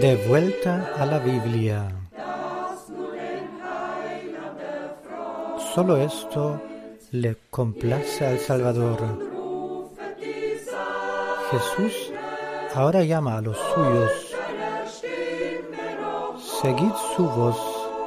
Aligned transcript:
De 0.00 0.16
vuelta 0.28 0.92
a 0.98 1.06
la 1.06 1.18
Biblia. 1.18 1.88
Solo 5.74 5.96
esto 5.96 6.60
le 7.12 7.36
complace 7.48 8.26
al 8.26 8.38
Salvador. 8.38 8.98
Jesús 11.50 12.12
ahora 12.74 13.02
llama 13.04 13.38
a 13.38 13.40
los 13.40 13.56
suyos. 13.56 14.34
Seguid 16.60 16.92
su 17.16 17.24
voz 17.28 17.58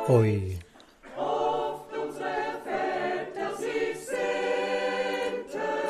hoy. 0.08 0.60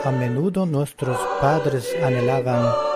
A 0.03 0.11
menudo 0.11 0.65
nuestros 0.65 1.17
padres 1.41 1.95
anhelaban 2.03 2.94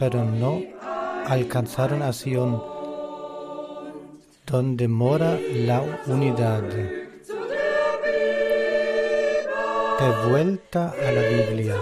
pero 0.00 0.24
no 0.24 0.62
alcanzaron 1.26 2.00
a 2.02 2.10
Sion, 2.14 2.60
donde 4.46 4.88
mora 4.88 5.38
la 5.52 5.82
unidad. 6.06 6.62
De 10.00 10.28
vuelta 10.30 10.94
a 11.06 11.12
la 11.12 11.20
Biblia. 11.20 11.76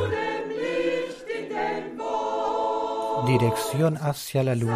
Dirección 3.25 3.97
hacia 3.99 4.43
la 4.43 4.57
luz. 4.57 4.73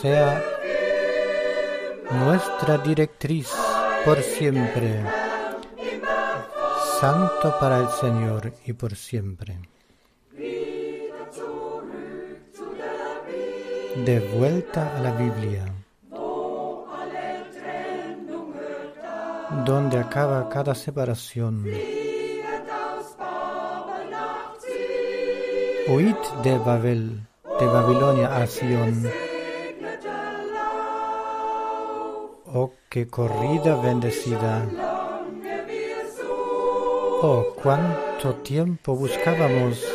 Sea 0.00 0.42
nuestra 2.24 2.78
directriz 2.78 3.50
por 4.06 4.18
siempre. 4.22 5.04
Santo 6.98 7.54
para 7.60 7.80
el 7.80 7.88
Señor 8.00 8.54
y 8.64 8.72
por 8.72 8.96
siempre. 8.96 9.71
De 13.96 14.20
vuelta 14.34 14.96
a 14.96 15.00
la 15.00 15.12
Biblia, 15.12 15.66
donde 19.66 19.98
acaba 19.98 20.48
cada 20.48 20.74
separación. 20.74 21.66
Oíd 25.88 26.16
de 26.42 26.58
Babel, 26.58 27.20
de 27.60 27.66
Babilonia 27.66 28.34
a 28.34 28.46
Sion. 28.46 29.10
Oh, 32.46 32.72
qué 32.88 33.06
corrida 33.06 33.76
bendecida. 33.76 34.66
Oh, 37.20 37.44
cuánto 37.62 38.34
tiempo 38.42 38.96
buscábamos 38.96 39.91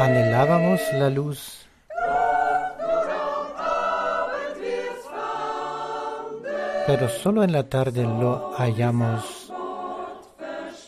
Anhelábamos 0.00 0.80
la 0.94 1.10
luz. 1.10 1.66
Pero 6.86 7.08
solo 7.08 7.42
en 7.42 7.52
la 7.52 7.68
tarde 7.68 8.02
lo 8.02 8.52
hallamos 8.56 9.48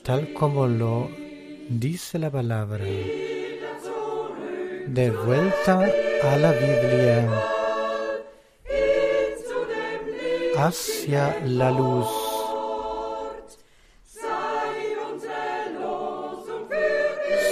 tal 0.02 0.32
como 0.32 0.66
lo 0.66 1.08
dice 1.68 2.18
la 2.18 2.30
palabra. 2.30 2.84
De 4.86 5.10
vuelta 5.10 5.88
a 6.24 6.36
la 6.36 6.52
Biblia. 6.52 7.28
Hacia 10.56 11.38
la 11.46 11.70
luz. 11.70 12.19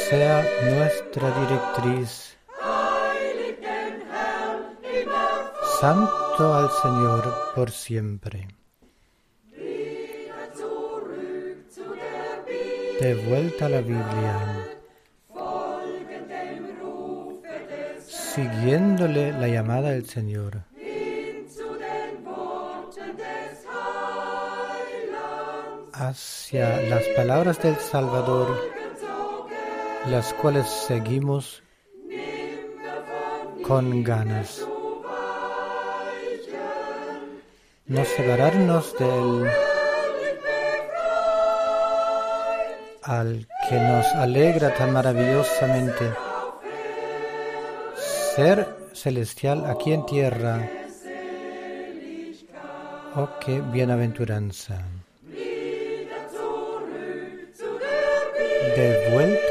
Sea 0.08 0.42
nuestra 0.64 1.30
directriz. 1.41 2.38
Santo 5.80 6.54
al 6.54 6.70
Señor 6.70 7.34
por 7.54 7.70
siempre. 7.70 8.48
De 13.00 13.14
vuelta 13.28 13.66
a 13.66 13.68
la 13.68 13.80
Biblia. 13.82 14.66
Siguiéndole 18.06 19.32
la 19.32 19.48
llamada 19.48 19.91
del 19.91 20.08
Señor. 20.08 20.62
Hacia 25.92 26.80
las 26.82 27.04
palabras 27.08 27.60
del 27.62 27.76
Salvador 27.76 28.78
las 30.06 30.32
cuales 30.34 30.66
seguimos 30.66 31.62
con 33.62 34.03
ganas. 34.03 34.66
No 37.86 38.04
separarnos 38.04 38.94
del 38.98 39.50
al 43.03 43.48
que 43.69 43.81
nos 43.81 44.06
alegra 44.14 44.75
tan 44.75 44.92
maravillosamente. 44.92 46.12
Ser 48.36 48.69
celestial 48.92 49.65
aquí 49.65 49.92
en 49.92 50.04
tierra. 50.04 50.70
Oh, 53.16 53.28
qué 53.41 53.60
bienaventuranza. 53.60 54.84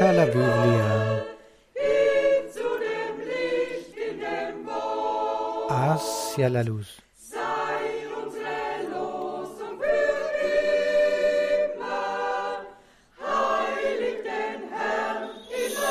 A 0.00 0.12
la 0.12 0.26
Biblia. 0.26 1.24
Hacia 5.68 6.48
la 6.48 6.62
luz. 6.62 7.02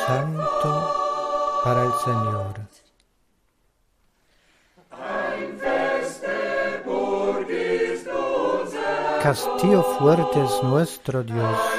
Santo 0.06 0.94
para 1.64 1.84
el 1.84 1.92
Señor. 2.02 2.54
Castillo 9.22 9.82
fuerte 9.98 10.42
es 10.42 10.62
nuestro 10.62 11.22
Dios. 11.22 11.77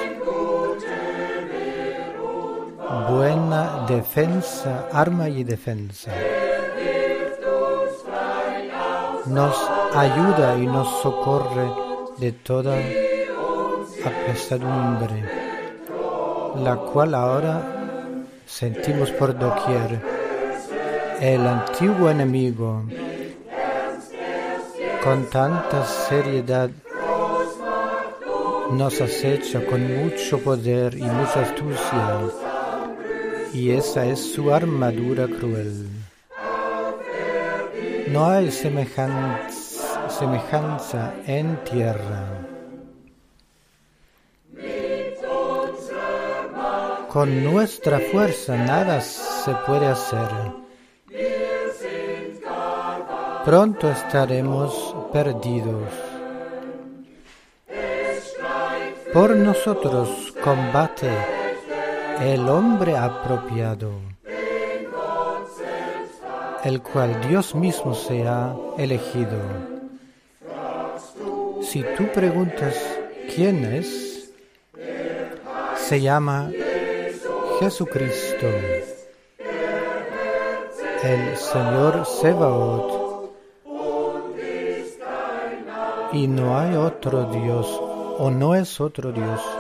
Buena 3.10 3.86
defensa, 3.88 4.88
arma 4.92 5.30
y 5.30 5.44
defensa. 5.44 6.12
Nos 9.26 9.56
ayuda 9.96 10.58
y 10.58 10.66
nos 10.68 11.02
socorre 11.02 11.68
de 12.18 12.32
toda 12.32 12.78
apesadumbre, 14.06 15.24
la 16.58 16.76
cual 16.76 17.16
ahora 17.16 17.62
sentimos 18.46 19.12
por 19.12 19.38
doquier. 19.38 20.02
El 21.20 21.46
antiguo 21.46 22.10
enemigo, 22.10 22.84
con 25.04 25.26
tanta 25.30 25.84
seriedad, 25.86 26.70
nos 28.72 29.02
acecha 29.02 29.66
con 29.66 29.82
mucho 29.98 30.40
poder 30.40 30.94
y 30.96 31.02
mucha 31.04 31.42
astucia 31.42 32.49
y 33.54 33.72
esa 33.72 34.06
es 34.06 34.34
su 34.34 34.54
armadura 34.54 35.28
cruel. 35.28 35.88
No 38.08 38.28
hay 38.28 38.52
semejanza, 38.52 39.40
en 41.26 41.64
tierra. 41.64 42.26
Con 47.08 47.44
nuestra 47.44 48.00
fuerza 48.00 48.56
nada 48.58 49.02
se 49.02 49.54
puede 49.66 49.88
hacer. 49.88 50.30
Pronto 53.46 53.90
estaremos 53.90 54.96
perdidos. 55.12 55.90
Por 59.14 59.36
nosotros 59.36 60.34
combate 60.44 61.39
el 62.22 62.50
hombre 62.50 62.98
apropiado, 62.98 63.92
el 66.66 66.82
cual 66.82 67.22
Dios 67.28 67.56
mismo 67.56 67.94
se 67.94 68.28
ha 68.28 68.54
elegido. 68.78 69.40
Si 71.62 71.84
tú 71.98 72.08
preguntas 72.14 72.76
quién 73.34 73.64
es, 73.64 74.34
se 75.78 76.02
llama 76.02 76.52
Jesucristo, 77.62 78.48
el 81.04 81.38
Señor 81.38 82.06
Sebaot, 82.06 83.00
y 86.12 86.28
no 86.28 86.58
hay 86.58 86.76
otro 86.76 87.26
Dios 87.26 87.68
o 88.18 88.30
no 88.30 88.56
es 88.56 88.82
otro 88.82 89.12
Dios 89.14 89.59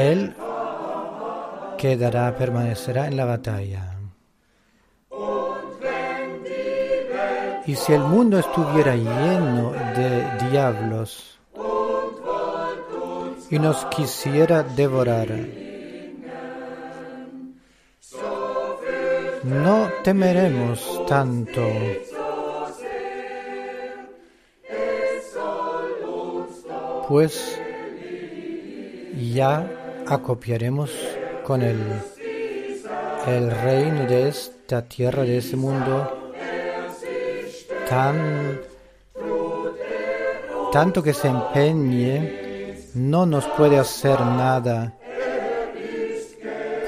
él 0.00 0.34
quedará, 1.76 2.34
permanecerá 2.34 3.06
en 3.06 3.16
la 3.18 3.26
batalla. 3.26 3.98
Y 7.66 7.76
si 7.76 7.92
el 7.92 8.00
mundo 8.00 8.38
estuviera 8.38 8.96
lleno 8.96 9.72
de 9.72 10.48
diablos 10.48 11.38
y 13.50 13.58
nos 13.58 13.84
quisiera 13.86 14.62
devorar, 14.62 15.28
no 19.44 19.90
temeremos 20.02 21.06
tanto. 21.06 21.60
Pues 27.06 27.60
ya 29.34 29.79
acopiaremos 30.10 30.90
con 31.44 31.62
el, 31.62 31.78
el 33.26 33.50
reino 33.50 34.06
de 34.06 34.28
esta 34.28 34.82
tierra, 34.82 35.22
de 35.22 35.38
ese 35.38 35.56
mundo, 35.56 36.32
tan, 37.88 38.60
tanto 40.72 41.02
que 41.02 41.14
se 41.14 41.28
empeñe, 41.28 42.88
no 42.94 43.24
nos 43.24 43.46
puede 43.46 43.78
hacer 43.78 44.20
nada, 44.20 44.94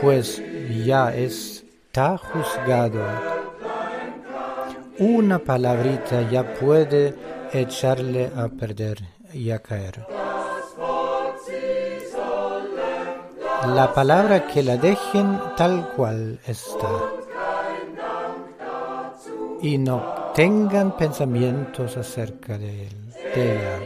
pues 0.00 0.42
ya 0.84 1.14
está 1.14 2.19
juzgado. 2.19 3.02
Una 4.98 5.38
palabrita 5.38 6.28
ya 6.28 6.54
puede 6.54 7.14
echarle 7.52 8.30
a 8.36 8.48
perder 8.48 8.98
y 9.32 9.50
a 9.50 9.60
caer. 9.60 10.11
La 13.66 13.92
palabra 13.94 14.46
que 14.46 14.62
la 14.62 14.76
dejen 14.76 15.38
tal 15.56 15.88
cual 15.96 16.40
está. 16.46 16.88
Y 19.60 19.78
no 19.78 20.32
tengan 20.34 20.96
pensamientos 20.96 21.96
acerca 21.96 22.58
de, 22.58 22.82
él, 22.82 23.12
de 23.34 23.52
ella. 23.52 23.78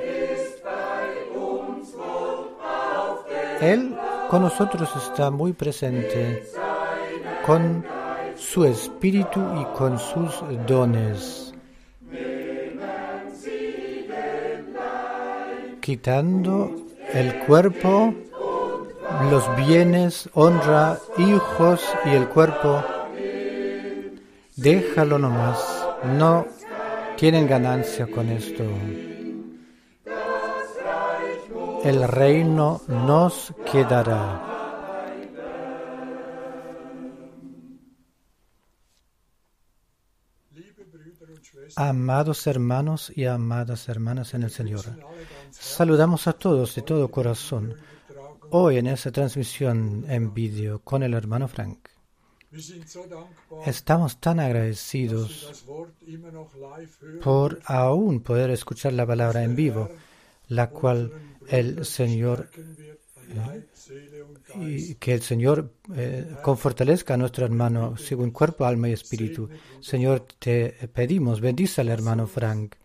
Él 3.60 3.96
con 4.30 4.42
nosotros 4.42 4.88
está 4.96 5.30
muy 5.30 5.52
presente 5.52 6.42
con 7.44 7.84
su 8.34 8.64
espíritu 8.64 9.40
y 9.60 9.64
con 9.76 9.98
sus 9.98 10.42
dones. 10.66 11.54
Quitando 15.80 16.74
el 17.12 17.38
cuerpo 17.46 18.14
los 19.24 19.56
bienes, 19.56 20.28
honra, 20.34 20.98
hijos 21.18 21.82
y 22.04 22.10
el 22.10 22.28
cuerpo, 22.28 22.84
déjalo 24.56 25.18
nomás, 25.18 25.58
no 26.18 26.46
tienen 27.16 27.46
ganancia 27.46 28.06
con 28.06 28.28
esto. 28.28 28.64
El 31.82 32.06
reino 32.06 32.82
nos 32.88 33.54
quedará. 33.70 34.42
Amados 41.74 42.46
hermanos 42.46 43.12
y 43.14 43.24
amadas 43.26 43.88
hermanas 43.88 44.34
en 44.34 44.44
el 44.44 44.50
Señor, 44.50 44.84
saludamos 45.50 46.26
a 46.26 46.32
todos 46.32 46.74
de 46.74 46.82
todo 46.82 47.10
corazón 47.10 47.76
hoy 48.58 48.78
en 48.78 48.86
esta 48.86 49.12
transmisión 49.12 50.06
en 50.08 50.32
vídeo 50.32 50.80
con 50.80 51.02
el 51.02 51.12
hermano 51.12 51.46
Frank. 51.46 51.78
Estamos 53.66 54.18
tan 54.18 54.40
agradecidos 54.40 55.64
por 57.22 57.60
aún 57.66 58.20
poder 58.20 58.50
escuchar 58.50 58.94
la 58.94 59.06
palabra 59.06 59.44
en 59.44 59.54
vivo, 59.54 59.90
la 60.48 60.70
cual 60.70 61.12
el 61.48 61.84
Señor 61.84 62.48
y 64.54 64.94
que 64.94 65.12
el 65.12 65.20
Señor 65.20 65.72
eh, 65.94 66.36
confortalezca 66.42 67.14
a 67.14 67.16
nuestro 67.18 67.44
hermano 67.44 67.98
según 67.98 68.30
cuerpo, 68.30 68.64
alma 68.64 68.88
y 68.88 68.92
espíritu. 68.92 69.50
Señor, 69.80 70.26
te 70.38 70.88
pedimos, 70.94 71.40
bendice 71.42 71.82
al 71.82 71.90
hermano 71.90 72.26
Frank. 72.26 72.76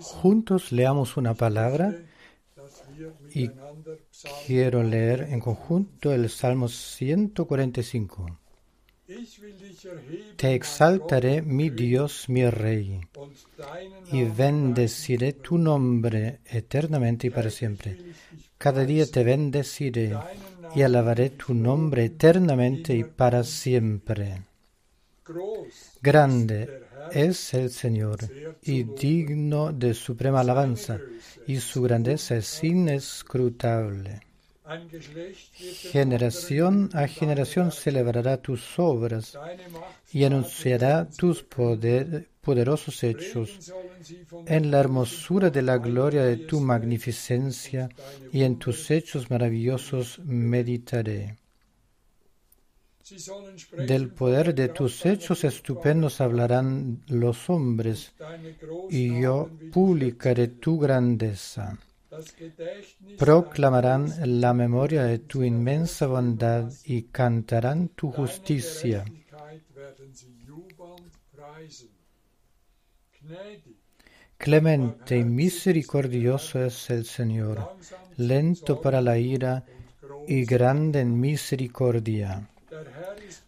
Juntos 0.00 0.70
leamos 0.70 1.16
una 1.16 1.34
palabra 1.34 1.92
y 3.34 3.50
quiero 4.46 4.82
leer 4.82 5.28
en 5.30 5.40
conjunto 5.40 6.12
el 6.12 6.28
Salmo 6.28 6.68
145. 6.68 8.38
Te 10.36 10.54
exaltaré, 10.54 11.42
mi 11.42 11.70
Dios, 11.70 12.28
mi 12.28 12.48
Rey, 12.50 13.00
y 14.10 14.24
bendeciré 14.24 15.34
tu 15.34 15.58
nombre 15.58 16.40
eternamente 16.44 17.28
y 17.28 17.30
para 17.30 17.50
siempre. 17.50 17.98
Cada 18.58 18.84
día 18.84 19.06
te 19.06 19.22
bendeciré 19.22 20.16
y 20.74 20.82
alabaré 20.82 21.30
tu 21.30 21.54
nombre 21.54 22.06
eternamente 22.06 22.96
y 22.96 23.04
para 23.04 23.44
siempre. 23.44 24.42
Grande 26.02 26.85
es 27.12 27.54
el 27.54 27.70
Señor 27.70 28.18
y 28.62 28.84
digno 28.84 29.72
de 29.72 29.94
suprema 29.94 30.40
alabanza, 30.40 30.98
y 31.46 31.60
su 31.60 31.82
grandeza 31.82 32.36
es 32.36 32.64
inescrutable. 32.64 34.20
Generación 35.92 36.90
a 36.92 37.06
generación 37.06 37.70
celebrará 37.70 38.36
tus 38.38 38.78
obras 38.78 39.38
y 40.12 40.24
anunciará 40.24 41.08
tus 41.08 41.44
poderosos 41.44 43.04
hechos. 43.04 43.72
En 44.46 44.72
la 44.72 44.80
hermosura 44.80 45.50
de 45.50 45.62
la 45.62 45.78
gloria 45.78 46.24
de 46.24 46.36
tu 46.36 46.58
magnificencia 46.60 47.88
y 48.32 48.42
en 48.42 48.58
tus 48.58 48.90
hechos 48.90 49.30
maravillosos 49.30 50.18
meditaré. 50.24 51.36
Del 53.86 54.10
poder 54.10 54.52
de 54.52 54.68
tus 54.68 55.06
hechos 55.06 55.44
estupendos 55.44 56.20
hablarán 56.20 57.02
los 57.06 57.48
hombres, 57.48 58.12
y 58.90 59.20
yo 59.20 59.48
publicaré 59.72 60.48
tu 60.48 60.78
grandeza. 60.78 61.78
Proclamarán 63.16 64.40
la 64.40 64.52
memoria 64.54 65.04
de 65.04 65.20
tu 65.20 65.44
inmensa 65.44 66.06
bondad 66.08 66.72
y 66.84 67.02
cantarán 67.02 67.88
tu 67.90 68.10
justicia. 68.10 69.04
Clemente 74.36 75.18
y 75.18 75.24
misericordioso 75.24 76.64
es 76.64 76.90
el 76.90 77.04
Señor, 77.04 77.76
lento 78.16 78.80
para 78.80 79.00
la 79.00 79.16
ira 79.16 79.64
y 80.26 80.44
grande 80.44 81.00
en 81.00 81.20
misericordia. 81.20 82.48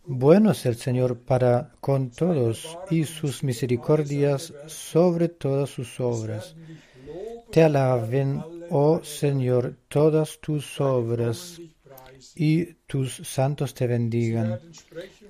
Bueno 0.05 0.53
es 0.53 0.67
el 0.67 0.77
Señor 0.77 1.19
para 1.19 1.73
con 1.81 2.11
todos 2.11 2.79
y 2.91 3.05
sus 3.05 3.43
misericordias 3.43 4.53
sobre 4.67 5.29
todas 5.29 5.71
sus 5.71 6.01
obras. 6.01 6.57
Te 7.51 7.63
alaben, 7.63 8.43
oh 8.71 9.03
Señor, 9.03 9.77
todas 9.89 10.39
tus 10.41 10.81
obras 10.81 11.61
y 12.35 12.75
tus 12.87 13.17
santos 13.17 13.75
te 13.75 13.87
bendigan. 13.87 14.61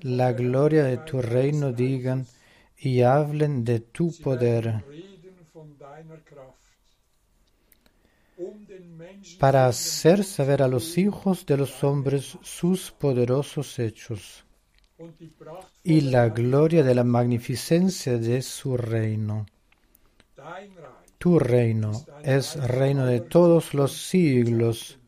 La 0.02 0.32
gloria 0.32 0.84
de 0.84 0.98
tu 0.98 1.20
reino 1.22 1.72
digan 1.72 2.26
y 2.76 3.02
hablen 3.02 3.64
de 3.64 3.80
tu 3.80 4.12
poder 4.18 4.84
para 9.38 9.66
hacer 9.66 10.24
saber 10.24 10.62
a 10.62 10.68
los 10.68 10.98
hijos 10.98 11.46
de 11.46 11.56
los 11.56 11.82
hombres 11.82 12.38
sus 12.42 12.90
poderosos 12.90 13.78
hechos 13.78 14.44
y 15.82 16.00
la 16.02 16.28
gloria 16.28 16.82
de 16.82 16.94
la 16.94 17.04
magnificencia 17.04 18.18
de 18.18 18.42
su 18.42 18.76
reino. 18.76 19.46
Tu 21.18 21.38
reino 21.38 22.04
es 22.22 22.54
reino 22.56 23.06
de 23.06 23.20
todos 23.20 23.74
los 23.74 23.92
siglos 23.92 24.98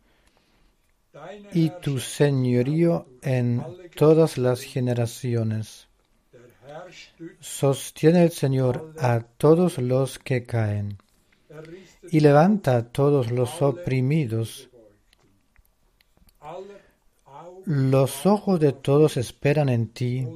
y 1.52 1.70
tu 1.82 1.98
señorío 1.98 3.06
en 3.22 3.64
todas 3.94 4.38
las 4.38 4.62
generaciones. 4.62 5.88
Sostiene 7.38 8.24
el 8.24 8.30
Señor 8.30 8.94
a 8.98 9.20
todos 9.20 9.78
los 9.78 10.18
que 10.18 10.44
caen 10.44 10.98
y 12.10 12.20
levanta 12.20 12.76
a 12.76 12.82
todos 12.82 13.30
los 13.30 13.62
oprimidos. 13.62 14.68
Los 17.64 18.26
ojos 18.26 18.58
de 18.58 18.72
todos 18.72 19.16
esperan 19.16 19.68
en 19.68 19.88
ti 19.88 20.26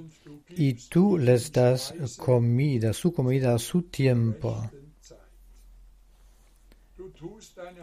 y 0.50 0.75
tú 0.75 1.19
les 1.19 1.50
das 1.50 1.95
comida, 2.16 2.93
su 2.93 3.12
comida 3.12 3.54
a 3.54 3.59
su 3.59 3.83
tiempo. 3.83 4.71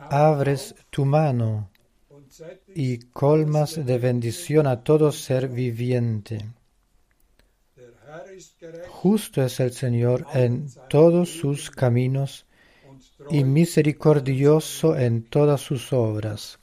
Abres 0.10 0.76
tu 0.90 1.06
mano 1.06 1.70
y 2.74 2.98
colmas 2.98 3.86
de 3.86 3.98
bendición 3.98 4.68
a 4.68 4.84
todo 4.84 5.12
ser 5.12 5.50
viviente. 5.50 6.46
Justo 8.90 9.44
es 9.44 9.60
el 9.60 9.74
Señor 9.74 10.26
en 10.34 10.68
todos 10.90 11.30
sus 11.30 11.70
caminos 11.72 12.46
y 13.30 13.44
misericordioso 13.44 14.98
en 14.98 15.24
todas 15.24 15.62
sus 15.62 15.94
obras. 15.94 16.60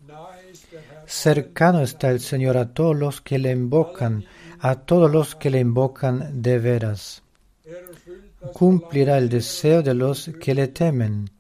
Cercano 1.06 1.80
está 1.80 2.10
el 2.10 2.20
Señor 2.20 2.56
a 2.58 2.72
todos 2.74 2.96
los 2.96 3.20
que 3.20 3.38
le 3.38 3.52
invocan, 3.52 4.26
a 4.60 4.74
todos 4.74 5.10
los 5.10 5.34
que 5.34 5.50
le 5.50 5.60
invocan 5.60 6.42
de 6.42 6.58
veras. 6.58 7.22
Cumplirá 8.52 9.18
el 9.18 9.28
deseo 9.28 9.82
de 9.82 9.94
los 9.94 10.30
que 10.40 10.54
le 10.54 10.68
temen. 10.68 11.30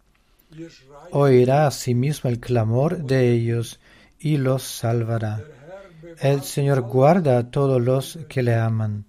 Oirá 1.10 1.66
asimismo 1.66 2.30
el 2.30 2.40
clamor 2.40 2.98
de 3.04 3.30
ellos 3.30 3.78
y 4.18 4.36
los 4.36 4.62
salvará. 4.62 5.44
El 6.20 6.42
Señor 6.42 6.80
guarda 6.82 7.38
a 7.38 7.50
todos 7.50 7.80
los 7.80 8.18
que 8.28 8.42
le 8.42 8.54
aman, 8.54 9.04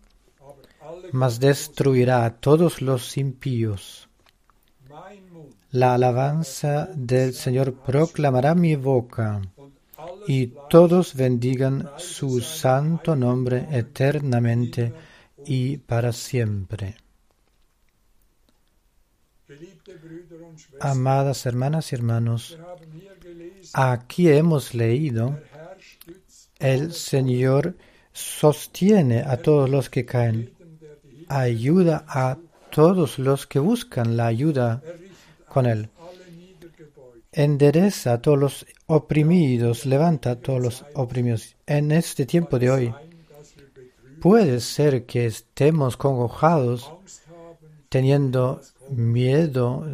mas 1.11 1.39
destruirá 1.39 2.25
a 2.25 2.35
todos 2.35 2.81
los 2.81 3.17
impíos. 3.17 4.08
La 5.71 5.93
alabanza 5.93 6.89
del 6.95 7.33
Señor 7.33 7.75
proclamará 7.75 8.55
mi 8.55 8.75
boca, 8.75 9.39
y 10.27 10.53
todos 10.67 11.13
bendigan 11.13 11.91
su 11.97 12.41
santo 12.41 13.15
nombre 13.15 13.67
eternamente 13.71 14.93
y 15.45 15.77
para 15.77 16.11
siempre. 16.11 16.95
Amadas 20.79 21.45
hermanas 21.45 21.91
y 21.91 21.95
hermanos, 21.95 22.57
aquí 23.73 24.29
hemos 24.29 24.73
leído, 24.73 25.39
el 26.57 26.93
Señor 26.93 27.75
sostiene 28.11 29.19
a 29.19 29.37
todos 29.37 29.69
los 29.69 29.91
que 29.91 30.05
caen, 30.05 30.51
ayuda 31.27 32.05
a 32.07 32.39
todos 32.71 33.19
los 33.19 33.45
que 33.45 33.59
buscan 33.59 34.17
la 34.17 34.25
ayuda 34.25 34.81
con 35.49 35.65
Él. 35.65 35.89
Endereza 37.31 38.13
a 38.13 38.21
todos 38.21 38.39
los 38.39 38.65
oprimidos, 38.87 39.85
levanta 39.85 40.31
a 40.31 40.35
todos 40.35 40.61
los 40.61 40.85
oprimidos. 40.95 41.55
En 41.65 41.91
este 41.91 42.25
tiempo 42.25 42.57
de 42.57 42.71
hoy, 42.71 42.93
puede 44.19 44.59
ser 44.59 45.05
que 45.05 45.25
estemos 45.25 45.97
congojados, 45.97 46.91
teniendo 47.89 48.61
miedo 48.89 49.85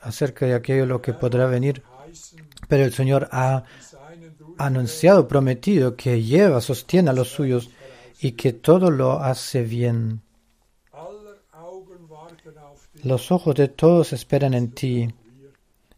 acerca 0.00 0.46
de 0.46 0.54
aquello 0.54 0.86
lo 0.86 1.00
que 1.00 1.12
podrá 1.12 1.46
venir, 1.46 1.82
pero 2.68 2.84
el 2.84 2.92
Señor 2.92 3.28
ha 3.32 3.64
anunciado, 4.58 5.28
prometido 5.28 5.96
que 5.96 6.22
lleva, 6.22 6.60
sostiene 6.60 7.10
a 7.10 7.14
los 7.14 7.28
suyos 7.28 7.70
y 8.20 8.32
que 8.32 8.52
todo 8.52 8.90
lo 8.90 9.20
hace 9.20 9.62
bien. 9.62 10.22
Los 13.02 13.32
ojos 13.32 13.54
de 13.56 13.68
todos 13.68 14.12
esperan 14.12 14.54
en 14.54 14.70
ti. 14.70 15.08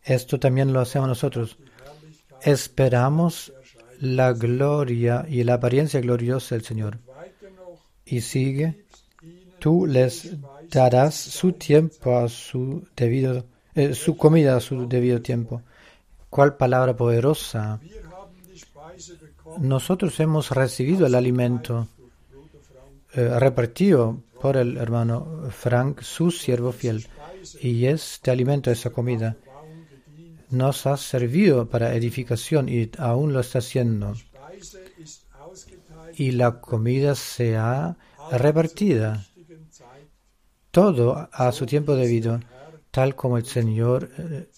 Esto 0.03 0.39
también 0.39 0.73
lo 0.73 0.81
hacemos 0.81 1.09
nosotros. 1.09 1.59
Esperamos 2.43 3.53
la 4.01 4.33
gloria 4.33 5.27
y 5.29 5.45
la 5.45 5.55
apariencia 5.55 6.01
gloriosa 6.01 6.55
del 6.55 6.65
Señor. 6.65 6.99
Y 8.05 8.21
sigue, 8.21 8.85
tú 9.59 9.87
les 9.87 10.37
darás 10.71 11.15
su 11.15 11.53
tiempo 11.53 12.19
a 12.19 12.29
su 12.29 12.87
debido, 12.97 13.45
eh, 13.75 13.95
su 13.95 14.17
comida 14.17 14.57
a 14.57 14.61
su 14.61 14.89
debido 14.89 15.21
tiempo. 15.23 15.63
¿Cuál 16.31 16.57
palabra 16.57 16.97
poderosa? 16.97 17.81
Nosotros 19.59 20.19
hemos 20.21 20.51
recibido 20.51 21.07
el 21.07 21.15
alimento 21.15 21.89
eh, 23.15 23.39
repartido 23.39 24.19
por 24.45 24.59
el 24.59 24.77
hermano 24.77 25.49
Frank, 25.49 26.03
su 26.03 26.31
siervo 26.31 26.71
fiel. 26.71 27.07
Y 27.63 27.87
este 27.87 28.31
alimento, 28.31 28.71
esa 28.71 28.91
comida, 28.91 29.39
nos 30.51 30.87
ha 30.87 30.99
servido 30.99 31.67
para 31.71 31.95
edificación 31.95 32.69
y 32.69 32.91
aún 32.99 33.33
lo 33.33 33.41
está 33.41 33.61
haciendo. 33.61 34.13
Y 36.17 36.33
la 36.33 36.61
comida 36.61 37.15
se 37.15 37.57
ha 37.57 37.97
repartida 38.33 39.25
todo 40.71 41.27
a 41.33 41.51
su 41.51 41.65
tiempo 41.65 41.97
debido, 41.97 42.39
tal 42.91 43.15
como 43.15 43.39
el 43.39 43.47
Señor 43.47 44.11
eh, 44.19 44.51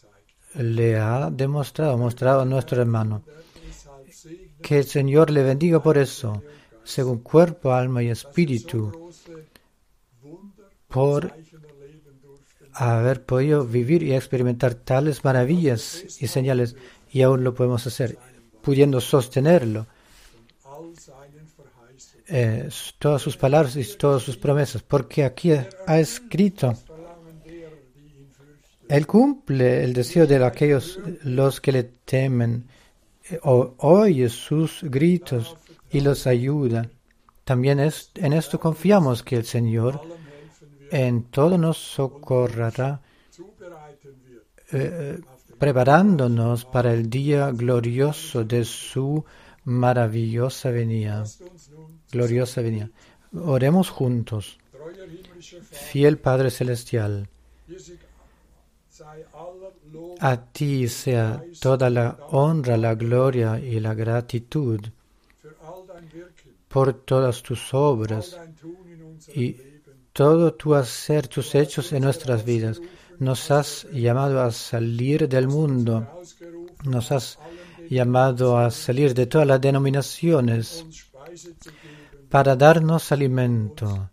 le 0.54 0.96
ha 0.96 1.30
demostrado, 1.30 1.96
mostrado 1.96 2.40
a 2.40 2.44
nuestro 2.44 2.82
hermano. 2.82 3.22
Que 4.60 4.78
el 4.78 4.84
Señor 4.84 5.30
le 5.30 5.44
bendiga 5.44 5.80
por 5.80 5.96
eso, 5.96 6.42
según 6.82 7.20
cuerpo, 7.20 7.72
alma 7.72 8.02
y 8.02 8.08
espíritu, 8.08 9.05
por 10.88 11.32
haber 12.72 13.24
podido 13.24 13.64
vivir 13.64 14.02
y 14.02 14.14
experimentar 14.14 14.74
tales 14.74 15.24
maravillas 15.24 16.04
y 16.20 16.26
señales, 16.26 16.76
y 17.10 17.22
aún 17.22 17.44
lo 17.44 17.54
podemos 17.54 17.86
hacer, 17.86 18.18
pudiendo 18.62 19.00
sostenerlo 19.00 19.86
eh, 22.28 22.68
todas 22.98 23.22
sus 23.22 23.36
palabras 23.36 23.76
y 23.76 23.84
todas 23.96 24.22
sus 24.22 24.36
promesas, 24.36 24.82
porque 24.82 25.24
aquí 25.24 25.52
ha 25.52 25.98
escrito, 25.98 26.74
Él 28.88 29.06
cumple 29.06 29.84
el 29.84 29.92
deseo 29.92 30.26
de 30.26 30.44
aquellos 30.44 30.98
los 31.22 31.60
que 31.60 31.72
le 31.72 31.84
temen, 31.84 32.66
eh, 33.30 33.38
oye 33.42 34.28
sus 34.28 34.82
gritos 34.82 35.56
y 35.90 36.00
los 36.00 36.26
ayuda. 36.26 36.90
También 37.44 37.78
es, 37.78 38.10
en 38.16 38.32
esto 38.32 38.58
confiamos 38.58 39.22
que 39.22 39.36
el 39.36 39.44
Señor 39.44 40.00
en 40.90 41.24
todo 41.24 41.58
nos 41.58 41.78
socorrerá, 41.78 43.00
eh, 44.72 45.20
preparándonos 45.58 46.64
para 46.64 46.92
el 46.92 47.08
día 47.08 47.50
glorioso 47.52 48.44
de 48.44 48.64
su 48.64 49.24
maravillosa 49.64 50.70
venida 50.70 51.24
gloriosa 52.10 52.62
venida. 52.62 52.90
Oremos 53.32 53.90
juntos. 53.90 54.58
Fiel 55.70 56.18
Padre 56.18 56.50
Celestial, 56.50 57.28
a 60.20 60.36
ti 60.52 60.88
sea 60.88 61.42
toda 61.60 61.90
la 61.90 62.18
honra, 62.30 62.76
la 62.76 62.94
gloria 62.94 63.58
y 63.58 63.78
la 63.80 63.94
gratitud 63.94 64.80
por 66.68 66.94
todas 66.94 67.42
tus 67.42 67.74
obras 67.74 68.36
y 69.34 69.56
todo 70.16 70.54
tu 70.54 70.74
hacer, 70.74 71.28
tus 71.28 71.54
hechos 71.54 71.92
en 71.92 72.02
nuestras 72.04 72.42
vidas. 72.42 72.80
Nos 73.18 73.50
has 73.50 73.86
llamado 73.92 74.40
a 74.40 74.50
salir 74.50 75.28
del 75.28 75.46
mundo, 75.46 76.22
nos 76.84 77.12
has 77.12 77.38
llamado 77.90 78.56
a 78.56 78.70
salir 78.70 79.12
de 79.12 79.26
todas 79.26 79.46
las 79.46 79.60
denominaciones 79.60 80.86
para 82.30 82.56
darnos 82.56 83.12
alimento 83.12 84.10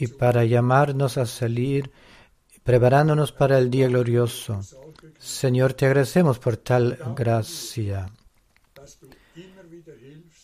y 0.00 0.06
para 0.06 0.46
llamarnos 0.46 1.18
a 1.18 1.26
salir, 1.26 1.90
preparándonos 2.64 3.30
para 3.30 3.58
el 3.58 3.70
día 3.70 3.88
glorioso. 3.88 4.62
Señor, 5.18 5.74
te 5.74 5.84
agradecemos 5.84 6.38
por 6.38 6.56
tal 6.56 6.98
gracia. 7.14 8.10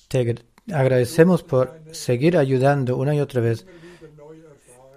Te 0.09 0.48
agradecemos 0.73 1.43
por 1.43 1.81
seguir 1.93 2.37
ayudando 2.37 2.97
una 2.97 3.15
y 3.15 3.21
otra 3.21 3.41
vez. 3.41 3.67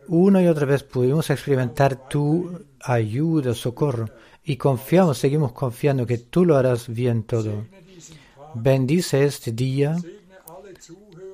Una 0.08 0.42
y 0.42 0.48
otra 0.48 0.66
vez 0.66 0.84
pudimos 0.84 1.30
experimentar 1.30 2.10
tu 2.10 2.66
ayuda, 2.82 3.54
socorro, 3.54 4.10
y 4.44 4.58
confiamos, 4.58 5.18
seguimos 5.18 5.54
confiando 5.54 6.06
que 6.06 6.18
tú 6.18 6.46
lo 6.46 6.58
harás 6.58 6.90
bien 6.90 7.24
todo. 7.24 7.66
Bendice 8.56 9.24
este 9.24 9.52
día 9.52 9.96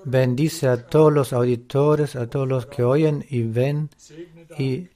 Bendice 0.09 0.69
a 0.69 0.77
todos 0.87 1.11
los 1.11 1.33
auditores, 1.33 2.15
a 2.15 2.27
todos 2.27 2.47
los 2.47 2.65
que 2.65 2.81
oyen 2.81 3.25
y 3.29 3.41
ven, 3.41 3.89
y 4.57 4.87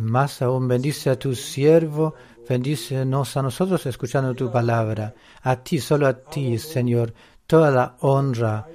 más 0.00 0.42
aún 0.42 0.66
bendice 0.66 1.10
a 1.10 1.16
tu 1.16 1.36
siervo, 1.36 2.12
bendícenos 2.48 3.36
a 3.36 3.42
nosotros 3.42 3.86
escuchando 3.86 4.34
tu 4.34 4.50
palabra. 4.50 5.14
A 5.42 5.62
ti, 5.62 5.78
solo 5.78 6.08
a 6.08 6.14
ti, 6.14 6.58
Señor, 6.58 7.14
toda 7.46 7.70
la 7.70 7.96
honra, 8.00 8.66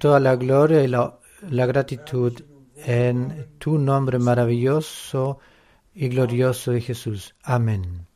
toda 0.00 0.20
la 0.20 0.36
gloria 0.36 0.82
y 0.82 0.88
la, 0.88 1.18
la 1.50 1.66
gratitud 1.66 2.32
en 2.76 3.48
tu 3.58 3.78
nombre 3.78 4.18
maravilloso 4.18 5.38
y 5.94 6.08
glorioso 6.08 6.72
de 6.72 6.80
Jesús. 6.80 7.34
Amén. 7.42 8.06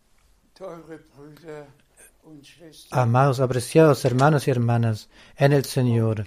Amados, 2.91 3.41
apreciados 3.41 4.05
hermanos 4.05 4.47
y 4.47 4.51
hermanas 4.51 5.09
en 5.37 5.53
el 5.53 5.65
Señor, 5.65 6.27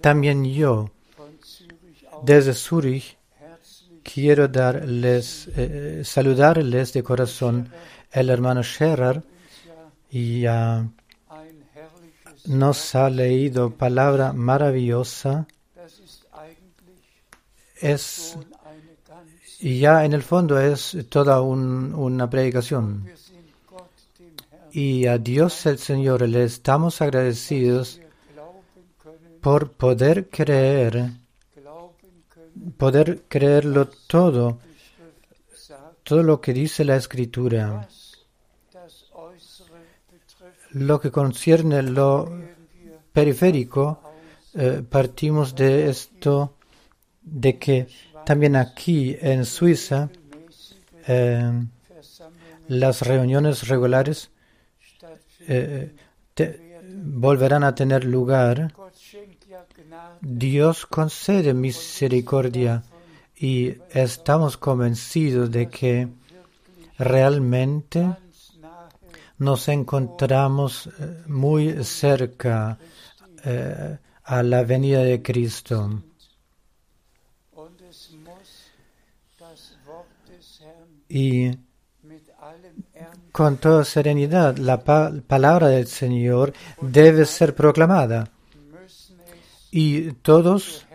También 0.00 0.44
yo, 0.44 0.90
desde 2.22 2.54
Zurich, 2.54 3.18
quiero 4.02 4.48
darles, 4.48 5.48
eh, 5.56 6.02
saludarles 6.04 6.92
de 6.92 7.02
corazón 7.02 7.68
el 8.10 8.30
hermano 8.30 8.62
Scherer 8.62 9.22
ya 10.10 10.86
nos 12.46 12.94
ha 12.94 13.10
leído 13.10 13.70
palabra 13.70 14.32
maravillosa. 14.32 15.46
Es 17.80 18.36
y 19.64 19.78
ya 19.78 20.04
en 20.04 20.12
el 20.12 20.24
fondo 20.24 20.58
es 20.58 20.96
toda 21.08 21.40
una 21.40 22.28
predicación. 22.28 23.08
Y 24.72 25.06
a 25.06 25.18
Dios 25.18 25.66
el 25.66 25.78
Señor 25.78 26.28
le 26.28 26.42
estamos 26.42 27.00
agradecidos 27.00 28.00
por 29.40 29.70
poder 29.70 30.28
creer, 30.28 31.10
poder 32.76 33.22
creerlo 33.28 33.88
todo, 34.08 34.58
todo 36.02 36.24
lo 36.24 36.40
que 36.40 36.52
dice 36.52 36.84
la 36.84 36.96
Escritura. 36.96 37.88
Lo 40.74 41.00
que 41.00 41.10
concierne 41.10 41.82
lo 41.82 42.30
periférico, 43.12 44.00
eh, 44.54 44.82
partimos 44.88 45.54
de 45.54 45.90
esto, 45.90 46.56
de 47.22 47.58
que 47.58 47.88
también 48.24 48.56
aquí 48.56 49.16
en 49.20 49.44
Suiza, 49.44 50.08
eh, 51.06 51.50
las 52.68 53.02
reuniones 53.02 53.68
regulares 53.68 54.30
eh, 55.48 55.92
volverán 56.94 57.64
a 57.64 57.74
tener 57.74 58.04
lugar. 58.04 58.72
Dios 60.20 60.86
concede 60.86 61.52
misericordia 61.52 62.82
y 63.36 63.74
estamos 63.90 64.56
convencidos 64.56 65.50
de 65.50 65.68
que 65.68 66.08
realmente 66.98 68.16
nos 69.42 69.68
encontramos 69.68 70.86
eh, 70.86 71.22
muy 71.26 71.84
cerca 71.84 72.78
a 74.24 74.42
la 74.44 74.62
venida 74.62 75.02
de 75.02 75.20
Cristo. 75.20 76.02
y 81.14 81.50
con 83.32 83.58
toda 83.58 83.84
serenidad 83.84 84.56
la 84.56 84.82
palabra 84.82 85.68
del 85.68 85.86
Señor 85.86 86.54
debe 86.80 87.26
ser 87.26 87.54
proclamada 87.54 88.30
y 89.70 90.12
todos 90.22 90.86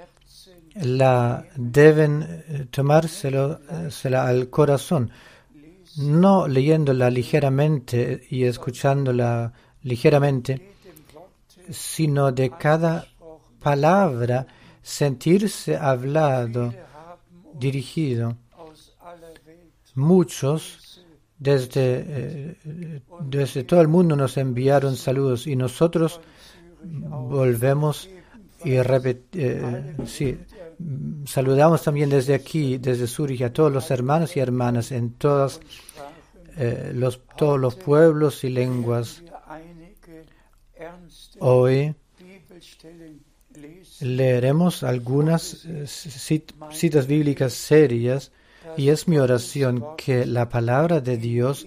la 0.73 1.45
deben 1.55 2.23
eh, 2.23 2.67
tomársela 2.71 3.59
al 4.27 4.49
corazón, 4.49 5.11
no 5.97 6.47
leyéndola 6.47 7.09
ligeramente 7.09 8.21
y 8.29 8.43
escuchándola 8.43 9.53
ligeramente, 9.83 10.73
sino 11.69 12.31
de 12.31 12.51
cada 12.51 13.07
palabra 13.61 14.47
sentirse 14.81 15.75
hablado, 15.75 16.73
dirigido. 17.53 18.37
Muchos 19.95 21.03
desde, 21.39 22.05
eh, 22.07 23.01
desde 23.21 23.63
todo 23.63 23.81
el 23.81 23.87
mundo 23.87 24.15
nos 24.15 24.37
enviaron 24.37 24.95
saludos 24.95 25.47
y 25.47 25.55
nosotros 25.55 26.21
volvemos 26.83 28.09
y 28.63 28.73
eh, 28.73 29.95
saludamos 31.25 31.83
también 31.83 32.09
desde 32.09 32.33
aquí, 32.33 32.77
desde 32.77 33.07
Zurich, 33.07 33.41
a 33.41 33.51
todos 33.51 33.71
los 33.71 33.89
hermanos 33.91 34.35
y 34.37 34.39
hermanas 34.39 34.91
en 34.91 35.13
todas, 35.13 35.59
eh, 36.57 36.91
los, 36.93 37.21
todos 37.35 37.59
los 37.59 37.75
pueblos 37.75 38.43
y 38.43 38.49
lenguas. 38.49 39.23
Hoy 41.39 41.95
leeremos 44.01 44.83
algunas 44.83 45.67
citas 45.85 47.07
bíblicas 47.07 47.53
serias 47.53 48.31
y 48.75 48.89
es 48.89 49.07
mi 49.07 49.17
oración 49.17 49.95
que 49.97 50.25
la 50.25 50.49
palabra 50.49 51.01
de 51.01 51.17
Dios 51.17 51.65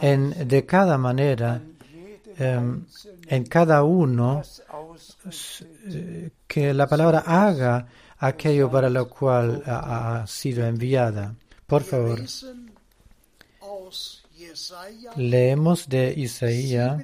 en, 0.00 0.48
de 0.48 0.66
cada 0.66 0.98
manera, 0.98 1.62
em, 2.38 2.84
en 3.26 3.44
cada 3.44 3.82
uno, 3.82 4.42
que 6.46 6.74
la 6.74 6.86
palabra 6.86 7.20
haga 7.26 7.86
aquello 8.20 8.70
para 8.70 8.88
lo 8.88 9.08
cual 9.08 9.62
ha, 9.66 10.24
sido 10.26 10.64
enviada. 10.64 11.34
Por 11.66 11.82
favor. 11.82 12.20
Leemos 15.16 15.88
de 15.88 16.14
Isaías 16.16 17.02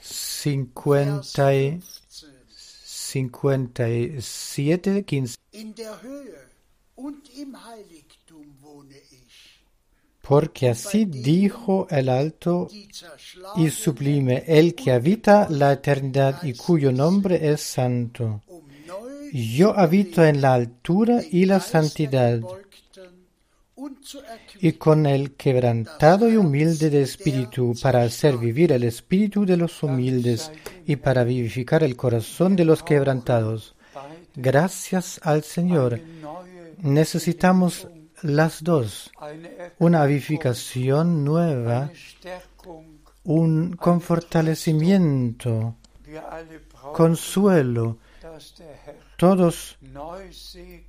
50 0.00 1.52
57, 3.08 5.04
15. 5.04 5.36
Porque 10.20 10.68
así 10.68 11.06
dijo 11.06 11.86
el 11.88 12.08
alto 12.10 12.68
y 13.56 13.70
sublime, 13.70 14.44
el 14.46 14.74
que 14.74 14.92
habita 14.92 15.48
la 15.48 15.72
eternidad 15.72 16.42
y 16.42 16.52
cuyo 16.52 16.92
nombre 16.92 17.50
es 17.50 17.62
santo. 17.62 18.42
Yo 19.32 19.78
habito 19.78 20.24
en 20.24 20.40
la 20.40 20.54
altura 20.54 21.20
y 21.30 21.44
la 21.44 21.60
santidad, 21.60 22.40
y 24.60 24.72
con 24.72 25.06
el 25.06 25.34
quebrantado 25.34 26.28
y 26.28 26.36
humilde 26.36 26.90
de 26.90 27.02
espíritu, 27.02 27.74
para 27.82 28.02
hacer 28.02 28.36
vivir 28.36 28.72
el 28.72 28.84
espíritu 28.84 29.46
de 29.46 29.56
los 29.56 29.82
humildes 29.82 30.50
y 30.86 30.96
para 30.96 31.24
vivificar 31.24 31.82
el 31.82 31.96
corazón 31.96 32.56
de 32.56 32.64
los 32.64 32.82
quebrantados. 32.82 33.74
Gracias 34.34 35.20
al 35.22 35.42
Señor 35.42 36.00
necesitamos 36.82 37.88
las 38.22 38.62
dos, 38.62 39.10
una 39.78 40.04
vivificación 40.06 41.24
nueva, 41.24 41.90
un 43.24 43.76
confortalecimiento, 43.76 45.76
consuelo. 46.92 47.98
Todos 49.18 49.76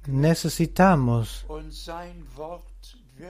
necesitamos 0.06 1.48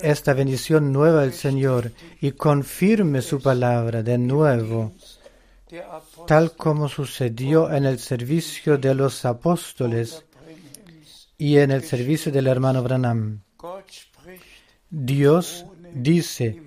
esta 0.01 0.33
bendición 0.33 0.91
nueva 0.91 1.21
del 1.21 1.31
Señor 1.31 1.93
y 2.19 2.33
confirme 2.33 3.21
su 3.21 3.41
palabra 3.41 4.03
de 4.03 4.17
nuevo, 4.17 4.91
tal 6.27 6.51
como 6.57 6.89
sucedió 6.89 7.71
en 7.71 7.85
el 7.85 7.97
servicio 7.97 8.77
de 8.77 8.93
los 8.93 9.23
apóstoles 9.23 10.25
y 11.38 11.59
en 11.59 11.71
el 11.71 11.83
servicio 11.83 12.29
del 12.29 12.47
hermano 12.47 12.83
Branham. 12.83 13.41
Dios 14.89 15.65
dice, 15.93 16.62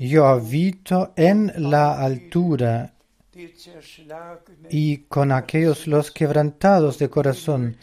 yo 0.00 0.26
habito 0.26 1.12
en 1.14 1.52
la 1.58 2.00
altura 2.00 2.95
y 4.70 4.98
con 5.08 5.32
aquellos 5.32 5.86
los 5.86 6.10
quebrantados 6.10 6.98
de 6.98 7.08
corazón 7.10 7.76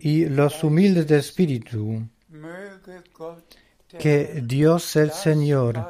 y 0.00 0.26
los 0.26 0.62
humildes 0.62 1.06
de 1.06 1.18
espíritu. 1.18 2.08
Que 3.98 4.40
Dios 4.44 4.94
el 4.96 5.10
Señor 5.10 5.84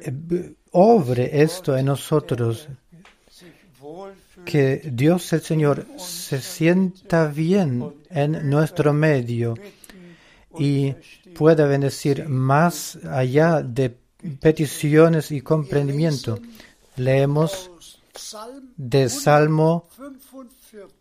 eh, 0.00 0.54
obre 0.72 1.42
esto 1.42 1.76
en 1.76 1.86
nosotros, 1.86 2.68
que 4.44 4.82
Dios 4.92 5.32
el 5.32 5.40
Señor 5.40 5.86
se 5.96 6.40
sienta 6.40 7.28
bien 7.28 7.94
en 8.10 8.50
nuestro 8.50 8.92
medio 8.92 9.54
y 10.58 10.94
pueda 11.34 11.66
bendecir 11.66 12.28
más 12.28 12.98
allá 13.04 13.62
de 13.62 13.96
peticiones 14.40 15.30
y 15.30 15.40
comprendimiento. 15.40 16.38
Leemos 16.96 17.70
de 18.76 19.08
Salmo, 19.08 19.88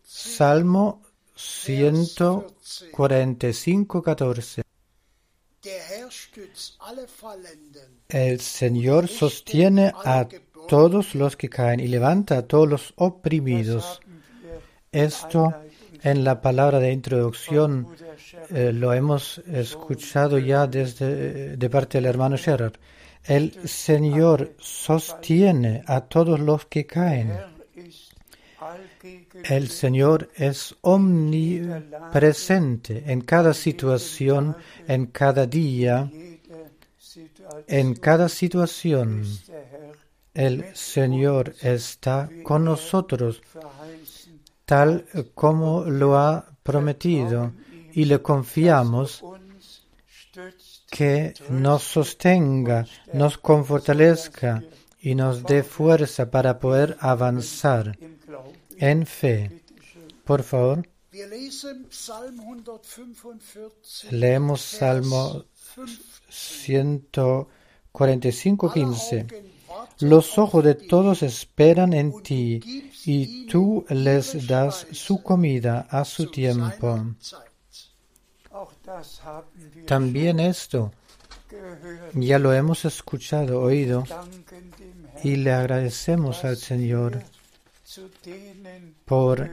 Salmo 0.04 1.01
145, 1.36 4.04
14. 4.04 4.62
El 8.10 8.39
Señor 8.39 9.08
sostiene 9.08 9.91
a 10.06 10.27
todos 10.67 11.13
los 11.15 11.36
que 11.38 11.49
caen 11.49 11.80
y 11.80 11.88
levanta 11.88 12.38
a 12.38 12.43
todos 12.43 12.69
los 12.69 12.93
oprimidos. 12.95 13.99
Esto 14.91 15.56
en 16.04 16.23
la 16.23 16.41
palabra 16.41 16.80
de 16.80 16.91
introducción 16.91 17.88
eh, 18.49 18.71
lo 18.73 18.93
hemos 18.93 19.38
escuchado 19.39 20.39
ya 20.39 20.67
desde 20.67 21.58
de 21.58 21.69
parte 21.69 21.99
del 21.99 22.06
hermano 22.06 22.38
Scherer. 22.38 22.80
El 23.23 23.67
Señor 23.67 24.55
sostiene 24.60 25.84
a 25.86 26.01
todos 26.01 26.39
los 26.39 26.65
que 26.65 26.86
caen. 26.86 27.31
El 29.43 29.69
Señor 29.69 30.29
es 30.36 30.75
omnipresente 30.81 33.03
en 33.07 33.21
cada 33.21 33.53
situación, 33.53 34.57
en 34.88 35.05
cada 35.07 35.47
día, 35.47 36.12
en 37.67 37.95
cada 37.95 38.29
situación. 38.29 39.25
El 40.34 40.73
Señor 40.75 41.55
está 41.62 42.29
con 42.43 42.63
nosotros 42.65 43.41
tal 44.65 45.05
como 45.36 45.84
lo 45.84 46.17
ha 46.17 46.45
prometido 46.63 47.51
y 47.91 48.05
le 48.05 48.21
confiamos 48.21 49.21
que 50.91 51.34
nos 51.49 51.82
sostenga, 51.84 52.86
nos 53.13 53.38
fortalezca 53.38 54.62
y 54.99 55.15
nos 55.15 55.43
dé 55.43 55.63
fuerza 55.63 56.30
para 56.30 56.60
poder 56.60 56.97
avanzar 56.99 57.97
en 58.77 59.06
fe. 59.06 59.63
Por 60.25 60.43
favor, 60.43 60.86
leemos 64.12 64.62
Salmo 64.62 65.45
145, 66.30 68.73
15. 68.73 69.27
Los 69.99 70.38
ojos 70.38 70.63
de 70.63 70.75
todos 70.75 71.23
esperan 71.23 71.93
en 71.93 72.21
ti 72.21 72.60
y 73.06 73.47
tú 73.47 73.86
les 73.89 74.45
das 74.45 74.86
su 74.91 75.23
comida 75.23 75.88
a 75.89 76.04
su 76.04 76.30
tiempo. 76.30 77.15
También 79.86 80.39
esto 80.39 80.91
ya 82.13 82.39
lo 82.39 82.54
hemos 82.54 82.86
escuchado, 82.86 83.62
oído, 83.62 84.04
y 85.24 85.36
le 85.36 85.52
agradecemos 85.52 86.43
al 86.45 86.58
Señor 86.58 87.21
por 89.06 89.50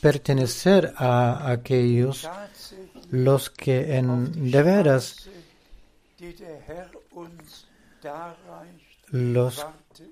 pertenecer 0.00 0.92
a 0.96 1.50
aquellos 1.50 2.28
los 3.10 3.50
que 3.50 3.96
en 3.96 4.50
de 4.50 4.62
veras 4.62 5.28
los 9.10 9.66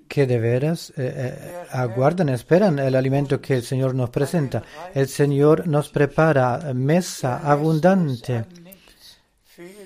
que 0.07 0.27
de 0.27 0.39
veras 0.39 0.91
eh, 0.91 1.13
eh, 1.15 1.53
aguardan, 1.71 2.29
esperan 2.29 2.79
el 2.79 2.95
alimento 2.95 3.41
que 3.41 3.55
el 3.55 3.63
Señor 3.63 3.95
nos 3.95 4.09
presenta. 4.09 4.63
El 4.93 5.07
Señor 5.07 5.67
nos 5.67 5.89
prepara 5.89 6.73
mesa 6.73 7.39
abundante. 7.39 8.45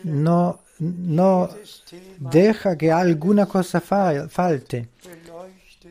No, 0.03 0.62
no 0.79 1.49
deja 2.19 2.77
que 2.77 2.91
alguna 2.91 3.45
cosa 3.45 3.81
falte. 3.81 4.89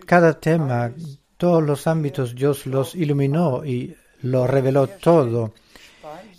Cada 0.05 0.39
tema, 0.39 0.93
todos 1.37 1.63
los 1.63 1.87
ámbitos, 1.87 2.35
Dios 2.35 2.67
los 2.67 2.95
iluminó 2.95 3.65
y 3.65 3.97
lo 4.23 4.47
reveló 4.47 4.87
todo. 4.87 5.55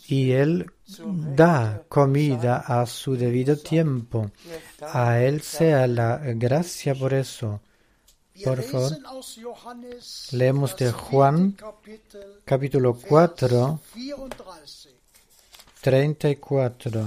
Y 0.08 0.32
Él 0.32 0.72
da 0.88 1.84
comida 1.90 2.64
a 2.66 2.86
su 2.86 3.16
debido 3.16 3.58
tiempo. 3.58 4.32
A 4.82 5.20
Él 5.20 5.42
sea 5.42 5.88
la 5.88 6.18
gracia 6.18 6.96
por 6.96 7.14
eso. 7.14 7.62
Por 8.44 8.62
favor, 8.62 8.92
leemos 10.32 10.76
de 10.78 10.92
Juan 10.92 11.58
capítulo 12.46 12.94
4, 12.94 13.80
34. 15.82 17.04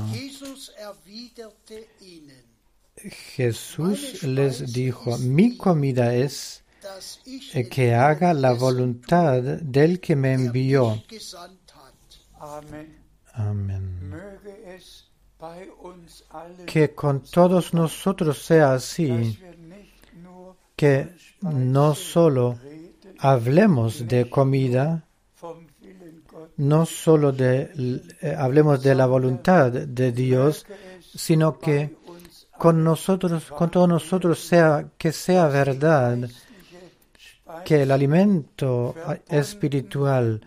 Jesús 3.36 4.22
les 4.24 4.72
dijo, 4.72 5.16
mi 5.18 5.56
comida 5.56 6.14
es 6.14 6.64
que 7.70 7.94
haga 7.94 8.34
la 8.34 8.52
voluntad 8.52 9.40
del 9.42 10.00
que 10.00 10.16
me 10.16 10.34
envió. 10.34 11.02
Amén. 12.40 12.99
Que 16.66 16.94
con 16.94 17.22
todos 17.22 17.72
nosotros 17.72 18.42
sea 18.42 18.74
así, 18.74 19.38
que 20.76 21.14
no 21.40 21.94
solo 21.94 22.58
hablemos 23.18 24.06
de 24.06 24.28
comida, 24.28 25.04
no 26.56 26.84
solo 26.84 27.32
de, 27.32 27.70
eh, 28.20 28.34
hablemos 28.36 28.82
de 28.82 28.94
la 28.94 29.06
voluntad 29.06 29.72
de 29.72 30.12
Dios, 30.12 30.66
sino 31.14 31.58
que 31.58 31.96
con 32.58 32.84
nosotros, 32.84 33.50
con 33.50 33.70
todos 33.70 33.88
nosotros 33.88 34.40
sea 34.40 34.90
que 34.98 35.12
sea 35.12 35.48
verdad 35.48 36.28
que 37.64 37.82
el 37.82 37.90
alimento 37.90 38.94
espiritual 39.28 40.40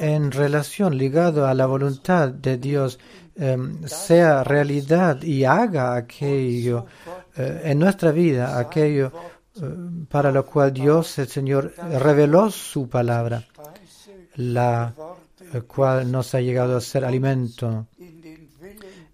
en 0.00 0.30
relación 0.30 0.96
ligado 0.96 1.46
a 1.46 1.54
la 1.54 1.66
voluntad 1.66 2.30
de 2.30 2.56
Dios 2.56 2.98
em, 3.36 3.86
sea 3.86 4.42
realidad 4.42 5.22
y 5.22 5.44
haga 5.44 5.94
aquello 5.94 6.86
eh, 7.36 7.62
en 7.64 7.78
nuestra 7.78 8.10
vida, 8.10 8.58
aquello 8.58 9.12
eh, 9.56 9.62
para 10.08 10.32
lo 10.32 10.46
cual 10.46 10.72
Dios, 10.72 11.18
el 11.18 11.28
Señor, 11.28 11.74
reveló 11.76 12.50
su 12.50 12.88
palabra, 12.88 13.46
la 14.36 14.94
cual 15.66 16.10
nos 16.10 16.34
ha 16.34 16.40
llegado 16.40 16.76
a 16.76 16.80
ser 16.80 17.04
alimento 17.04 17.86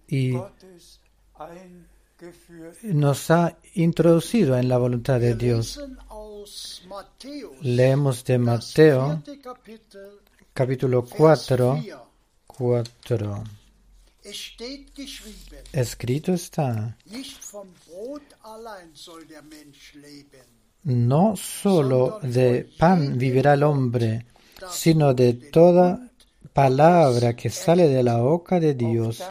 y 0.07 0.37
nos 2.83 3.31
ha 3.31 3.57
introducido 3.75 4.57
en 4.57 4.69
la 4.69 4.77
voluntad 4.77 5.19
de 5.19 5.35
Dios. 5.35 5.79
Leemos 7.61 8.23
de 8.23 8.37
Mateo 8.37 9.21
capítulo 10.57 11.05
4, 11.05 11.83
4. 12.47 13.43
Escrito 15.71 16.33
está, 16.33 16.97
no 20.83 21.35
solo 21.35 22.19
de 22.23 22.67
pan 22.75 23.19
vivirá 23.19 23.53
el 23.53 23.61
hombre, 23.61 24.25
sino 24.71 25.13
de 25.13 25.33
toda 25.33 26.09
palabra 26.53 27.35
que 27.35 27.51
sale 27.51 27.87
de 27.87 28.01
la 28.01 28.17
boca 28.17 28.59
de 28.59 28.73
Dios. 28.73 29.23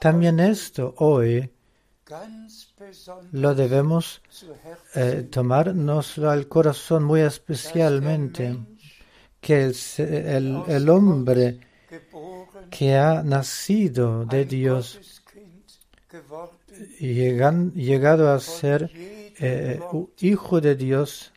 También 0.00 0.40
esto 0.40 0.94
hoy 0.96 1.50
lo 3.32 3.54
debemos 3.54 4.22
eh, 4.94 5.28
tomarnos 5.30 6.16
al 6.16 6.48
corazón 6.48 7.04
muy 7.04 7.20
especialmente 7.20 8.56
que 9.46 9.72
el, 9.98 10.60
el, 10.66 10.88
hombre 10.88 11.60
que 12.68 12.96
ha 12.96 13.22
nacido 13.22 14.24
de 14.24 14.44
Dios 14.44 15.22
y 16.98 17.14
llegado 17.14 18.32
a 18.32 18.40
ser 18.40 18.90
eh, 19.38 19.78
hijo 20.18 20.60
de 20.60 20.74
Dios 20.74 21.32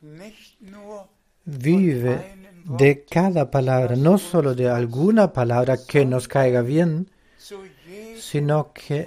vive 1.45 2.35
de 2.65 3.05
cada 3.07 3.51
palabra, 3.51 3.95
no 3.95 4.17
solo 4.17 4.55
de 4.55 4.69
alguna 4.69 5.31
palabra 5.31 5.77
que 5.77 6.03
nos 6.03 6.27
caiga 6.27 6.63
bien, 6.63 7.11
sino 8.17 8.73
que 8.73 9.05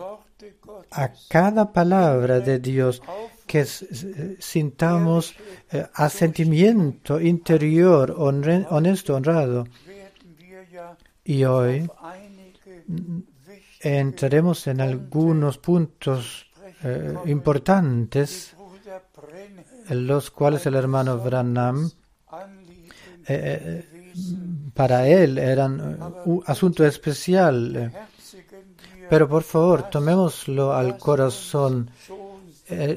a 0.92 1.12
cada 1.28 1.72
palabra 1.72 2.38
de 2.38 2.60
Dios 2.60 3.02
que 3.46 3.64
sintamos 3.64 5.34
eh, 5.70 5.86
asentimiento 5.94 7.20
interior 7.20 8.14
honesto, 8.18 9.14
honrado. 9.14 9.66
Y 11.24 11.44
hoy 11.44 11.88
entraremos 13.80 14.66
en 14.66 14.80
algunos 14.80 15.58
puntos 15.58 16.46
eh, 16.82 17.14
importantes, 17.26 18.54
los 19.90 20.30
cuales 20.30 20.66
el 20.66 20.74
hermano 20.74 21.18
Branham, 21.18 21.90
eh, 23.28 23.84
para 24.74 25.06
él 25.06 25.38
eran 25.38 25.80
un 26.24 26.42
asunto 26.46 26.84
especial. 26.84 27.92
Pero 29.08 29.28
por 29.28 29.42
favor, 29.42 29.90
tomémoslo 29.90 30.72
al 30.72 30.96
corazón 30.96 31.90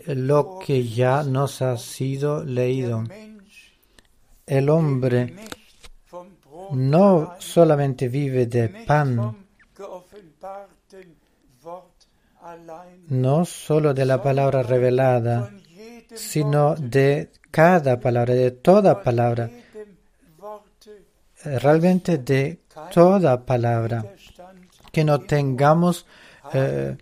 lo 0.07 0.59
que 0.59 0.87
ya 0.87 1.23
nos 1.23 1.61
ha 1.61 1.77
sido 1.77 2.43
leído. 2.43 3.03
El 4.45 4.69
hombre 4.69 5.35
no 6.71 7.35
solamente 7.39 8.07
vive 8.07 8.45
de 8.45 8.69
pan, 8.69 9.47
no 13.07 13.45
solo 13.45 13.93
de 13.93 14.05
la 14.05 14.21
palabra 14.21 14.63
revelada, 14.63 15.51
sino 16.13 16.75
de 16.75 17.31
cada 17.51 17.99
palabra, 17.99 18.33
de 18.33 18.51
toda 18.51 19.01
palabra, 19.01 19.49
realmente 21.43 22.17
de 22.17 22.59
toda 22.93 23.45
palabra, 23.45 24.05
que 24.91 25.03
no 25.03 25.21
tengamos 25.21 26.05
eh, 26.53 26.97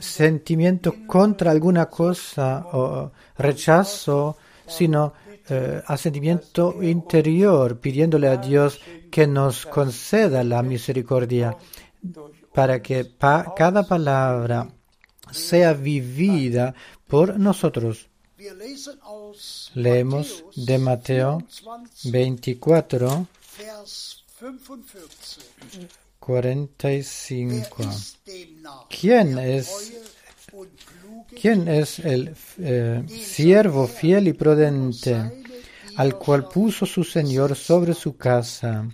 sentimiento 0.00 0.94
contra 1.06 1.50
alguna 1.50 1.86
cosa 1.86 2.66
o 2.72 3.12
rechazo, 3.38 4.36
sino 4.66 5.12
eh, 5.48 5.82
asentimiento 5.86 6.82
interior, 6.82 7.78
pidiéndole 7.78 8.28
a 8.28 8.36
Dios 8.36 8.80
que 9.10 9.26
nos 9.26 9.66
conceda 9.66 10.42
la 10.42 10.62
misericordia 10.62 11.56
para 12.52 12.82
que 12.82 13.12
cada 13.18 13.82
palabra 13.84 14.68
sea 15.30 15.72
vivida 15.72 16.74
por 17.06 17.38
nosotros. 17.38 18.08
Leemos 19.74 20.44
de 20.56 20.78
Mateo 20.78 21.42
24, 22.04 23.26
Vers 23.58 24.24
45. 26.26 26.26
45. 26.26 27.78
Wer 27.78 27.94
ist 27.94 28.18
demnach, 28.26 28.88
¿Quién 28.88 29.38
es, 29.38 29.92
quién 31.40 31.68
es 31.68 32.00
el 32.00 32.34
eh, 32.58 33.04
siervo 33.08 33.86
fiel 33.86 34.26
y 34.28 34.32
prudente 34.32 35.44
al 35.96 36.18
cual 36.18 36.48
puso 36.48 36.84
su 36.84 37.04
Señor 37.04 37.54
sobre 37.54 37.94
su 37.94 38.16
casa 38.16 38.88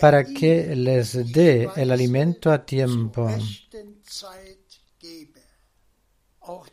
para 0.00 0.24
que 0.24 0.76
les 0.76 1.32
dé 1.32 1.68
el 1.74 1.90
alimento 1.90 2.52
a 2.52 2.64
tiempo? 2.64 3.28
Wort 6.46 6.72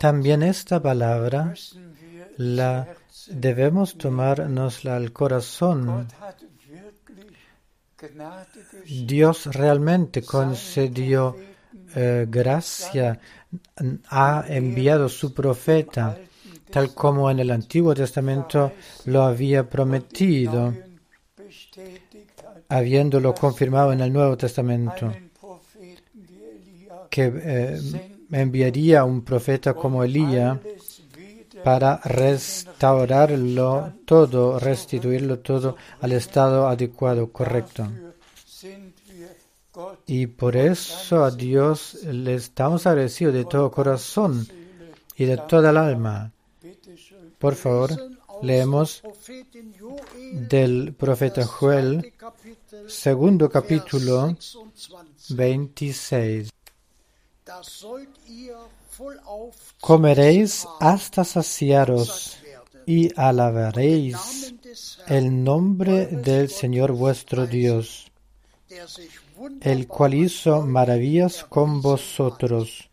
También 0.00 0.42
esta 0.42 0.82
palabra 0.82 1.54
la 2.36 2.88
debemos 3.28 3.96
tomárnosla 3.96 4.96
al 4.96 5.12
corazón. 5.12 6.08
Dios 8.86 9.46
realmente 9.46 10.22
concedió 10.22 11.36
eh, 11.94 12.26
gracia, 12.28 13.18
ha 14.08 14.44
enviado 14.48 15.08
su 15.08 15.32
profeta, 15.32 16.18
tal 16.70 16.94
como 16.94 17.30
en 17.30 17.40
el 17.40 17.50
Antiguo 17.50 17.94
Testamento 17.94 18.72
lo 19.06 19.22
había 19.22 19.68
prometido, 19.68 20.74
habiéndolo 22.68 23.34
confirmado 23.34 23.92
en 23.92 24.00
el 24.00 24.12
Nuevo 24.12 24.36
Testamento, 24.36 25.12
que 27.10 27.32
eh, 27.34 27.80
enviaría 28.32 29.04
un 29.04 29.22
profeta 29.22 29.74
como 29.74 30.02
Elías 30.02 30.58
para 31.64 31.96
restaurarlo 32.04 33.94
todo, 34.04 34.58
restituirlo 34.58 35.38
todo 35.38 35.76
al 36.00 36.12
estado 36.12 36.68
adecuado, 36.68 37.32
correcto. 37.32 37.88
Y 40.06 40.26
por 40.26 40.56
eso 40.56 41.24
a 41.24 41.30
Dios 41.30 41.94
le 42.04 42.34
estamos 42.34 42.86
agradecidos 42.86 43.34
de 43.34 43.44
todo 43.46 43.70
corazón 43.70 44.46
y 45.16 45.24
de 45.24 45.38
toda 45.38 45.70
el 45.70 45.78
alma. 45.78 46.30
Por 47.38 47.54
favor, 47.54 47.90
leemos 48.42 49.02
del 50.32 50.94
profeta 50.94 51.46
Joel, 51.46 52.12
segundo 52.86 53.48
capítulo 53.48 54.36
26. 55.30 56.50
26. 58.98 58.98
Da 58.98 59.02
sollt 59.02 59.14
ihr 59.14 59.24
vollauf 59.24 59.54
zu 59.56 59.74
Comeréis 59.80 60.66
hasta 60.80 61.24
saciaros 61.24 62.38
y 62.86 63.10
alabaréis 63.16 64.54
el 65.06 65.44
nombre 65.44 66.06
del 66.06 66.48
Señor 66.48 66.92
vuestro 66.92 67.46
Dios, 67.46 68.10
el 69.60 69.86
cual 69.86 70.14
hizo 70.14 70.62
maravillas 70.62 71.44
con 71.44 71.80
vosotros. 71.80 72.90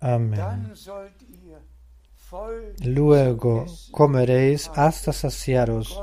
Amén. 0.00 0.72
Luego 2.84 3.66
comeréis 3.90 4.70
hasta 4.74 5.12
saciaros. 5.12 6.00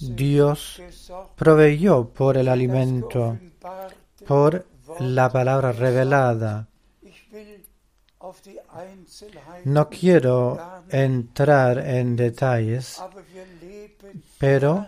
Dios 0.00 0.82
proveyó 1.36 2.08
por 2.08 2.36
el 2.36 2.48
alimento, 2.48 3.38
por 4.26 4.66
la 4.98 5.30
palabra 5.30 5.72
revelada. 5.72 6.69
No 9.64 9.88
quiero 9.88 10.82
entrar 10.88 11.78
en 11.78 12.16
detalles, 12.16 13.02
pero 14.38 14.86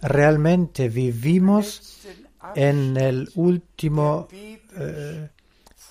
realmente 0.00 0.88
vivimos 0.88 2.00
en 2.54 2.96
el 2.96 3.30
último, 3.34 4.28
eh, 4.32 5.28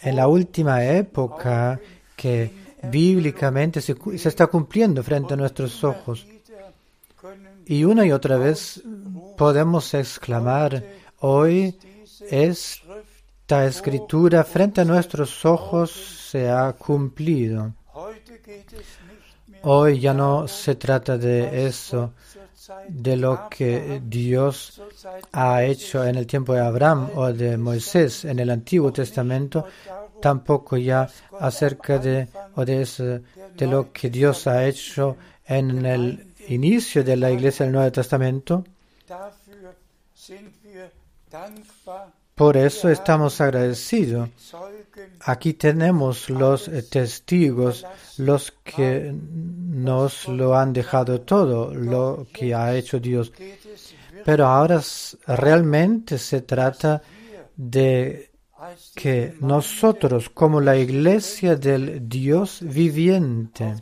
en 0.02 0.16
la 0.16 0.28
última 0.28 0.84
época 0.86 1.80
que 2.16 2.52
bíblicamente 2.84 3.82
se, 3.82 3.96
se 4.18 4.30
está 4.30 4.48
cumpliendo 4.48 5.04
frente 5.04 5.34
a 5.34 5.38
nuestros 5.38 5.84
ojos. 5.84 6.26
Y 7.66 7.86
una 7.86 8.06
y 8.06 8.12
otra 8.12 8.38
vez 8.38 8.84
podemos 9.38 9.94
exclamar, 9.94 10.84
hoy 11.20 11.78
esta 13.44 13.66
escritura 13.66 14.46
frente 14.46 14.80
a 14.80 14.86
nuestros 14.86 15.44
ojos 15.44 15.92
se 15.92 16.50
ha 16.50 16.72
cumplido. 16.72 17.74
Hoy 19.64 20.00
ya 20.00 20.14
no 20.14 20.48
se 20.48 20.76
trata 20.76 21.18
de 21.18 21.68
eso, 21.68 22.14
de 22.88 23.18
lo 23.18 23.50
que 23.50 24.02
Dios 24.06 24.82
ha 25.34 25.62
hecho 25.62 26.06
en 26.06 26.16
el 26.16 26.26
tiempo 26.26 26.54
de 26.54 26.62
Abraham 26.62 27.10
o 27.16 27.34
de 27.34 27.58
Moisés 27.58 28.24
en 28.24 28.40
el 28.40 28.50
Antiguo 28.50 28.94
Testamento, 28.94 29.66
tampoco 30.22 30.78
ya 30.78 31.10
acerca 31.38 32.00
de, 32.00 32.30
o 32.56 32.64
de, 32.64 33.22
de 33.58 33.68
lo 33.68 33.92
que 33.92 34.10
Dios 34.10 34.48
ha 34.48 34.66
hecho 34.66 35.18
en 35.46 35.86
el 35.86 36.34
inicio 36.48 37.04
de 37.04 37.18
la 37.18 37.30
iglesia 37.30 37.66
del 37.66 37.74
Nuevo 37.74 37.92
Testamento. 37.92 38.64
Por 42.36 42.58
eso 42.58 42.90
estamos 42.90 43.40
agradecidos. 43.42 44.30
Aquí 45.22 45.54
tenemos 45.54 46.30
los 46.30 46.70
testigos, 46.90 47.86
los 48.18 48.52
que 48.64 49.14
nos 49.14 50.28
lo 50.28 50.56
han 50.56 50.74
dejado 50.74 51.22
todo, 51.22 51.74
lo 51.74 52.28
que 52.34 52.56
ha 52.56 52.76
hecho 52.76 53.00
Dios. 53.00 53.32
Pero 54.26 54.48
ahora 54.48 54.82
realmente 55.28 56.18
se 56.18 56.42
trata 56.42 57.02
de 57.56 58.32
que 58.96 59.36
nosotros, 59.40 60.30
como 60.30 60.60
la 60.60 60.78
iglesia 60.78 61.56
del 61.56 62.08
Dios 62.10 62.60
viviente, 62.62 63.76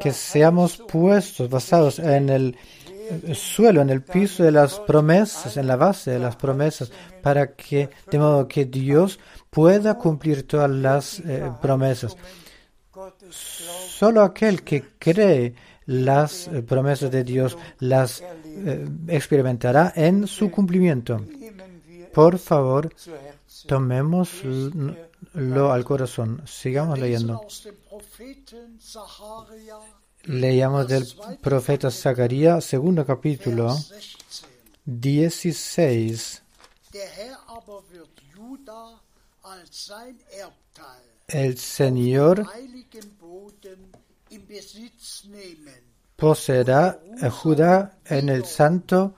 que 0.00 0.12
seamos 0.12 0.78
puestos, 0.88 1.48
basados 1.48 1.98
en 1.98 2.28
el 2.28 2.56
suelo, 3.34 3.80
en 3.80 3.90
el 3.90 4.02
piso 4.02 4.42
de 4.42 4.52
las 4.52 4.78
promesas, 4.80 5.56
en 5.56 5.66
la 5.66 5.76
base 5.76 6.12
de 6.12 6.18
las 6.18 6.36
promesas, 6.36 6.90
para 7.22 7.54
que, 7.54 7.90
de 8.10 8.18
modo 8.18 8.48
que 8.48 8.64
Dios 8.64 9.18
pueda 9.50 9.96
cumplir 9.96 10.46
todas 10.46 10.70
las 10.70 11.20
eh, 11.20 11.50
promesas. 11.60 12.16
Solo 13.30 14.22
aquel 14.22 14.62
que 14.62 14.84
cree 14.98 15.54
las 15.86 16.48
eh, 16.48 16.62
promesas 16.62 17.10
de 17.10 17.24
Dios 17.24 17.56
las 17.78 18.22
eh, 18.44 18.86
experimentará 19.08 19.92
en 19.94 20.26
su 20.26 20.50
cumplimiento. 20.50 21.24
Por 22.12 22.38
favor, 22.38 22.92
tomémoslo 23.66 24.96
al 25.72 25.84
corazón. 25.84 26.42
Sigamos 26.46 26.98
leyendo. 26.98 27.46
Leíamos 30.26 30.88
del 30.88 31.06
profeta 31.40 31.90
Zacarías, 31.90 32.64
segundo 32.64 33.04
capítulo, 33.06 33.68
Vers 33.68 33.92
16. 34.84 35.42
16. 35.42 36.42
Der 36.92 37.08
Herr 37.08 37.38
aber 37.48 37.82
wird 37.90 38.08
Juda 38.34 39.00
als 39.42 39.86
sein 39.86 40.18
Erbteil 40.30 41.06
El 41.28 41.58
Señor 41.58 42.46
poseerá 46.16 47.00
a 47.20 47.30
Judá 47.30 47.98
en 48.04 48.28
el 48.28 48.44
santo 48.44 49.14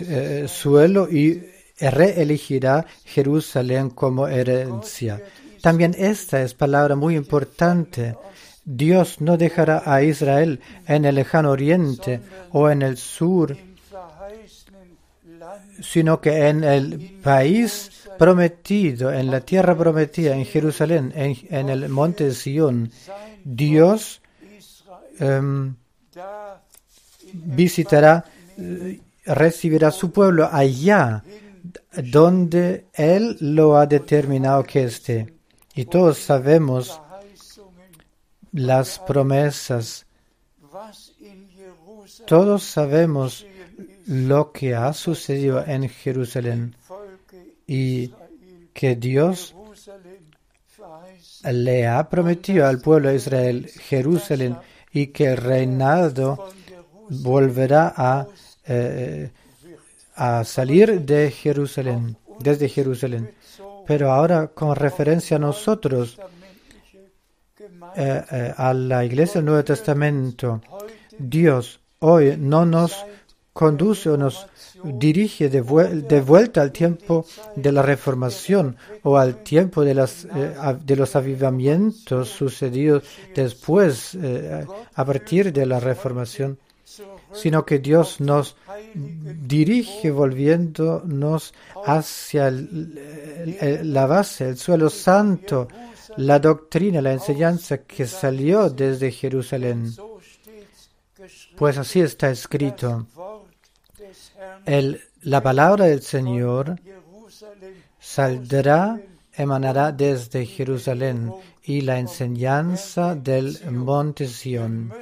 eh, 0.00 0.46
suelo 0.48 1.08
y 1.08 1.48
reelegirá 1.78 2.86
Jerusalén 3.04 3.90
como 3.90 4.26
herencia. 4.28 5.22
También 5.64 5.94
esta 5.96 6.42
es 6.42 6.52
palabra 6.52 6.94
muy 6.94 7.16
importante. 7.16 8.18
Dios 8.66 9.22
no 9.22 9.38
dejará 9.38 9.82
a 9.86 10.02
Israel 10.02 10.60
en 10.86 11.06
el 11.06 11.14
lejano 11.14 11.52
oriente 11.52 12.20
o 12.52 12.68
en 12.68 12.82
el 12.82 12.98
sur, 12.98 13.56
sino 15.80 16.20
que 16.20 16.48
en 16.48 16.64
el 16.64 17.18
país 17.22 17.90
prometido, 18.18 19.10
en 19.10 19.30
la 19.30 19.40
tierra 19.40 19.74
prometida, 19.74 20.36
en 20.36 20.44
Jerusalén, 20.44 21.14
en, 21.16 21.34
en 21.48 21.70
el 21.70 21.88
monte 21.88 22.24
de 22.24 22.34
Sion, 22.34 22.90
Dios 23.42 24.20
em, 25.18 25.76
da 26.14 26.60
visitará, 27.32 28.22
eh, 28.58 29.00
recibirá 29.24 29.90
su 29.90 30.10
pueblo 30.10 30.46
allá 30.52 31.24
donde 32.12 32.84
Él 32.92 33.38
lo 33.40 33.78
ha 33.78 33.86
determinado 33.86 34.62
que 34.62 34.84
esté. 34.84 35.33
Y 35.74 35.86
todos 35.86 36.18
sabemos 36.18 37.00
las 38.52 38.98
promesas, 39.00 40.06
todos 42.26 42.62
sabemos 42.62 43.44
lo 44.06 44.52
que 44.52 44.74
ha 44.74 44.92
sucedido 44.92 45.64
en 45.66 45.88
Jerusalén 45.88 46.76
y 47.66 48.12
que 48.72 48.94
Dios 48.94 49.54
le 51.52 51.86
ha 51.86 52.08
prometido 52.08 52.66
al 52.66 52.80
pueblo 52.80 53.08
de 53.08 53.16
Israel 53.16 53.68
Jerusalén 53.68 54.56
y 54.92 55.08
que 55.08 55.26
el 55.32 55.36
reinado 55.36 56.50
volverá 57.10 57.92
a, 57.96 58.26
eh, 58.66 59.30
a 60.14 60.44
salir 60.44 61.00
de 61.00 61.30
Jerusalén, 61.30 62.16
desde 62.38 62.68
Jerusalén. 62.68 63.34
Pero 63.86 64.10
ahora 64.12 64.48
con 64.48 64.74
referencia 64.76 65.36
a 65.36 65.40
nosotros, 65.40 66.18
eh, 67.96 68.22
eh, 68.30 68.54
a 68.56 68.74
la 68.74 69.04
iglesia 69.04 69.34
del 69.40 69.46
Nuevo 69.46 69.64
Testamento, 69.64 70.60
Dios 71.18 71.80
hoy 72.00 72.36
no 72.38 72.64
nos 72.66 73.04
conduce 73.52 74.10
o 74.10 74.16
nos 74.16 74.46
dirige 74.82 75.48
de, 75.48 75.62
vuel- 75.62 76.06
de 76.06 76.20
vuelta 76.20 76.60
al 76.60 76.72
tiempo 76.72 77.24
de 77.54 77.70
la 77.72 77.82
reformación 77.82 78.76
o 79.02 79.16
al 79.16 79.42
tiempo 79.44 79.84
de, 79.84 79.92
eh, 79.92 80.96
los 80.96 81.16
avivamientos 81.16 82.28
sucedidos 82.30 83.04
después, 83.34 84.16
a 84.94 85.04
partir 85.04 85.52
de 85.52 85.66
la 85.66 85.78
reformación, 85.80 86.58
sino 87.34 87.64
que 87.64 87.78
Dios 87.78 88.20
nos 88.20 88.56
dirige 88.94 90.10
volviéndonos 90.10 91.52
hacia 91.84 92.50
la 92.50 94.06
base, 94.06 94.48
el 94.50 94.56
suelo 94.56 94.90
santo, 94.90 95.68
la 96.16 96.38
doctrina, 96.38 97.00
la 97.00 97.12
enseñanza 97.12 97.78
que 97.78 98.06
salió 98.06 98.70
desde 98.70 99.10
Jerusalén. 99.10 99.92
Pues 101.56 101.78
así 101.78 102.00
está 102.00 102.30
escrito. 102.30 103.06
El, 104.64 105.00
la 105.22 105.42
palabra 105.42 105.86
del 105.86 106.02
Señor 106.02 106.80
saldrá, 107.98 109.00
emanará 109.32 109.92
desde 109.92 110.46
Jerusalén 110.46 111.32
y 111.62 111.80
la 111.80 111.98
enseñanza 111.98 113.14
del 113.14 113.58
monte 113.70 114.28
Sión. 114.28 114.92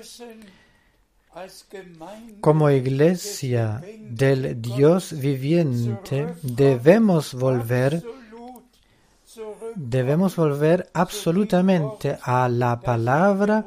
Como 2.41 2.71
iglesia 2.71 3.83
del 4.11 4.61
Dios 4.61 5.19
viviente 5.19 6.27
debemos 6.43 7.33
volver, 7.35 8.03
debemos 9.75 10.37
volver 10.37 10.91
absolutamente 10.93 12.19
a 12.23 12.49
la 12.49 12.79
palabra 12.81 13.65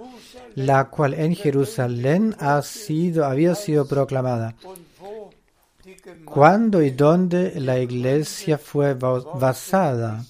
la 0.56 0.86
cual 0.90 1.16
en 1.16 1.36
Jerusalén 1.36 2.36
ha 2.40 2.62
sido, 2.62 3.26
había 3.26 3.56
sido 3.56 3.88
proclamada. 3.88 4.54
Cuándo 6.24 6.82
y 6.82 6.92
dónde 6.92 7.60
la 7.60 7.80
iglesia 7.80 8.58
fue 8.58 8.94
ba- 8.94 9.20
basada, 9.20 10.24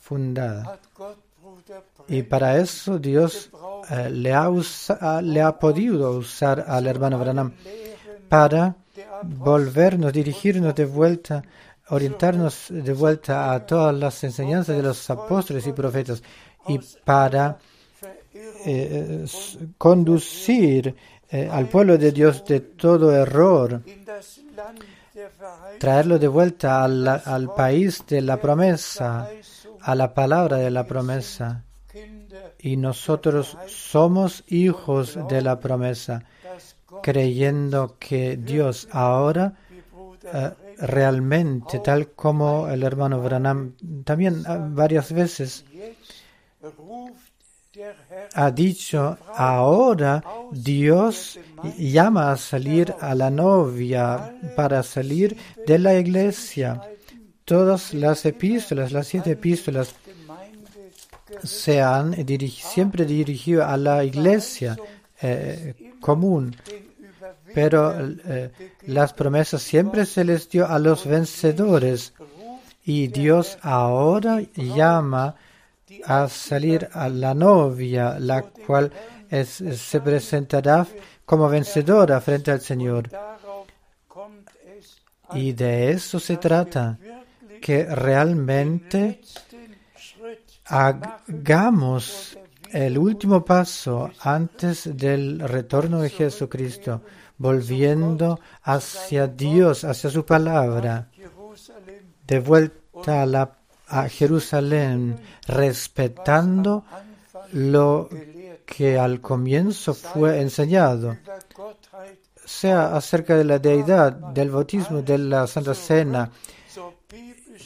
fundada. 0.00 0.80
Y 2.08 2.22
para 2.22 2.58
eso 2.58 2.98
Dios 2.98 3.50
eh, 3.90 4.10
le, 4.10 4.32
ha 4.34 4.48
usa- 4.50 5.20
le 5.22 5.40
ha 5.42 5.58
podido 5.58 6.10
usar 6.12 6.64
al 6.66 6.86
hermano 6.86 7.18
Branham 7.18 7.52
para 8.28 8.76
volvernos, 9.22 10.12
dirigirnos 10.12 10.74
de 10.74 10.84
vuelta, 10.84 11.42
orientarnos 11.88 12.66
de 12.70 12.92
vuelta 12.92 13.52
a 13.52 13.64
todas 13.66 13.94
las 13.94 14.22
enseñanzas 14.24 14.76
de 14.76 14.82
los 14.82 15.08
apóstoles 15.10 15.66
y 15.66 15.72
profetas 15.72 16.22
y 16.68 16.78
para 17.04 17.58
eh, 18.64 19.20
s- 19.24 19.58
conducir 19.78 20.94
eh, 21.30 21.48
al 21.50 21.66
pueblo 21.68 21.96
de 21.98 22.12
Dios 22.12 22.44
de 22.44 22.60
todo 22.60 23.12
error, 23.12 23.82
traerlo 25.78 26.18
de 26.18 26.28
vuelta 26.28 26.84
al, 26.84 27.06
al 27.08 27.54
país 27.54 28.04
de 28.08 28.20
la 28.22 28.40
promesa, 28.40 29.28
a 29.80 29.94
la 29.94 30.12
palabra 30.14 30.56
de 30.58 30.70
la 30.70 30.86
promesa. 30.86 31.64
Y 32.62 32.76
nosotros 32.76 33.58
somos 33.66 34.44
hijos 34.46 35.18
de 35.28 35.42
la 35.42 35.58
promesa, 35.58 36.24
creyendo 37.02 37.96
que 37.98 38.36
Dios 38.36 38.88
ahora 38.92 39.54
eh, 40.24 40.50
realmente, 40.78 41.80
tal 41.80 42.10
como 42.12 42.68
el 42.68 42.82
hermano 42.82 43.20
Branham 43.20 43.74
también 44.04 44.44
ah, 44.46 44.58
varias 44.70 45.12
veces 45.12 45.64
ha 48.34 48.50
dicho, 48.50 49.18
ahora 49.34 50.22
Dios 50.50 51.38
llama 51.78 52.32
a 52.32 52.36
salir 52.36 52.94
a 53.00 53.14
la 53.14 53.30
novia 53.30 54.34
para 54.56 54.82
salir 54.82 55.36
de 55.66 55.78
la 55.78 55.94
iglesia. 55.94 56.82
Todas 57.44 57.94
las 57.94 58.24
epístolas, 58.26 58.92
las 58.92 59.06
siete 59.08 59.32
epístolas, 59.32 59.94
se 61.42 61.80
han 61.82 62.12
dirigi- 62.14 62.62
siempre 62.62 63.04
dirigido 63.04 63.64
a 63.66 63.76
la 63.76 64.04
iglesia 64.04 64.76
eh, 65.20 65.92
común, 66.00 66.54
pero 67.54 67.94
eh, 68.00 68.50
las 68.86 69.12
promesas 69.12 69.62
siempre 69.62 70.06
se 70.06 70.24
les 70.24 70.48
dio 70.48 70.66
a 70.68 70.78
los 70.78 71.06
vencedores 71.06 72.12
y 72.84 73.08
Dios 73.08 73.58
ahora 73.62 74.40
llama 74.56 75.34
a 76.04 76.28
salir 76.28 76.88
a 76.92 77.08
la 77.08 77.34
novia, 77.34 78.18
la 78.18 78.42
cual 78.42 78.90
es- 79.30 79.62
se 79.76 80.00
presentará 80.00 80.86
como 81.24 81.48
vencedora 81.48 82.20
frente 82.20 82.50
al 82.50 82.60
Señor. 82.60 83.08
Y 85.34 85.52
de 85.52 85.90
eso 85.92 86.18
se 86.18 86.36
trata, 86.36 86.98
que 87.60 87.84
realmente 87.84 89.20
hagamos 90.72 92.38
el 92.72 92.96
último 92.96 93.44
paso 93.44 94.10
antes 94.20 94.96
del 94.96 95.40
retorno 95.40 96.00
de 96.00 96.08
Jesucristo, 96.08 97.02
volviendo 97.36 98.40
hacia 98.62 99.26
Dios, 99.26 99.84
hacia 99.84 100.08
su 100.08 100.24
palabra, 100.24 101.10
de 102.26 102.40
vuelta 102.40 103.22
a, 103.22 103.50
a 103.88 104.08
Jerusalén, 104.08 105.20
respetando 105.46 106.84
lo 107.52 108.08
que 108.64 108.98
al 108.98 109.20
comienzo 109.20 109.92
fue 109.92 110.40
enseñado, 110.40 111.18
sea 112.46 112.96
acerca 112.96 113.36
de 113.36 113.44
la 113.44 113.58
deidad, 113.58 114.12
del 114.12 114.50
bautismo, 114.50 115.02
de 115.02 115.18
la 115.18 115.46
Santa 115.46 115.74
Cena, 115.74 116.30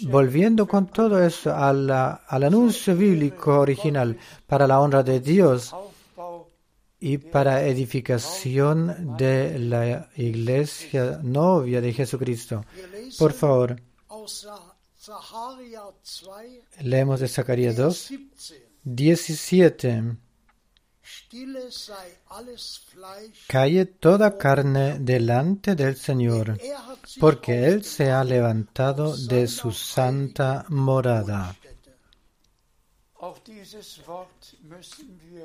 volviendo 0.02 0.66
con 0.66 0.86
todo 0.88 1.22
eso 1.22 1.54
a 1.54 1.72
la- 1.72 2.22
al 2.26 2.44
anuncio 2.44 2.94
bíblico 2.96 3.58
original 3.60 4.16
para 4.46 4.66
la 4.66 4.80
honra 4.80 5.02
de 5.02 5.20
Dios 5.20 5.74
y 7.00 7.18
para 7.18 7.62
edificación 7.66 9.16
de 9.16 9.58
la 9.58 10.08
iglesia 10.16 11.20
novia 11.22 11.80
de 11.80 11.92
Jesucristo. 11.92 12.64
Por 13.18 13.32
favor, 13.32 13.76
aus 14.08 14.32
Sa- 14.42 14.74
Zacharia 14.98 15.82
2, 16.02 16.30
leemos 16.82 17.20
de 17.20 17.28
Zacarías 17.28 17.76
2, 17.76 18.10
17. 18.10 18.66
17. 18.82 20.16
Stille 21.08 21.70
sei 21.70 22.18
alles 22.30 22.80
Fleisch, 22.90 23.46
Calle 23.46 23.84
toda 23.86 24.36
carne 24.36 24.98
delante 24.98 25.76
del 25.76 25.94
Señor, 25.96 26.58
porque 27.20 27.66
Él 27.66 27.84
se 27.84 28.10
ha 28.10 28.24
levantado 28.24 29.16
de 29.16 29.46
su 29.46 29.72
santa 29.72 30.64
morada. 30.68 31.54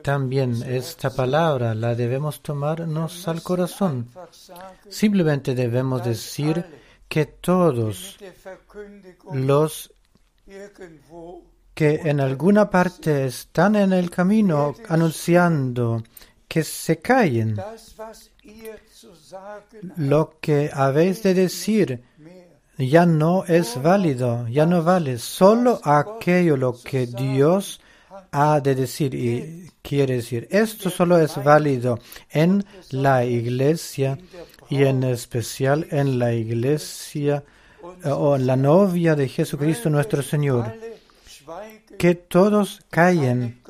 También 0.04 0.62
esta 0.64 1.10
palabra 1.10 1.74
la 1.74 1.96
debemos 1.96 2.42
tomarnos 2.42 3.28
al 3.28 3.42
corazón. 3.42 4.10
Simplemente 4.90 5.56
debemos 5.56 6.04
decir 6.04 6.66
que 7.08 7.26
todos 7.26 8.18
los 9.34 9.94
que 11.74 11.96
en 12.04 12.20
alguna 12.20 12.70
parte 12.70 13.26
están 13.26 13.76
en 13.76 13.94
el 13.94 14.10
camino 14.10 14.76
anunciando 14.90 16.04
que 16.48 16.64
se 16.64 17.00
callen. 17.00 17.56
Lo 19.98 20.38
que 20.40 20.70
habéis 20.74 21.24
de 21.24 21.34
decir 21.34 22.04
ya 22.78 23.06
no 23.06 23.44
es 23.46 23.82
válido, 23.82 24.48
ya 24.48 24.66
no 24.66 24.84
vale. 24.84 25.18
Solo 25.18 25.80
aquello 25.84 26.58
lo 26.58 26.74
que 26.82 27.06
Dios 27.08 27.80
ha 28.32 28.60
de 28.60 28.76
decir 28.76 29.14
y 29.14 29.70
quiere 29.82 30.16
decir. 30.16 30.48
Esto 30.50 30.90
solo 30.90 31.20
es 31.20 31.42
válido 31.44 32.00
en 32.30 32.66
la 32.92 33.26
iglesia 33.26 34.18
y 34.70 34.84
en 34.84 35.04
especial 35.04 35.88
en 35.92 36.18
la 36.18 36.34
iglesia 36.34 37.44
eh, 38.04 38.10
o 38.10 38.36
en 38.36 38.48
la 38.48 38.56
novia 38.56 39.16
de 39.16 39.28
Jesucristo 39.28 39.90
nuestro 39.90 40.22
Señor. 40.22 40.74
que 41.98 42.16
todos 42.16 42.82
callen, 42.90 43.62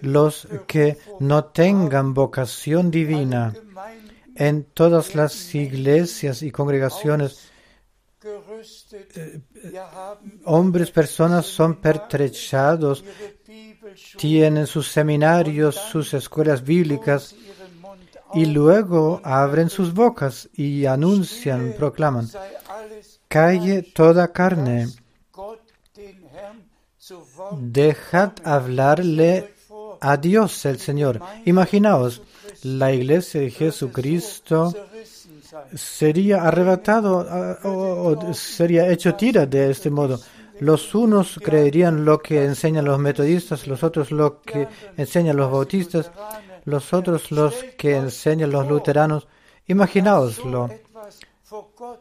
los 0.00 0.48
que 0.66 0.96
no 1.20 1.44
tengan 1.44 2.14
vocación 2.14 2.90
divina. 2.90 3.52
En 4.48 4.64
todas 4.64 5.14
las 5.14 5.54
iglesias 5.54 6.42
y 6.42 6.50
congregaciones, 6.50 7.52
haben 9.92 10.40
hombres, 10.44 10.90
personas 10.90 11.46
son 11.46 11.76
pertrechados, 11.76 13.04
tienen 14.16 14.66
sus 14.66 14.88
seminarios, 14.88 15.76
sus 15.76 16.12
escuelas 16.14 16.64
bíblicas 16.64 17.36
y 18.34 18.46
luego 18.46 19.20
abren 19.22 19.70
sus 19.70 19.94
bocas 19.94 20.48
y 20.54 20.86
anuncian, 20.86 21.74
proclaman, 21.78 22.28
calle 23.28 23.82
toda 23.94 24.32
carne, 24.32 24.88
dejad 27.60 28.32
hablarle 28.42 29.54
a 30.00 30.16
Dios 30.16 30.64
el 30.64 30.80
Señor. 30.80 31.20
Imaginaos, 31.44 32.22
la 32.62 32.92
iglesia 32.92 33.40
de 33.40 33.50
Jesucristo 33.50 34.72
sería 35.74 36.44
arrebatado 36.44 37.26
o, 37.64 38.34
sería 38.34 38.90
hecho 38.90 39.14
tira 39.14 39.46
de 39.46 39.70
este 39.70 39.90
modo. 39.90 40.20
Los 40.60 40.94
unos 40.94 41.40
creerían 41.42 42.04
lo 42.04 42.20
que 42.20 42.44
enseñan 42.44 42.84
los 42.84 42.98
metodistas, 42.98 43.66
los 43.66 43.82
otros 43.82 44.12
lo 44.12 44.40
que 44.40 44.68
enseñan 44.96 45.36
los 45.36 45.50
bautistas, 45.50 46.10
los 46.64 46.92
otros 46.92 47.32
los 47.32 47.54
que 47.76 47.96
enseñan 47.96 48.52
los 48.52 48.68
luteranos. 48.68 49.26
Imaginaoslo, 49.66 50.68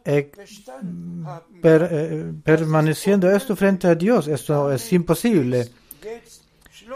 eh, 0.05 0.31
eh, 1.63 2.33
permaneciendo 2.43 3.31
esto 3.31 3.55
frente 3.55 3.87
a 3.87 3.95
Dios. 3.95 4.27
Esto 4.27 4.71
es 4.71 4.93
imposible. 4.93 5.69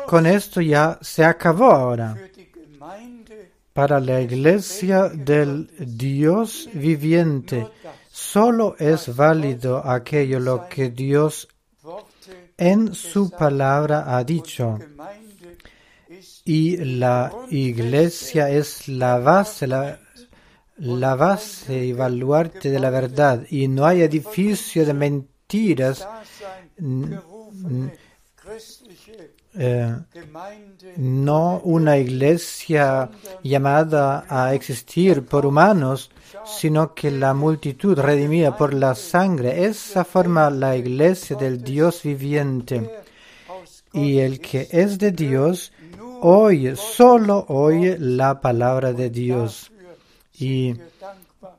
Con 0.06 0.26
esto 0.26 0.62
ya 0.62 1.00
se 1.02 1.24
acabó 1.26 1.72
ahora. 1.72 2.16
Para 3.76 4.00
la 4.00 4.22
iglesia 4.22 5.10
del 5.10 5.70
Dios 5.78 6.70
viviente, 6.74 7.68
solo 8.10 8.78
es 8.80 9.14
válido 9.14 9.86
aquello 9.86 10.40
lo 10.40 10.70
que 10.70 10.92
Dios 10.92 11.50
en 12.56 12.96
su 12.96 13.30
palabra 13.32 14.16
ha 14.16 14.24
dicho. 14.24 14.80
Y 16.46 16.78
la 16.78 17.34
iglesia 17.50 18.50
es 18.50 18.88
la 18.88 19.20
base, 19.20 19.68
la, 19.68 20.00
la 20.78 21.16
base 21.16 21.84
y 21.84 21.92
baluarte 21.92 22.70
de 22.70 22.80
la 22.80 22.90
verdad. 22.90 23.46
Y 23.50 23.68
no 23.68 23.86
hay 23.86 24.04
edificio 24.04 24.86
de 24.86 24.94
mentiras, 24.94 26.08
eh, 29.58 29.96
no 30.98 31.62
una 31.64 31.98
iglesia 31.98 33.10
llamada 33.44 34.26
a 34.30 34.54
existir 34.54 35.26
por 35.26 35.46
humanos, 35.46 36.12
sino 36.46 36.94
que 36.94 37.12
la 37.12 37.34
multitud 37.34 37.98
redimida 37.98 38.56
por 38.56 38.74
la 38.74 38.96
sangre. 38.96 39.66
Esa 39.66 40.04
forma 40.04 40.50
la 40.50 40.76
iglesia 40.76 41.36
del 41.36 41.64
Dios 41.64 42.04
viviente. 42.04 42.90
Y 43.94 44.20
el 44.20 44.40
que 44.40 44.68
es 44.72 44.98
de 44.98 45.12
Dios 45.12 45.72
oye, 46.22 46.76
solo 46.76 47.46
oye 47.48 47.98
la 48.00 48.42
palabra 48.42 48.94
de 48.94 49.10
Dios. 49.10 49.72
Y 50.38 50.76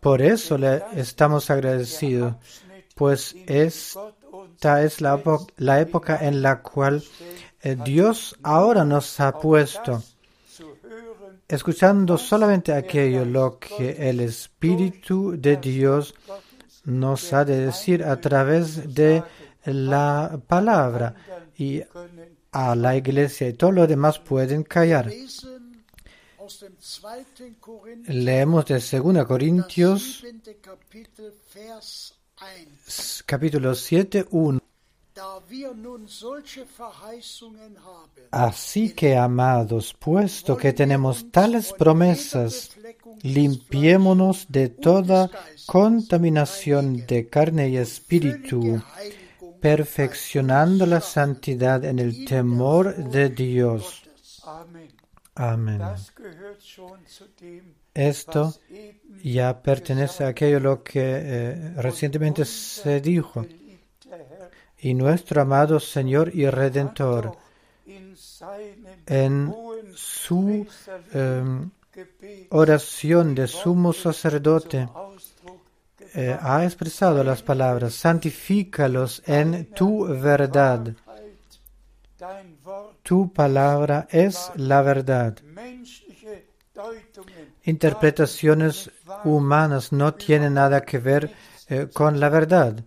por 0.00 0.20
eso 0.22 0.58
le 0.58 0.82
estamos 0.94 1.50
agradecidos, 1.50 2.34
pues 2.94 3.34
esta 3.46 4.82
es 4.82 5.00
la, 5.00 5.20
la 5.56 5.80
época 5.80 6.18
en 6.20 6.42
la 6.42 6.60
cual 6.62 7.02
Dios 7.84 8.36
ahora 8.42 8.84
nos 8.84 9.18
ha 9.20 9.38
puesto, 9.38 10.02
escuchando 11.48 12.18
solamente 12.18 12.72
aquello 12.72 13.24
lo 13.24 13.58
que 13.58 14.08
el 14.08 14.20
Espíritu 14.20 15.34
de 15.36 15.56
Dios 15.56 16.14
nos 16.84 17.32
ha 17.32 17.44
de 17.44 17.58
decir 17.66 18.04
a 18.04 18.20
través 18.20 18.94
de 18.94 19.22
la 19.64 20.38
palabra. 20.46 21.14
Y 21.58 21.82
a 22.52 22.74
la 22.76 22.96
iglesia 22.96 23.48
y 23.48 23.52
todo 23.54 23.72
lo 23.72 23.86
demás 23.86 24.18
pueden 24.18 24.62
callar. 24.62 25.06
lesen 25.06 25.84
aus 26.38 26.60
dem 26.60 26.74
2. 26.78 27.56
Korinther, 27.60 28.14
Leemos 28.14 28.64
de 28.66 28.74
2 28.78 29.24
Corintios 29.26 30.18
7. 30.20 30.58
Kapitel, 30.60 31.32
Vers 31.54 32.14
1. 32.40 32.70
s- 32.86 33.22
capítulo 33.26 33.74
7, 33.74 34.26
1. 34.30 34.60
Así 38.30 38.94
que, 38.94 39.16
amados, 39.16 39.94
puesto 39.94 40.56
que 40.56 40.72
tenemos 40.72 41.30
tales 41.30 41.72
promesas, 41.72 42.76
limpiémonos 43.22 44.46
de 44.48 44.68
toda 44.68 45.30
contaminación 45.66 47.06
de 47.06 47.28
carne 47.28 47.68
y 47.70 47.76
espíritu, 47.78 48.82
perfeccionando 49.60 50.84
la 50.84 51.00
santidad 51.00 51.84
en 51.84 51.98
el 51.98 52.24
temor 52.26 52.94
de 52.96 53.30
Dios. 53.30 54.02
Amén. 55.34 55.80
Esto 57.94 58.54
ya 59.22 59.62
pertenece 59.62 60.24
a 60.24 60.28
aquello 60.28 60.60
lo 60.60 60.82
que 60.82 61.00
eh, 61.02 61.72
recientemente 61.76 62.44
se 62.44 63.00
dijo. 63.00 63.46
Y 64.78 64.94
nuestro 64.94 65.42
amado 65.42 65.80
Señor 65.80 66.34
y 66.34 66.48
Redentor, 66.48 67.36
en 69.06 69.54
su 69.94 70.66
Gebet 71.12 72.48
oración 72.50 73.34
de 73.34 73.46
sumo 73.46 73.92
sacerdote, 73.92 74.88
eh, 76.14 76.36
ha 76.40 76.64
expresado 76.64 77.22
las 77.24 77.42
palabras, 77.42 77.94
santifícalos 77.94 79.22
en 79.26 79.66
tu 79.72 80.06
verdad. 80.06 80.94
Tu 83.02 83.32
palabra 83.32 84.08
es 84.10 84.50
la 84.56 84.82
verdad. 84.82 85.36
Interpretaciones 87.64 88.90
humanas 89.24 89.92
no 89.92 90.14
tienen 90.14 90.54
nada 90.54 90.82
que 90.82 90.98
ver 90.98 91.32
eh, 91.68 91.88
con 91.92 92.20
la 92.20 92.28
verdad. 92.28 92.84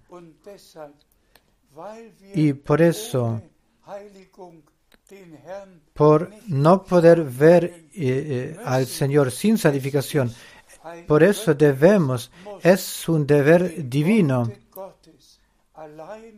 Y 2.33 2.53
por 2.53 2.81
eso, 2.81 3.41
por 5.93 6.31
no 6.47 6.83
poder 6.83 7.23
ver 7.23 7.63
eh, 7.65 7.85
eh, 7.93 8.57
al 8.63 8.85
Señor 8.85 9.31
sin 9.31 9.57
santificación, 9.57 10.33
por 11.07 11.23
eso 11.23 11.53
debemos, 11.53 12.31
es 12.61 13.07
un 13.09 13.25
deber 13.25 13.89
divino, 13.89 14.51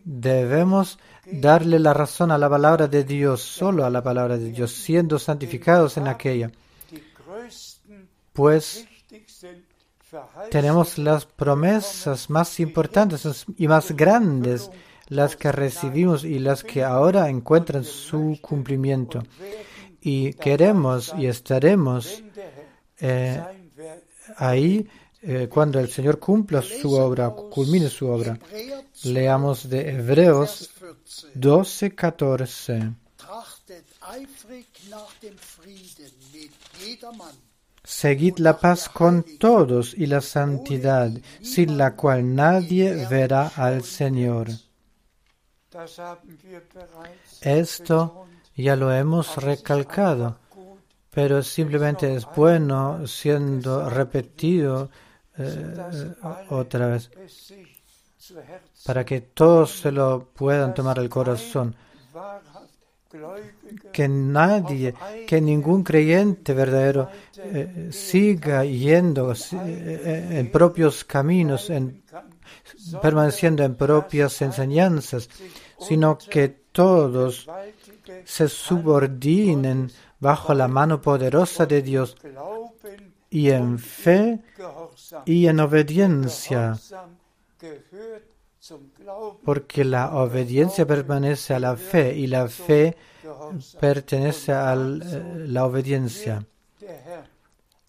debemos 0.03 0.99
darle 1.25 1.79
la 1.79 1.93
razón 1.93 2.31
a 2.31 2.37
la 2.37 2.49
palabra 2.49 2.87
de 2.87 3.03
Dios, 3.03 3.41
solo 3.41 3.85
a 3.85 3.89
la 3.89 4.03
palabra 4.03 4.37
de 4.37 4.51
Dios, 4.51 4.71
siendo 4.71 5.19
santificados 5.19 5.97
en 5.97 6.07
aquella. 6.07 6.51
Pues 8.33 8.87
tenemos 10.49 10.97
las 10.97 11.25
promesas 11.25 12.29
más 12.29 12.59
importantes 12.59 13.45
y 13.57 13.67
más 13.67 13.91
grandes, 13.91 14.69
las 15.11 15.35
que 15.35 15.51
recibimos 15.51 16.23
y 16.23 16.39
las 16.39 16.63
que 16.63 16.83
ahora 16.83 17.27
encuentran 17.27 17.83
su 17.83 18.39
cumplimiento. 18.41 19.21
Y 19.99 20.33
queremos 20.35 21.13
y 21.17 21.25
estaremos 21.25 22.23
eh, 23.01 23.43
ahí 24.37 24.87
eh, 25.21 25.49
cuando 25.51 25.79
el 25.81 25.89
Señor 25.89 26.17
cumpla 26.17 26.61
su 26.61 26.93
obra, 26.93 27.29
culmine 27.29 27.89
su 27.89 28.07
obra. 28.07 28.39
Leamos 29.03 29.69
de 29.69 29.89
Hebreos 29.89 30.71
Vers 30.79 31.25
14. 31.25 31.31
12, 31.35 31.95
14. 31.95 32.93
Trachtet 33.17 33.87
eifrig 34.15 34.67
nach 34.89 35.13
dem 35.21 35.37
Frieden 35.37 36.11
mit 36.33 36.51
jedermann, 36.79 37.35
Seguid 37.83 38.37
la 38.39 38.53
paz 38.59 38.87
con 38.87 39.25
todos 39.39 39.93
y 39.93 40.05
la 40.05 40.21
santidad, 40.21 41.11
sin 41.41 41.77
la 41.77 41.95
cual 41.95 42.35
nadie 42.35 43.07
verá 43.09 43.51
al 43.55 43.83
Señor. 43.83 44.47
Esto 47.41 48.27
ya 48.55 48.75
lo 48.75 48.93
hemos 48.93 49.37
recalcado, 49.37 50.37
pero 51.09 51.41
simplemente 51.41 52.13
es 52.13 52.27
bueno 52.35 53.07
siendo 53.07 53.89
repetido 53.89 54.89
eh, 55.37 56.13
otra 56.49 56.87
vez 56.87 57.09
para 58.85 59.05
que 59.05 59.21
todos 59.21 59.79
se 59.79 59.91
lo 59.91 60.29
puedan 60.33 60.73
tomar 60.73 60.99
al 60.99 61.09
corazón. 61.09 61.75
que 63.91 64.07
nadie, 64.07 64.93
que 65.27 65.41
ningún 65.41 65.83
creyente 65.83 66.53
verdadero 66.53 67.09
eh, 67.37 67.89
siga 67.91 68.63
yendo 68.63 69.33
eh, 69.33 70.39
en 70.39 70.51
propios 70.51 71.03
caminos, 71.03 71.69
en, 71.69 72.03
permaneciendo 73.01 73.63
en 73.63 73.75
propias 73.75 74.41
enseñanzas, 74.41 75.29
sino 75.79 76.17
que 76.17 76.49
todos 76.71 77.47
se 78.25 78.47
subordinen 78.47 79.91
bajo 80.19 80.53
la 80.53 80.67
mano 80.67 81.01
poderosa 81.01 81.65
de 81.65 81.81
Dios 81.81 82.15
y 83.29 83.49
en 83.49 83.79
fe 83.79 84.39
y 85.25 85.47
en 85.47 85.59
obediencia, 85.59 86.77
porque 89.43 89.83
la 89.83 90.15
obediencia 90.15 90.85
pertenece 90.85 91.53
a 91.53 91.59
la 91.59 91.75
fe 91.75 92.13
y 92.15 92.27
la 92.27 92.47
fe 92.47 92.95
pertenece 93.79 94.51
a 94.51 94.75
la 94.75 95.65
obediencia. 95.65 96.45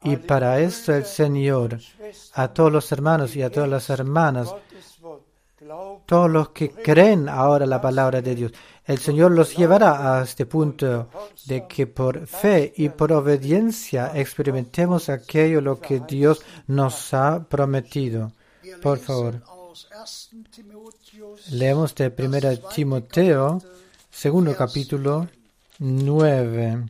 Y 0.04 0.16
para 0.16 0.60
esto 0.60 0.94
el 0.94 1.04
Señor, 1.04 1.78
a 2.34 2.48
todos 2.48 2.72
los 2.72 2.90
hermanos 2.92 3.36
y 3.36 3.42
a 3.42 3.50
todas 3.50 3.68
las 3.68 3.88
hermanas, 3.90 4.54
todos 6.06 6.30
los 6.30 6.50
que 6.50 6.70
creen 6.70 7.28
ahora 7.28 7.66
la 7.66 7.80
palabra 7.80 8.20
de 8.20 8.34
Dios, 8.34 8.52
el 8.84 8.98
Señor 8.98 9.30
los 9.30 9.56
llevará 9.56 10.18
a 10.18 10.24
este 10.24 10.44
punto 10.46 11.08
de 11.46 11.66
que 11.68 11.86
por 11.86 12.26
fe 12.26 12.72
y 12.76 12.88
por 12.88 13.12
obediencia 13.12 14.10
experimentemos 14.14 15.08
aquello 15.08 15.60
lo 15.60 15.80
que 15.80 16.00
Dios 16.00 16.42
nos 16.66 17.14
ha 17.14 17.44
prometido. 17.48 18.32
Por 18.82 18.98
favor. 18.98 19.42
aus 19.94 20.28
1. 20.32 20.44
Timotheus 20.50 21.50
Leemos 21.50 21.94
de 21.94 22.12
1 22.12 22.68
Timoteo, 22.74 23.62
segundo 24.10 24.54
capítulo 24.54 25.28
9. 25.78 26.88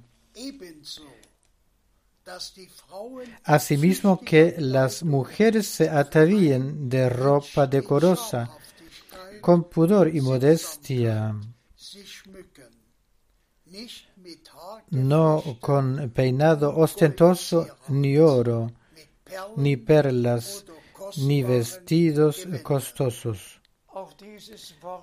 Asimismo 3.45 4.20
que 4.20 4.55
las 4.59 5.03
mujeres 5.03 5.66
se 5.66 5.89
atavíen 5.89 6.89
de 6.89 7.09
ropa 7.09 7.66
decorosa, 7.66 8.51
con 9.41 9.64
pudor 9.64 10.14
y 10.14 10.20
modestia, 10.20 11.35
no 14.91 15.43
con 15.61 16.11
peinado 16.11 16.76
ostentoso, 16.76 17.66
ni 17.89 18.18
oro, 18.18 18.72
ni 19.57 19.76
perlas, 19.76 20.64
ni 21.16 21.43
vestidos 21.43 22.47
costosos. 22.62 23.61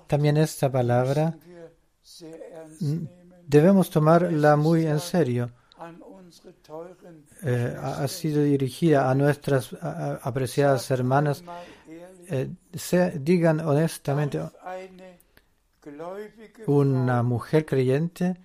También 0.06 0.36
esta 0.36 0.70
palabra 0.70 1.36
debemos 3.46 3.90
tomarla 3.90 4.56
muy 4.56 4.86
en 4.86 5.00
serio. 5.00 5.52
Eh, 7.42 7.74
ha 7.82 8.06
sido 8.08 8.42
dirigida 8.42 9.10
a 9.10 9.14
nuestras 9.14 9.72
a- 9.72 9.78
a- 9.90 10.14
apreciadas 10.22 10.90
hermanas. 10.90 11.42
Eh, 12.28 12.48
se- 12.74 13.18
digan 13.18 13.60
honestamente, 13.60 14.38
una 16.66 17.22
mujer 17.22 17.64
creyente 17.64 18.36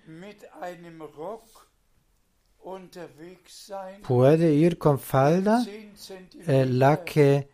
puede 4.02 4.52
ir 4.54 4.78
con 4.78 4.98
falda, 4.98 5.58
10 5.58 6.10
eh, 6.48 6.66
la 6.66 6.96
Zentimeter 6.96 7.04
que 7.04 7.48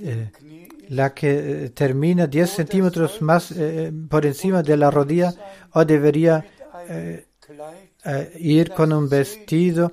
eh, 0.00 0.30
la 0.88 1.14
que 1.14 1.64
eh, 1.64 1.70
termina 1.70 2.26
10 2.26 2.50
centímetros 2.50 3.20
más 3.22 3.50
eh, 3.52 3.92
por 4.08 4.24
encima 4.26 4.62
de 4.62 4.76
la 4.76 4.90
rodilla 4.90 5.34
o 5.72 5.84
debería 5.84 6.44
eh, 8.04 8.32
ir 8.38 8.72
con 8.72 8.92
un 8.92 9.08
vestido 9.08 9.90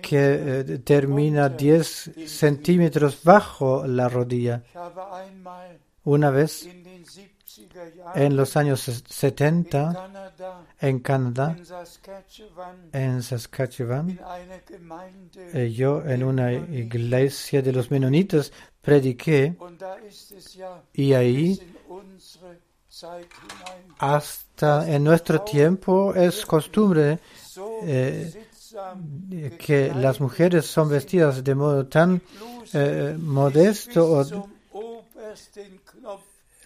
que 0.00 0.60
eh, 0.60 0.78
termina 0.78 1.48
10 1.48 2.12
centímetros 2.26 3.22
bajo 3.22 3.86
la 3.86 4.08
rodilla. 4.08 4.62
Una 6.04 6.30
vez 6.30 6.64
in 6.64 6.82
den 6.84 7.04
70er 7.04 7.94
Jahren 7.96 8.22
en 8.22 8.36
los 8.36 8.56
años 8.56 8.88
in 8.88 8.94
70 9.06 9.92
Kanada, 9.92 10.66
en 10.80 10.98
Canadá, 11.00 11.56
en 12.92 13.22
Saskatchewan, 13.22 14.18
eh, 15.52 15.72
yo 15.72 16.02
en 16.04 16.24
una 16.24 16.52
iglesia 16.52 17.62
de 17.62 17.72
los 17.72 17.90
menonitas 17.90 18.52
prediqué 18.82 19.56
y 20.92 21.12
ahí 21.14 21.58
hasta 23.98 24.88
en 24.94 25.02
nuestro 25.04 25.40
tiempo 25.42 26.14
es 26.14 26.44
costumbre 26.46 27.18
eh, 27.82 28.32
que 29.58 29.92
las 29.94 30.20
mujeres 30.20 30.66
son 30.66 30.88
vestidas 30.88 31.42
de 31.42 31.54
modo 31.54 31.86
tan 31.86 32.20
eh, 32.72 33.16
modesto 33.18 34.12
o 34.12 34.24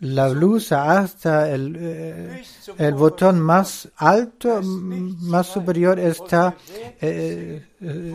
la 0.00 0.28
blusa 0.28 0.98
hasta 1.00 1.50
el, 1.50 1.76
eh, 1.80 2.44
botón 2.92 3.40
más 3.40 3.88
alto, 3.96 4.60
más 4.62 5.46
superior 5.46 5.98
está 5.98 6.54
eh, 7.00 7.66
eh, 7.80 8.14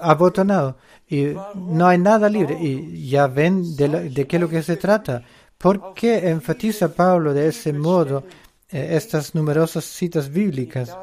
abotonado 0.00 0.76
y 1.08 1.26
no 1.54 1.86
hay 1.86 1.98
nada 1.98 2.28
libre. 2.28 2.56
Y 2.60 3.08
ya 3.10 3.26
ven 3.26 3.76
de, 3.76 3.88
la- 3.88 4.00
de 4.00 4.26
qué 4.26 4.36
es 4.36 4.40
lo 4.42 4.48
que 4.48 4.62
se 4.62 4.76
trata. 4.76 5.22
¿Por 5.58 5.94
qué 5.94 6.28
enfatiza 6.28 6.94
Pablo 6.94 7.32
de 7.32 7.48
ese 7.48 7.72
modo 7.72 8.24
eh, 8.68 8.88
estas 8.92 9.34
numerosas 9.34 9.84
citas 9.84 10.28
bíblicas, 10.28 10.96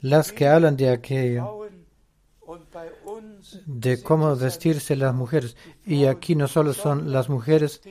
las 0.00 0.32
que 0.32 0.48
hablan 0.48 0.76
de 0.76 0.90
aquello, 0.90 1.68
de 3.66 4.02
cómo 4.02 4.34
vestirse 4.34 4.96
las 4.96 5.14
mujeres? 5.14 5.56
Y 5.84 6.06
aquí 6.06 6.34
no 6.34 6.48
solo 6.48 6.72
son 6.72 7.12
las 7.12 7.28
mujeres, 7.28 7.82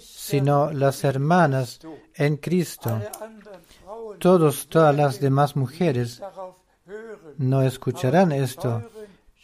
sino 0.00 0.72
las 0.72 1.04
hermanas 1.04 1.80
en 2.14 2.38
Cristo. 2.38 3.00
Todos, 4.18 4.68
todas 4.68 4.96
las 4.96 5.20
demás 5.20 5.54
mujeres 5.54 6.22
no 7.36 7.60
escucharán 7.62 8.32
esto, 8.32 8.90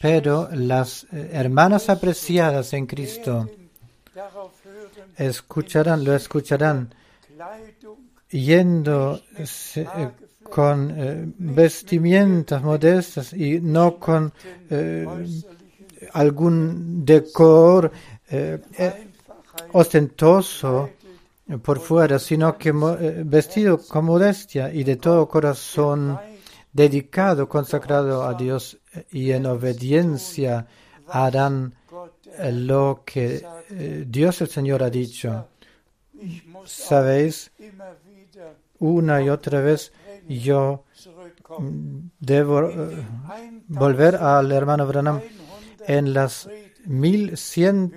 pero 0.01 0.49
las 0.53 1.05
eh, 1.13 1.31
hermanas 1.33 1.91
apreciadas 1.91 2.73
en 2.73 2.87
Cristo 2.87 3.47
escucharán, 5.17 6.05
lo 6.05 6.15
escucharán. 6.15 6.95
Yendo 8.31 9.21
eh, 9.37 10.11
con 10.53 10.91
eh, 10.91 11.25
vestimentas 11.39 12.63
modestas 12.63 13.33
y 13.33 13.59
no 13.59 13.99
con 13.99 14.31
eh, 14.69 15.07
algún 16.13 17.05
decor 17.07 17.91
eh, 18.29 18.61
ostentoso 19.73 20.91
por 21.63 21.81
fuera, 21.81 22.19
sino 22.19 22.57
que 22.59 22.71
vestido 23.25 23.79
con 23.79 24.05
modestia 24.05 24.73
y 24.73 24.85
de 24.85 24.97
todo 24.97 25.27
corazón 25.27 26.19
dedicado, 26.73 27.49
consagrado 27.49 28.23
a 28.25 28.35
Dios 28.35 28.79
y 29.11 29.33
en 29.33 29.47
obediencia 29.47 30.67
harán 31.09 31.75
eh, 32.39 32.53
lo 32.53 33.03
que 33.05 33.45
eh, 33.71 34.05
Dios 34.07 34.41
el 34.41 34.49
Señor 34.49 34.83
ha 34.83 34.91
dicho. 34.91 35.49
Sabéis, 36.65 37.51
una 38.79 39.23
y 39.23 39.29
otra 39.29 39.61
vez 39.61 39.93
yo 40.29 40.85
zurückkommen. 40.95 42.11
debo 42.21 42.69
eh, 42.69 43.07
volver 43.69 44.17
al 44.17 44.51
hermano 44.53 44.87
Branham 44.87 45.21
1100 45.21 45.97
en 45.99 46.13
las 46.15 46.49
1100 46.87 47.93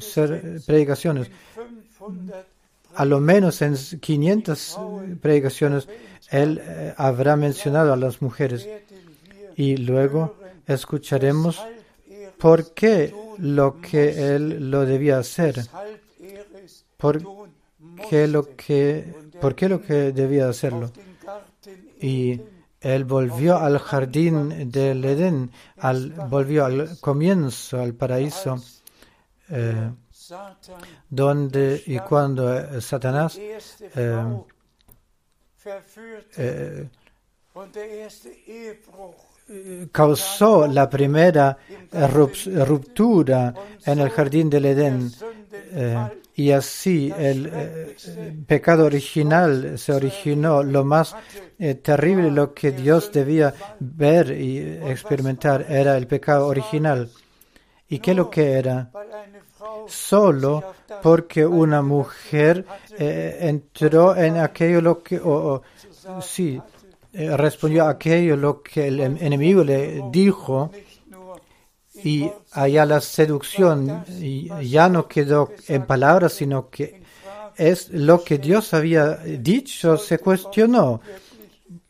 ser- 0.00 0.60
predicaciones, 0.66 1.28
500 1.98 2.36
a 2.94 3.04
lo 3.04 3.20
menos 3.20 3.62
en 3.62 3.74
500 3.76 4.78
predicaciones, 5.20 5.88
él 6.30 6.60
habrá 6.96 7.36
mencionado 7.36 7.92
a 7.92 7.96
las 7.96 8.20
mujeres 8.22 8.68
y 9.56 9.76
luego 9.78 10.36
escucharemos 10.66 11.60
por 12.42 12.74
qué 12.74 13.14
lo 13.38 13.80
que 13.80 14.34
él 14.34 14.68
lo 14.68 14.84
debía 14.84 15.18
hacer, 15.18 15.60
er 15.60 16.48
por 16.96 17.22
qué 18.10 18.26
lo 18.26 18.56
que, 18.56 19.14
por 19.40 19.54
qué 19.54 19.68
lo 19.68 19.80
que 19.80 20.10
debía 20.10 20.48
hacerlo. 20.48 20.90
Y 22.00 22.40
él 22.80 23.04
volvió 23.04 23.58
al 23.58 23.78
jardín 23.78 24.72
del 24.72 25.04
Edén, 25.04 25.52
al, 25.78 26.10
volvió 26.28 26.64
al 26.64 26.98
comienzo, 26.98 27.80
al 27.80 27.94
paraíso, 27.94 28.60
eh, 29.48 29.92
donde 31.08 31.80
y 31.86 32.00
cuando 32.00 32.52
eh, 32.58 32.80
Satanás 32.80 33.38
verführte 35.64 36.34
eh, 36.36 36.88
causó 39.90 40.66
la 40.66 40.88
primera 40.88 41.56
rup- 41.92 42.64
ruptura 42.66 43.54
en 43.84 43.98
el 43.98 44.10
jardín 44.10 44.48
del 44.50 44.64
Edén. 44.66 45.10
eh, 45.74 45.96
y 46.34 46.50
así 46.50 47.12
el 47.16 47.50
eh, 47.52 47.94
pecado 48.46 48.86
original 48.86 49.78
se 49.78 49.92
originó, 49.92 50.62
lo 50.62 50.82
más 50.84 51.14
eh, 51.58 51.74
terrible, 51.74 52.30
lo 52.30 52.54
que 52.54 52.72
Dios 52.72 53.10
debía 53.12 53.52
ver 53.78 54.30
y 54.30 54.58
experimentar 54.58 55.66
era 55.68 55.96
el 55.98 56.06
pecado 56.06 56.46
original. 56.46 57.10
¿Y 57.88 57.98
qué 57.98 58.14
lo 58.14 58.30
que 58.30 58.52
era? 58.52 58.90
Solo 59.86 60.64
porque 61.02 61.44
una 61.44 61.82
mujer 61.82 62.64
entró 62.98 64.16
en 64.16 64.38
aquello 64.38 64.80
lo 64.80 65.02
que, 65.02 65.18
o- 65.18 65.54
o, 65.56 65.62
sí, 66.22 66.60
eh, 67.12 67.36
respondió 67.36 67.86
aquello 67.86 68.36
lo 68.36 68.62
que 68.62 68.88
el 68.88 69.00
em- 69.00 69.18
enemigo 69.20 69.62
le 69.62 70.02
dijo 70.10 70.70
y 72.02 72.30
allá 72.52 72.86
la 72.86 73.00
seducción 73.00 74.04
ya 74.62 74.88
no 74.88 75.06
quedó 75.06 75.50
en 75.68 75.86
palabras, 75.86 76.32
sino 76.32 76.70
que 76.70 77.02
es 77.56 77.90
lo 77.90 78.24
que 78.24 78.38
Dios 78.38 78.72
había 78.74 79.16
dicho, 79.16 79.98
se 79.98 80.18
cuestionó 80.18 81.00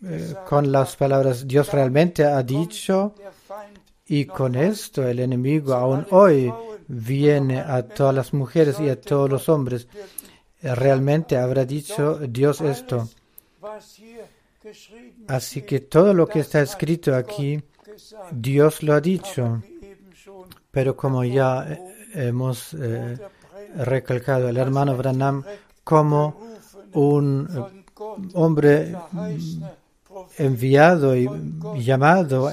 eh, 0.04 0.34
con 0.48 0.70
las 0.72 0.96
palabras, 0.96 1.46
Dios 1.46 1.72
realmente 1.72 2.24
ha 2.24 2.42
dicho 2.42 3.14
y 4.06 4.24
con 4.24 4.56
esto 4.56 5.06
el 5.06 5.20
enemigo 5.20 5.74
aún 5.74 6.06
hoy 6.10 6.52
viene 6.88 7.60
a 7.60 7.82
todas 7.86 8.14
las 8.14 8.34
mujeres 8.34 8.80
y 8.80 8.88
a 8.88 9.00
todos 9.00 9.30
los 9.30 9.48
hombres. 9.48 9.86
Realmente 10.60 11.36
habrá 11.36 11.64
dicho 11.64 12.18
Dios 12.28 12.60
esto. 12.60 13.08
Así 15.28 15.62
que 15.62 15.80
todo 15.80 16.14
lo 16.14 16.26
que 16.26 16.40
está 16.40 16.60
escrito 16.60 17.14
aquí, 17.14 17.62
Dios 18.30 18.82
lo 18.82 18.94
ha 18.94 19.00
dicho. 19.00 19.62
Pero 20.70 20.96
como 20.96 21.24
ya 21.24 21.66
eh, 21.68 21.78
hemos 22.14 22.74
eh, 22.74 23.18
recalcado 23.76 24.48
el 24.48 24.56
hermano 24.56 24.96
Branham 24.96 25.44
como 25.84 26.56
un 26.92 27.48
eh, 27.50 28.28
hombre 28.34 28.96
Prophet 29.10 29.82
enviado 30.38 31.16
y 31.16 31.28
llamado, 31.76 32.50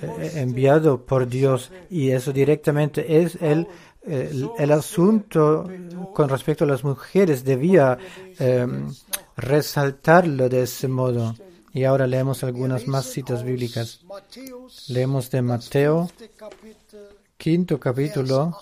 enviado 0.00 1.04
por 1.04 1.28
Dios, 1.28 1.70
y 1.90 2.10
eso 2.10 2.32
directamente 2.32 3.22
es 3.22 3.36
el, 3.40 3.66
el, 4.06 4.72
asunto 4.72 5.68
con 6.12 6.28
respecto 6.28 6.64
a 6.64 6.66
las 6.66 6.84
mujeres, 6.84 7.44
debía 7.44 7.98
eh, 8.38 8.66
resaltarlo 9.36 10.48
de 10.48 10.62
ese 10.62 10.88
modo. 10.88 11.34
Y 11.72 11.84
ahora 11.84 12.06
leemos 12.06 12.44
algunas 12.44 12.86
más 12.86 13.06
citas 13.06 13.42
bíblicas. 13.42 14.00
Leemos 14.88 15.30
de 15.30 15.42
Mateo, 15.42 16.08
quinto 17.36 17.80
capítulo 17.80 18.56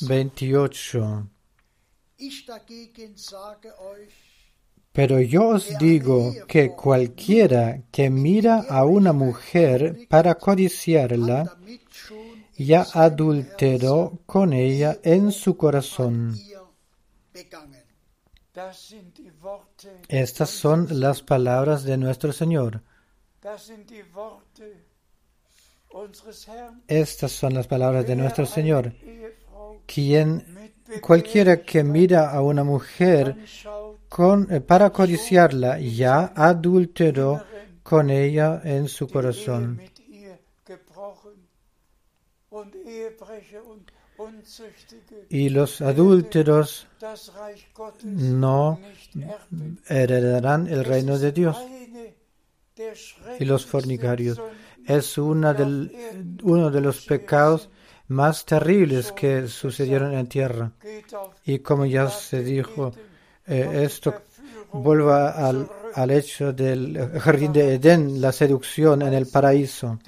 28. 0.00 0.06
28. 0.08 1.26
Ich 2.18 2.46
dagegen 2.46 3.16
sage 3.16 3.68
euch, 3.68 4.26
Pero 4.96 5.20
yo 5.20 5.48
os 5.48 5.76
digo 5.78 6.32
que 6.48 6.70
cualquiera 6.70 7.82
que 7.92 8.08
mira 8.08 8.64
a 8.66 8.86
una 8.86 9.12
mujer 9.12 10.06
para 10.08 10.36
codiciarla, 10.36 11.54
ya 12.56 12.86
adulteró 12.92 14.20
con 14.26 14.52
ella 14.52 14.98
en 15.02 15.32
su 15.32 15.56
corazón. 15.56 16.34
Estas 20.08 20.50
son 20.50 21.00
las 21.00 21.22
palabras 21.22 21.84
de 21.84 21.96
nuestro 21.96 22.32
Señor. 22.32 22.82
Estas 26.88 27.32
son 27.32 27.54
las 27.54 27.66
palabras 27.66 28.06
de 28.06 28.16
nuestro 28.16 28.46
Señor. 28.46 28.92
Quien, 29.86 30.72
cualquiera 31.00 31.62
que 31.62 31.84
mira 31.84 32.30
a 32.30 32.42
una 32.42 32.64
mujer 32.64 33.36
eh, 34.50 34.60
para 34.60 34.90
codiciarla, 34.90 35.78
ya 35.78 36.32
adulteró 36.34 37.44
con 37.82 38.10
ella 38.10 38.60
en 38.64 38.88
su 38.88 39.06
corazón. 39.08 39.80
Y 45.28 45.48
los 45.50 45.80
adúlteros 45.82 46.86
no 48.04 48.78
heredarán 49.88 50.66
el 50.68 50.84
reino 50.84 51.18
de 51.18 51.32
Dios. 51.32 51.56
Y 53.38 53.44
los 53.44 53.66
fornicarios 53.66 54.40
es 54.86 55.18
una 55.18 55.52
del- 55.54 55.90
uno 56.42 56.70
de 56.70 56.80
los 56.80 57.04
pecados 57.04 57.68
más 58.08 58.44
terribles 58.44 59.12
que 59.12 59.48
sucedieron 59.48 60.14
en 60.14 60.26
tierra. 60.28 60.72
Y 61.44 61.58
como 61.60 61.84
ya 61.86 62.08
se 62.08 62.42
dijo, 62.42 62.92
eh, 63.46 63.82
esto 63.84 64.14
vuelva 64.72 65.30
al, 65.30 65.68
al 65.94 66.10
hecho 66.10 66.52
del 66.52 66.98
jardín 67.18 67.52
de 67.52 67.74
Edén, 67.74 68.20
la 68.20 68.30
seducción 68.32 69.02
en 69.02 69.14
el 69.14 69.26
paraíso. 69.26 69.98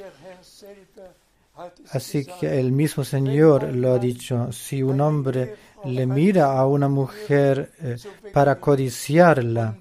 Así 1.90 2.24
que 2.24 2.58
el 2.58 2.72
mismo 2.72 3.04
Señor 3.04 3.74
lo 3.74 3.94
ha 3.94 3.98
dicho, 3.98 4.52
si 4.52 4.82
un 4.82 5.00
hombre 5.00 5.56
le 5.84 6.06
mira 6.06 6.58
a 6.58 6.66
una 6.66 6.88
mujer 6.88 7.72
eh, 7.80 7.96
para 8.32 8.60
codiciarla, 8.60 9.76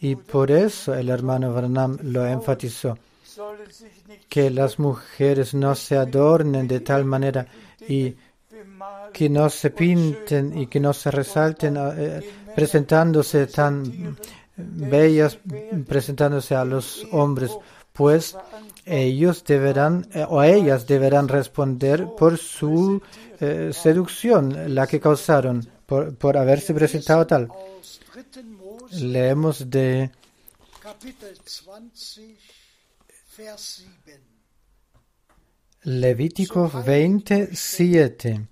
y 0.00 0.14
por 0.16 0.50
eso 0.50 0.94
el 0.94 1.08
hermano 1.08 1.52
Branham 1.52 1.98
lo 2.02 2.26
enfatizó, 2.26 2.98
que 4.28 4.50
las 4.50 4.78
mujeres 4.78 5.54
no 5.54 5.74
se 5.74 5.96
adornen 5.96 6.68
de 6.68 6.80
tal 6.80 7.04
manera 7.04 7.46
y 7.88 8.14
que 9.12 9.28
no 9.28 9.48
se 9.48 9.70
pinten 9.70 10.56
y 10.58 10.66
que 10.66 10.80
no 10.80 10.92
se 10.92 11.10
resalten 11.10 11.76
eh, 11.78 12.20
presentándose 12.54 13.46
tan 13.46 14.16
bellas, 14.56 15.38
presentándose 15.86 16.54
a 16.54 16.64
los 16.64 17.06
hombres, 17.12 17.56
pues 17.92 18.36
ellos 18.84 19.44
deberán 19.44 20.08
eh, 20.12 20.24
o 20.28 20.42
ellas 20.42 20.86
deberán 20.86 21.28
responder 21.28 22.06
por 22.18 22.38
su 22.38 23.02
eh, 23.40 23.70
seducción, 23.72 24.74
la 24.74 24.86
que 24.86 25.00
causaron 25.00 25.66
por, 25.86 26.14
por 26.16 26.36
haberse 26.36 26.72
presentado 26.72 27.26
tal. 27.26 27.48
Aus 27.48 28.00
3. 28.12 28.44
Mose, 28.44 29.04
Leemos 29.04 29.70
de 29.70 30.10
Kapitel 30.82 31.36
20, 31.66 32.36
Vers 33.36 33.84
7. 34.06 34.20
Levítico 35.84 36.70
27. 36.70 38.46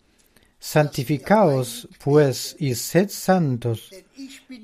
Santificaos 0.58 1.88
pues 2.02 2.56
y 2.58 2.74
sed 2.74 3.08
santos, 3.08 3.90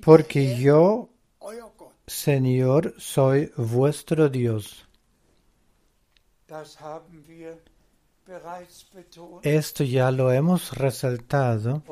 porque 0.02 0.58
yo. 0.58 1.08
Señor, 2.06 2.94
soy 2.98 3.50
vuestro 3.56 4.28
Dios. 4.28 4.86
Esto 9.42 9.84
ya 9.84 10.10
lo 10.10 10.32
hemos 10.32 10.72
resaltado 10.72 11.82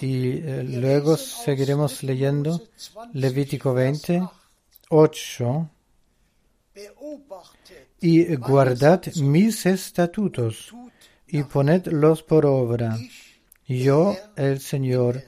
y 0.00 0.30
eh, 0.30 0.64
luego 0.64 1.16
seguiremos 1.16 1.98
3. 1.98 2.02
leyendo 2.04 2.50
Mose 2.52 2.92
20, 2.94 3.18
Levítico 3.18 3.74
Vers 3.74 4.06
20, 4.06 4.20
8. 4.20 4.30
8. 4.90 5.70
Beobachtet 6.74 7.88
Y 8.00 8.36
guardad 8.36 9.02
mis 9.16 9.66
estatutos 9.66 10.68
tut 10.68 10.92
y 11.26 11.42
ponedlos 11.42 12.22
por 12.22 12.46
obra. 12.46 12.96
Yo, 13.66 14.16
el 14.36 14.60
Señor. 14.60 15.22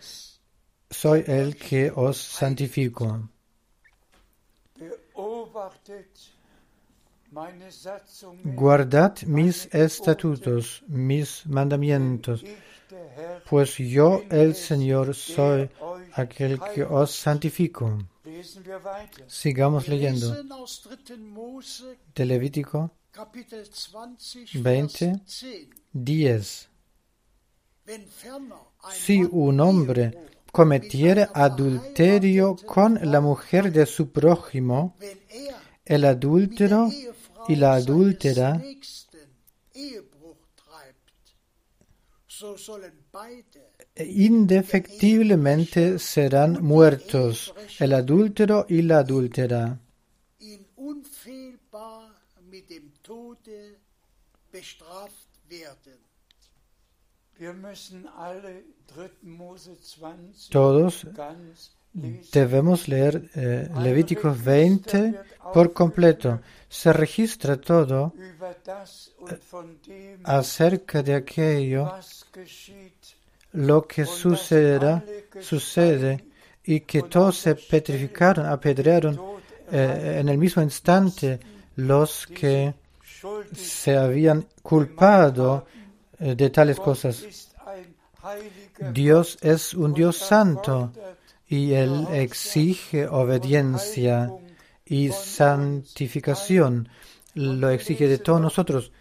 Soy 0.90 1.24
el 1.26 1.56
que 1.56 1.90
os 1.94 2.16
santifico. 2.16 3.28
Guardad 8.44 9.22
mis 9.22 9.68
estatutos, 9.72 10.82
mis 10.88 11.46
mandamientos, 11.46 12.44
pues 13.48 13.76
yo, 13.76 14.22
el 14.30 14.54
Señor, 14.54 15.14
soy 15.14 15.70
aquel 16.14 16.58
que 16.74 16.82
os 16.82 17.12
santifico. 17.12 17.98
Sigamos 19.26 19.88
leyendo 19.88 20.34
lesen 20.34 20.52
aus 20.52 20.82
3. 20.82 21.18
Mose, 21.18 21.98
de 22.14 22.24
Levítico 22.24 22.90
Kapitel 23.10 23.64
20, 23.64 24.58
20. 24.62 25.06
Vers 25.06 25.40
10. 25.40 25.68
10. 25.92 26.68
Wenn 27.86 28.06
ferner 28.06 28.60
ein 28.82 28.92
Si 28.92 29.24
un 29.24 29.60
hombre 29.60 30.12
cometiere 30.52 31.28
adulterio 31.32 32.56
con 32.56 32.98
la 33.02 33.20
mujer 33.20 33.72
de 33.72 33.86
su 33.86 34.10
prójimo, 34.10 34.96
el 35.84 36.04
adúltero 36.04 36.90
y 37.48 37.56
la 37.56 37.74
adúltera 37.74 38.60
indefectiblemente 43.96 45.98
serán 45.98 46.62
muertos, 46.62 47.54
el 47.78 47.92
adúltero 47.92 48.66
y 48.68 48.82
la 48.82 48.98
adúltera. 48.98 49.80
Todos 60.50 61.06
debemos 62.32 62.88
leer 62.88 63.30
eh, 63.34 63.68
Levítico 63.80 64.34
20 64.34 65.14
por 65.52 65.72
completo. 65.72 66.40
Se 66.68 66.92
registra 66.92 67.56
todo 67.56 68.12
acerca 70.24 71.02
de 71.02 71.14
aquello, 71.14 71.92
lo 73.52 73.86
que 73.86 74.04
sucederá, 74.04 75.02
sucede, 75.40 76.24
y 76.64 76.80
que 76.80 77.02
todos 77.02 77.38
se 77.38 77.54
petrificaron, 77.54 78.46
apedrearon 78.46 79.18
eh, 79.72 80.18
en 80.20 80.28
el 80.28 80.38
mismo 80.38 80.62
instante 80.62 81.40
los 81.76 82.26
que 82.26 82.74
se 83.52 83.96
habían 83.96 84.46
culpado 84.62 85.66
de 86.20 86.50
tales 86.50 86.78
cosas. 86.78 87.24
Dios 88.92 89.38
es 89.40 89.74
un 89.74 89.94
Dios 89.94 90.16
santo 90.18 90.92
y 91.48 91.72
Él 91.72 92.06
exige 92.12 93.06
obediencia 93.08 94.30
y 94.84 95.08
santificación. 95.10 96.88
Lo 97.34 97.70
exige 97.70 98.08
de 98.08 98.18
todos 98.18 98.40
nosotros. 98.40 98.92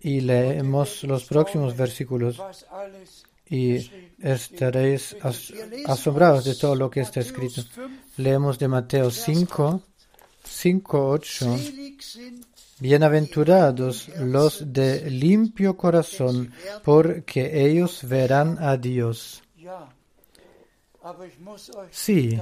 Y 0.00 0.20
leemos 0.20 1.02
los 1.04 1.24
próximos 1.24 1.76
versículos 1.76 2.36
y 3.50 3.90
estaréis 4.22 5.16
as- 5.22 5.52
asombrados 5.86 6.44
de 6.44 6.54
todo 6.54 6.74
lo 6.76 6.88
que 6.90 7.00
está 7.00 7.20
escrito. 7.20 7.62
Leemos 8.18 8.58
de 8.58 8.68
Mateo 8.68 9.10
5, 9.10 9.82
5, 10.44 11.08
8. 11.10 11.56
Bienaventurados 12.80 14.08
los 14.18 14.72
de 14.72 15.10
limpio 15.10 15.76
corazón, 15.76 16.52
porque 16.84 17.66
ellos 17.66 18.06
verán 18.06 18.56
a 18.60 18.76
Dios. 18.76 19.42
Sí, 21.90 22.38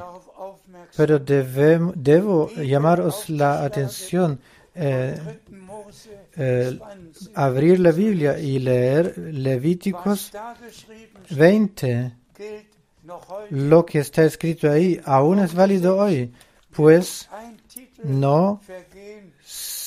pero 0.97 1.19
debo 1.19 2.51
llamaros 2.51 3.31
la 3.31 3.65
atención, 3.65 4.41
eh, 4.75 5.19
3. 5.47 5.61
Mose 5.61 6.11
eh, 6.37 6.79
20, 6.79 7.31
abrir 7.35 7.81
la 7.81 7.93
Biblia 7.93 8.39
y 8.39 8.59
leer 8.59 9.17
Levíticos 9.17 10.05
was 10.05 10.33
da 10.33 10.55
geschrieben 10.55 11.25
steht, 11.25 11.39
20. 11.39 12.13
gilt 12.37 12.67
noch 13.05 13.29
heute. 13.29 13.55
Lo 13.55 13.87
que 13.87 14.01
está 14.01 14.25
escrito 14.25 14.71
ahí 14.71 15.01
aún 15.05 15.39
es 15.39 15.55
válido 15.55 15.97
hoy, 15.97 16.33
pues 16.71 17.29
no. 18.03 18.61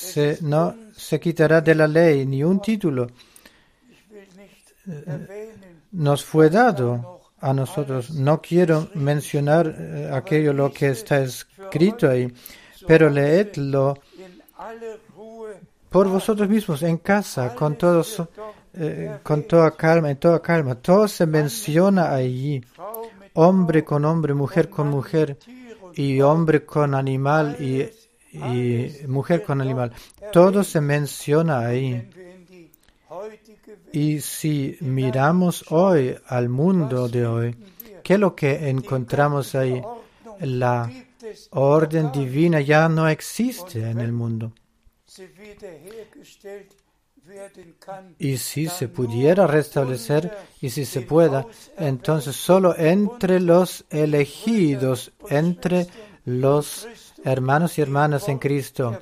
Se, 0.10 0.40
no 0.42 0.76
se 0.96 1.20
quitará 1.20 1.62
de 1.62 1.76
la 1.76 1.88
ley 1.88 2.26
ni 2.26 2.44
un 2.44 2.62
título. 2.62 3.08
Erwähnen, 4.88 5.82
Nos 5.92 6.24
fue 6.26 6.50
dado 6.50 7.22
a 7.40 7.54
nosotros. 7.54 8.12
No 8.12 8.42
quiero 8.42 8.90
mencionar 8.96 9.76
eh, 9.78 10.10
aquello 10.12 10.54
lo 10.54 10.72
que 10.72 10.90
está 10.90 11.20
escrito 11.22 12.10
ahí, 12.10 12.32
pero 12.88 13.10
leedlo 13.10 13.98
por 15.90 16.08
vosotros 16.08 16.48
mismos 16.50 16.84
en 16.84 16.98
casa, 16.98 17.56
con 17.56 17.78
todos, 17.78 18.22
eh, 18.74 19.18
con 19.24 19.44
toda 19.44 19.72
calma, 19.72 20.12
en 20.12 20.18
toda 20.18 20.42
calma. 20.42 20.76
Todo 20.76 21.08
se 21.08 21.26
menciona 21.26 22.14
allí, 22.14 22.64
hombre 23.34 23.84
con 23.84 24.06
hombre, 24.06 24.34
mujer 24.34 24.70
con 24.70 24.90
mujer, 24.90 25.38
y 25.96 26.22
hombre 26.22 26.66
con 26.66 26.94
animal 26.94 27.58
y, 27.60 27.90
y 28.32 29.08
mujer 29.08 29.44
con 29.44 29.62
animal. 29.62 29.92
Todo 30.32 30.64
se 30.64 30.82
menciona 30.82 31.60
ahí. 31.60 32.10
Y 33.92 34.22
si 34.22 34.78
miramos 34.82 35.66
hoy 35.72 36.16
al 36.28 36.50
mundo 36.50 37.10
de 37.10 37.26
hoy, 37.26 37.56
¿qué 38.04 38.14
es 38.14 38.20
lo 38.20 38.36
que 38.36 38.70
encontramos 38.70 39.56
ahí? 39.56 39.82
La 40.42 40.90
orden 41.52 42.12
divina 42.12 42.62
ya 42.62 42.88
no 42.88 43.08
existe 43.08 43.90
en 43.90 44.00
el 44.00 44.12
mundo. 44.12 44.54
Y 48.18 48.38
si 48.38 48.68
se 48.68 48.88
pudiera 48.88 49.46
restablecer, 49.48 50.36
y 50.62 50.70
si 50.70 50.86
se 50.86 51.02
pueda, 51.02 51.46
entonces 51.78 52.36
solo 52.36 52.76
entre 52.78 53.40
los 53.40 53.86
elegidos, 53.90 55.12
entre 55.30 55.88
los 56.26 56.88
hermanos 57.24 57.78
y 57.78 57.82
hermanas 57.82 58.28
en 58.30 58.40
Cristo, 58.40 58.98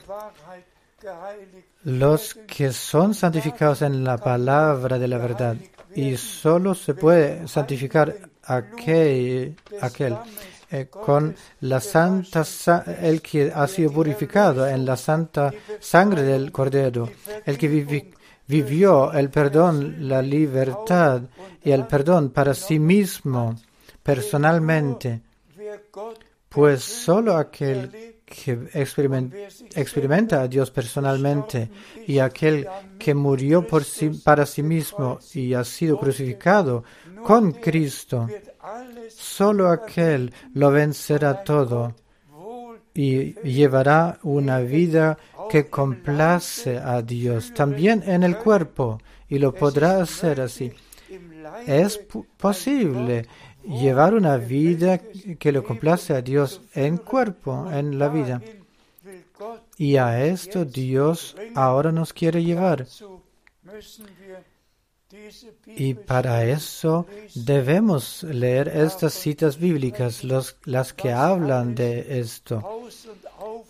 los 1.84 2.34
que 2.48 2.74
son 2.74 3.14
santificados 3.14 3.82
en 3.82 4.04
la 4.04 4.18
palabra 4.18 4.98
de 5.00 5.08
la 5.08 5.18
verdad. 5.18 5.56
Y 5.96 6.18
solo 6.18 6.76
se 6.76 6.94
puede 6.94 7.48
santificar 7.48 8.14
aquel, 8.44 9.56
aquel 9.82 10.16
eh, 10.70 10.88
con 10.90 11.34
la 11.62 11.80
santa, 11.80 12.44
sa- 12.44 12.84
el 13.02 13.22
que 13.22 13.52
ha 13.56 13.68
sido 13.68 13.92
purificado 13.92 14.68
en 14.68 14.86
la 14.86 14.98
santa 14.98 15.54
sangre 15.80 16.24
del 16.24 16.52
Cordero, 16.52 17.10
el 17.46 17.58
que 17.58 17.70
vivi- 17.70 18.14
vivió 18.48 19.14
el 19.14 19.30
perdón, 19.30 20.08
la 20.10 20.22
libertad 20.22 21.22
y 21.64 21.72
el 21.72 21.88
perdón 21.88 22.32
para 22.32 22.54
sí 22.54 22.80
mismo, 22.80 23.56
personalmente, 24.04 25.22
pues 26.58 26.84
solo 26.84 27.38
aquel 27.38 28.16
que 28.26 28.58
experimen- 28.74 29.32
experimenta 29.76 30.42
a 30.42 30.48
Dios 30.48 30.72
personalmente 30.72 31.70
y 32.08 32.18
aquel 32.18 32.68
que 32.98 33.14
murió 33.14 33.68
por 33.68 33.84
sí, 33.84 34.10
para 34.10 34.44
sí 34.44 34.64
mismo 34.64 35.20
y 35.36 35.54
ha 35.54 35.64
sido 35.64 36.00
crucificado 36.00 36.84
con 37.24 37.52
Cristo, 37.52 38.28
solo 39.10 39.70
aquel 39.70 40.34
lo 40.56 40.72
vencerá 40.72 41.44
todo 41.44 41.94
y 42.92 43.34
llevará 43.44 44.18
una 44.24 44.58
vida 44.58 45.16
que 45.52 45.70
complace 45.70 46.80
a 46.80 47.04
Dios, 47.04 47.54
también 47.54 48.02
en 48.08 48.24
el 48.24 48.36
cuerpo, 48.36 49.00
y 49.30 49.38
lo 49.38 49.54
podrá 49.54 50.02
hacer 50.02 50.42
así. 50.42 50.74
Es 51.68 52.00
posible 52.36 53.28
llevar 53.68 54.14
una 54.14 54.38
vida 54.38 55.00
que 55.40 55.52
le 55.52 55.62
complace 55.62 56.14
a 56.14 56.22
Dios 56.22 56.62
en 56.74 56.98
cuerpo, 56.98 57.70
en 57.72 58.00
la 58.00 58.10
vida. 58.10 58.42
Y 59.78 59.98
a 59.98 60.26
esto 60.26 60.66
Dios 60.66 61.36
ahora 61.56 61.92
nos 61.92 62.12
quiere 62.14 62.44
llevar. 62.44 62.86
Y 65.68 65.94
para 65.94 66.44
eso 66.46 67.06
debemos 67.36 68.24
leer 68.24 68.68
estas 68.70 69.14
citas 69.14 69.58
bíblicas, 69.58 70.24
los- 70.24 70.58
las 70.66 70.94
que 70.94 71.12
hablan 71.12 71.76
de 71.76 72.20
esto, 72.20 72.64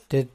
de 0.10 0.28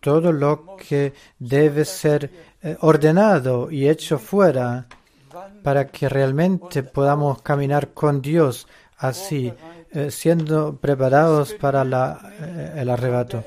todo 0.00 0.30
lo 0.32 0.76
que 0.88 1.12
debe 1.38 1.84
ser 1.84 2.30
eh, 2.62 2.76
ordenado 2.80 3.70
y 3.70 3.88
hecho 3.88 4.18
fuera 4.18 4.86
para 5.62 5.88
que 5.88 6.08
realmente 6.08 6.82
podamos 6.82 7.42
caminar 7.42 7.88
con 7.94 8.22
Dios 8.22 8.66
así, 8.98 9.52
eh, 9.92 10.10
siendo 10.10 10.76
preparados 10.76 11.54
para 11.54 11.82
eh, 11.84 12.74
el 12.76 12.90
arrebato. 12.90 13.44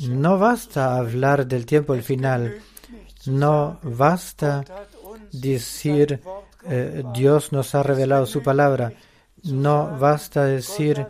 No 0.00 0.38
basta 0.38 0.96
hablar 0.96 1.46
del 1.46 1.66
tiempo 1.66 1.94
del 1.94 2.02
final, 2.02 2.60
no 3.26 3.78
basta 3.82 4.64
decir 5.32 6.20
eh, 6.68 7.02
Dios 7.14 7.52
nos 7.52 7.74
ha 7.74 7.82
revelado 7.82 8.26
su 8.26 8.42
palabra, 8.42 8.92
no 9.44 9.98
basta 9.98 10.44
decir 10.44 11.06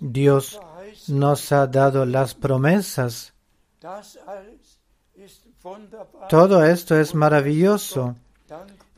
Dios 0.00 0.60
nos 1.08 1.52
ha 1.52 1.66
dado 1.66 2.04
las 2.04 2.34
promesas. 2.34 3.32
Todo 6.28 6.64
esto 6.64 6.98
es 6.98 7.14
maravilloso. 7.14 8.16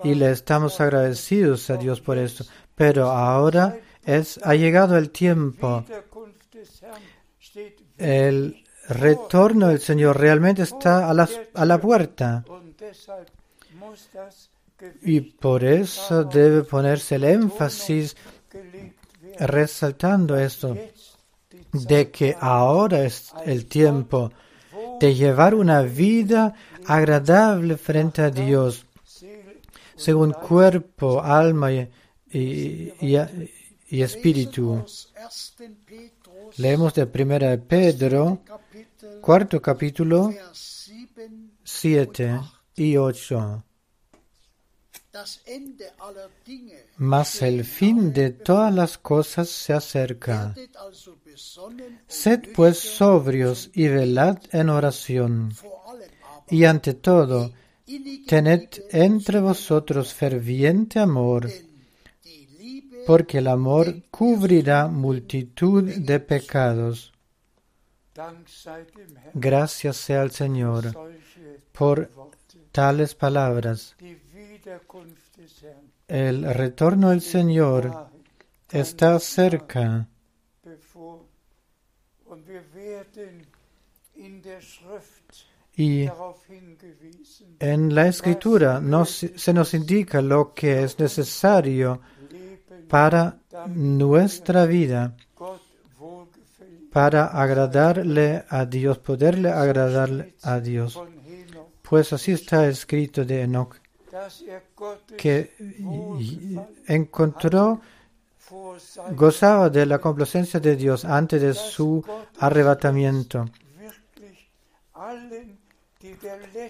Y 0.05 0.15
le 0.15 0.31
estamos 0.31 0.81
agradecidos 0.81 1.71
a 1.71 1.77
Dios 1.77 2.01
por 2.01 2.19
esto. 2.19 2.45
Pero 2.75 3.11
ahora 3.11 3.79
es, 4.05 4.39
ha 4.43 4.55
llegado 4.55 4.97
el 4.97 5.11
tiempo. 5.11 5.85
El 7.97 8.65
retorno 8.89 9.69
del 9.69 9.81
Señor 9.81 10.19
realmente 10.19 10.63
está 10.63 11.11
a 11.11 11.15
la, 11.15 11.29
a 11.55 11.65
la 11.65 11.81
puerta. 11.81 12.45
Y 15.03 15.21
por 15.21 15.65
eso 15.65 16.25
debe 16.25 16.63
ponerse 16.63 17.17
el 17.17 17.25
énfasis 17.25 18.17
resaltando 19.41 20.37
esto, 20.37 20.77
de 21.73 22.11
que 22.11 22.37
ahora 22.41 23.05
es 23.05 23.33
el 23.45 23.67
tiempo 23.67 24.31
de 25.01 25.15
llevar 25.15 25.55
una 25.55 25.83
vida 25.83 26.55
agradable 26.87 27.77
frente 27.77 28.23
a 28.23 28.31
Dios, 28.31 28.87
según 29.99 30.33
cuerpo, 30.33 31.21
alma 31.21 31.71
y, 31.73 31.89
espíritu. 33.91 34.71
1. 34.73 34.87
Leemos 36.57 36.95
de 36.95 37.07
primera 37.07 37.51
de 37.51 37.59
Pedro, 37.59 38.41
Kapitel 38.45 39.21
cuarto 39.21 39.61
capítulo, 39.61 40.29
Vers 40.29 40.91
7 40.91 41.31
7 41.65 42.41
y 42.77 42.97
8. 42.97 43.65
Das 45.13 45.41
Ende 45.47 45.91
aller 45.99 46.31
Dinge 46.45 46.89
mas 46.99 47.43
el 47.43 47.65
fin 47.65 48.13
de 48.13 48.31
todas 48.31 48.75
las 48.75 48.99
cosas 48.99 49.49
se 49.49 49.73
acerca. 49.73 50.55
Sed 52.07 52.53
pues 52.55 52.79
sobrios 52.79 53.71
y 53.73 53.89
velad 53.89 54.39
en 54.53 54.69
oración. 54.69 55.55
Y 56.51 56.65
ante 56.65 56.95
todo, 56.95 57.53
tened 58.27 58.69
entre 58.91 59.41
vosotros 59.41 60.13
ferviente 60.13 60.99
amor, 60.99 61.49
porque 63.07 63.39
el 63.39 63.47
amor 63.47 64.03
cubrirá 64.11 64.89
multitud 64.89 65.85
de 65.85 66.21
pecados. 66.21 67.13
Gracias 69.33 69.97
sea 69.97 70.23
al 70.23 70.33
Señor 70.33 70.93
por 71.73 72.11
tales 72.73 73.15
palabras. 73.15 73.97
El 76.09 76.55
retorno 76.55 77.11
del 77.11 77.23
Señor 77.23 78.11
está 78.71 79.19
cerca 79.21 80.09
y 85.79 86.11
en 87.61 87.95
la 87.95 88.09
escritura 88.09 88.81
nos, 88.81 89.25
se 89.35 89.53
nos 89.53 89.75
indica 89.75 90.21
lo 90.21 90.53
que 90.53 90.83
es 90.83 90.99
necesario 90.99 92.01
para 92.89 93.39
nuestra 93.69 94.67
vida, 94.67 95.17
para 96.91 97.27
agradarle 97.27 98.45
a 98.49 98.65
Dios, 98.65 98.99
poderle 98.99 99.51
agradarle 99.51 100.35
a 100.43 100.59
Dios. 100.59 101.01
Pues 101.83 102.13
así 102.13 102.33
está 102.33 102.67
escrito 102.67 103.25
de 103.25 103.43
Enoch, 103.43 103.77
que 105.17 105.55
encontró, 106.89 107.81
gozaba 109.15 109.71
de 109.71 109.87
la 109.87 110.01
complacencia 110.01 110.59
de 110.59 110.75
Dios 110.75 111.05
antes 111.05 111.41
de 111.41 111.55
su 111.55 112.05
arrebatamiento. 112.41 113.47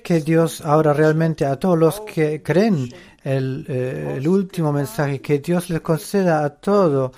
Que 0.03 0.20
Dios 0.20 0.61
ahora 0.61 0.92
realmente 0.92 1.44
a 1.44 1.57
todos 1.57 1.78
los 1.78 2.01
que 2.01 2.42
creen 2.42 2.88
el, 3.22 3.64
eh, 3.68 4.20
último 4.26 4.72
mensaje, 4.72 5.20
que 5.20 5.38
Dios 5.38 5.70
les 5.70 5.80
conceda 5.80 6.44
a 6.44 6.51
todo, 6.51 7.12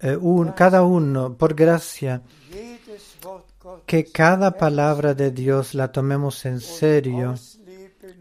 eh, 0.00 0.18
cada 0.56 0.82
uno, 0.82 1.36
por 1.36 1.54
gracia, 1.54 2.22
que 3.86 4.04
cada 4.04 4.52
palabra 4.56 5.14
de 5.14 5.30
Dios 5.30 5.74
la 5.74 5.92
tomemos 5.92 6.44
en 6.46 6.60
serio 6.60 7.34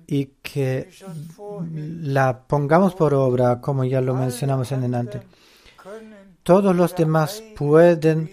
y 0.07 0.25
que 0.41 0.89
la 2.01 2.47
pongamos 2.47 2.95
por 2.95 3.13
obra, 3.13 3.61
como 3.61 3.83
ya 3.83 4.01
lo 4.01 4.15
mencionamos 4.15 4.71
en 4.71 4.81
delante. 4.81 5.21
Todos 6.43 6.75
los 6.75 6.95
demás 6.95 7.43
pueden 7.55 8.31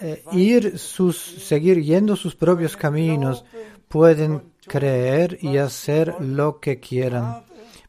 eh, 0.00 0.22
ir 0.32 0.78
sus, 0.78 1.16
seguir 1.16 1.82
yendo 1.82 2.16
sus 2.16 2.34
propios 2.34 2.76
caminos, 2.76 3.44
pueden 3.88 4.52
creer 4.66 5.38
y 5.40 5.58
hacer 5.58 6.20
lo 6.20 6.60
que 6.60 6.80
quieran, 6.80 7.44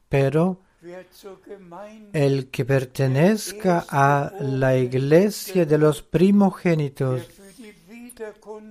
pero 0.10 0.62
el 2.14 2.50
que 2.50 2.66
pertenezca 2.66 3.86
a 3.90 4.32
la 4.40 4.78
iglesia 4.78 5.66
de 5.66 5.78
los 5.78 6.02
primogénitos, 6.02 7.28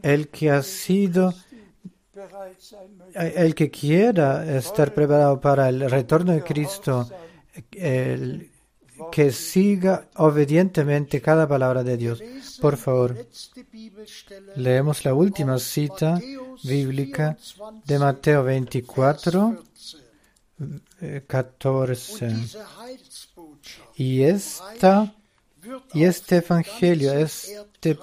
el 0.02 0.28
que 0.28 0.50
ha 0.50 0.62
sido, 0.62 1.34
el 3.14 3.54
que 3.54 3.70
quiera 3.70 4.56
estar 4.56 4.94
preparado 4.94 5.40
para 5.40 5.68
el 5.68 5.90
retorno 5.90 6.32
de 6.32 6.42
Cristo, 6.42 7.08
el 7.72 8.50
que 9.12 9.30
siga 9.30 10.08
obedientemente 10.16 11.20
cada 11.20 11.46
palabra 11.46 11.84
de 11.84 11.96
Dios. 11.96 12.22
Por 12.60 12.76
favor, 12.76 13.26
leemos 14.56 15.04
la 15.04 15.12
última 15.14 15.58
cita 15.58 16.18
bíblica 16.62 17.36
de 17.84 17.98
Mateo 17.98 18.44
24, 18.44 19.64
14. 19.64 19.98
eh, 21.00 21.24
14. 21.26 22.28
Diese 22.28 22.58
Heilsbotschaft 22.58 23.98
Y 23.98 24.22
esta 24.22 25.14
y 25.92 26.04
este 26.04 26.36
evangelio, 26.36 27.12
este 27.14 27.98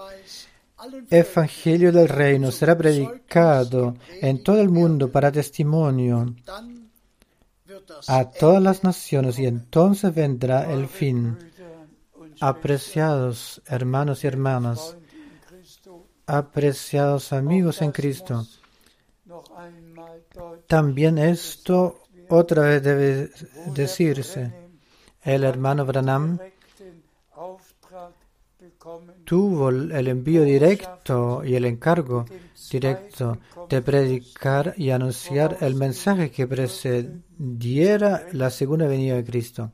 evangelio 1.09 1.91
del 1.91 2.09
reino 2.09 2.51
será 2.51 2.77
predicado 2.77 3.95
en 4.21 4.43
todo 4.43 4.59
el 4.59 4.69
mundo 4.69 5.11
para 5.11 5.31
testimonio 5.31 6.35
a 8.07 8.29
todas 8.29 8.61
las 8.61 8.83
naciones 8.83 9.39
y 9.39 9.45
entonces 9.45 10.13
vendrá 10.13 10.71
el 10.71 10.87
fin. 10.87 11.37
Apreciados 12.39 13.61
hermanos 13.67 14.23
y 14.23 14.27
hermanas, 14.27 14.97
apreciados 16.25 17.33
amigos 17.33 17.81
en 17.81 17.91
Cristo, 17.91 18.45
también 20.67 21.17
esto 21.17 21.99
otra 22.29 22.63
vez 22.63 22.83
debe 22.83 23.31
decirse. 23.73 24.51
El 25.21 25.43
hermano 25.43 25.85
Branham 25.85 26.39
tuvo 29.25 29.69
el 29.69 30.07
envío 30.07 30.43
directo 30.43 31.43
y 31.43 31.55
el 31.55 31.65
encargo 31.65 32.25
directo 32.69 33.37
de 33.69 33.81
predicar 33.81 34.73
y 34.77 34.89
anunciar 34.89 35.57
el 35.61 35.75
mensaje 35.75 36.31
que 36.31 36.47
precediera 36.47 38.27
la 38.33 38.49
segunda 38.49 38.87
venida 38.87 39.15
de 39.15 39.23
Cristo. 39.23 39.71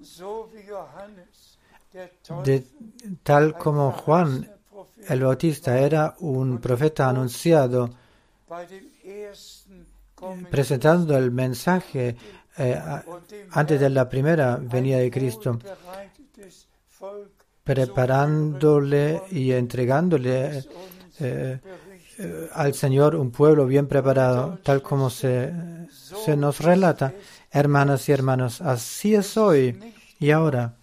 tal 3.23 3.57
como 3.57 3.91
Juan 3.91 4.58
el 5.07 5.23
Bautista 5.23 5.79
era 5.79 6.15
un 6.19 6.59
profeta 6.59 7.09
anunciado, 7.09 7.89
presentando 10.49 11.17
el 11.17 11.31
mensaje 11.31 12.15
eh, 12.57 12.81
antes 13.51 13.79
de 13.79 13.89
la 13.89 14.09
primera 14.09 14.57
venida 14.57 14.97
de 14.97 15.09
Cristo, 15.09 15.59
preparándole 17.63 19.21
y 19.31 19.51
entregándole 19.51 20.65
eh, 21.19 21.59
eh, 22.17 22.49
al 22.53 22.73
Señor 22.73 23.15
un 23.15 23.31
pueblo 23.31 23.65
bien 23.65 23.87
preparado, 23.87 24.59
tal 24.63 24.81
como 24.81 25.09
se, 25.09 25.53
se 25.89 26.35
nos 26.35 26.59
relata. 26.59 27.13
Hermanas 27.51 28.09
y 28.09 28.11
hermanos, 28.11 28.61
así 28.61 29.15
es 29.15 29.37
hoy 29.37 29.79
y 30.19 30.31
ahora. 30.31 30.75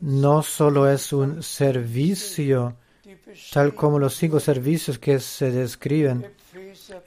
No 0.00 0.42
solo 0.42 0.90
es 0.90 1.12
un 1.12 1.42
servicio, 1.42 2.76
tal 3.52 3.74
como 3.74 3.98
los 3.98 4.16
cinco 4.16 4.40
servicios 4.40 4.98
que 4.98 5.20
se 5.20 5.50
describen 5.50 6.32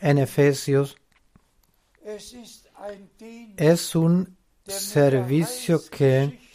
en 0.01 0.17
Efesios, 0.17 0.97
es 3.57 3.95
un 3.95 4.37
servicio 4.65 5.81
que, 5.89 6.23
ist. 6.23 6.47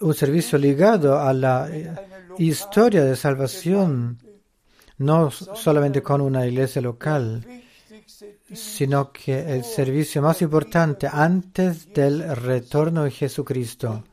un 0.00 0.14
servicio 0.14 0.58
ligado 0.58 1.18
a 1.18 1.32
la 1.32 1.68
eh, 1.70 1.94
historia 2.38 3.04
de 3.04 3.16
salvación, 3.16 4.18
no 4.98 5.30
solamente 5.30 6.02
con 6.02 6.20
una 6.20 6.46
iglesia 6.46 6.82
local, 6.82 7.44
sino 8.52 9.12
que 9.12 9.54
el 9.54 9.64
servicio 9.64 10.22
más 10.22 10.42
importante 10.42 11.08
antes 11.10 11.92
del 11.92 12.34
retorno 12.36 13.04
de 13.04 13.10
Jesucristo. 13.10 14.04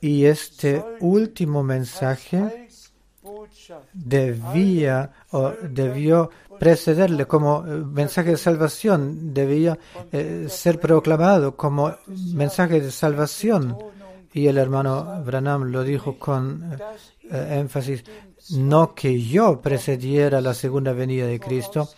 Y 0.00 0.24
este 0.24 0.82
último 1.00 1.62
mensaje 1.62 2.68
debía 3.92 5.12
o 5.32 5.50
debió 5.50 6.30
precederle 6.58 7.26
como 7.26 7.64
eh, 7.66 7.70
mensaje 7.84 8.30
de 8.30 8.36
salvación, 8.36 9.34
debía 9.34 9.78
eh, 10.12 10.46
ser 10.48 10.80
proclamado 10.80 11.56
como 11.56 11.94
mensaje 12.06 12.80
de 12.80 12.90
salvación. 12.90 13.76
Y 14.32 14.46
el 14.48 14.58
hermano 14.58 15.22
Branham 15.24 15.64
lo 15.64 15.82
dijo 15.82 16.18
con 16.18 16.78
eh, 17.30 17.58
énfasis, 17.58 18.04
no 18.50 18.94
que 18.94 19.20
yo 19.20 19.60
precediera 19.60 20.40
la 20.40 20.54
segunda 20.54 20.92
venida 20.92 21.26
de 21.26 21.40
Cristo, 21.40 21.88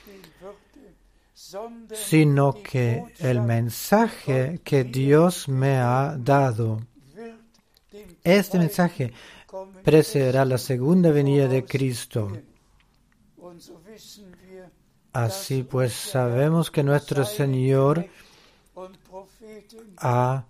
sino 1.95 2.53
que 2.62 3.05
el 3.20 3.41
mensaje 3.43 4.61
que 4.64 4.84
Dios 4.84 5.49
me 5.49 5.76
ha 5.78 6.16
dado, 6.18 6.80
este 8.24 8.59
mensaje 8.59 9.12
precederá 9.84 10.45
la 10.45 10.59
segunda 10.59 11.11
venida 11.11 11.47
de 11.49 11.64
Cristo. 11.64 12.32
Así 15.12 15.62
pues 15.62 15.93
sabemos 15.93 16.70
que 16.70 16.82
nuestro 16.82 17.24
Señor 17.24 18.07
ha 19.99 20.45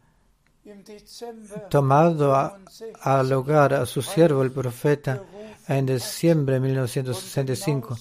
tomado 1.71 2.35
a- 2.35 2.59
65 2.69 3.01
al 3.03 3.33
hogar 3.33 3.75
a 3.75 3.87
su 3.87 4.03
siervo 4.03 4.43
el 4.43 4.51
profeta 4.51 5.23
en 5.69 5.87
diciembre 5.87 6.55
de 6.55 6.61
1965 6.61 7.97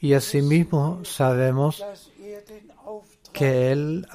y 0.00 0.14
asimismo 0.14 1.04
sabemos 1.04 1.84
que 3.38 3.72
él 3.72 4.06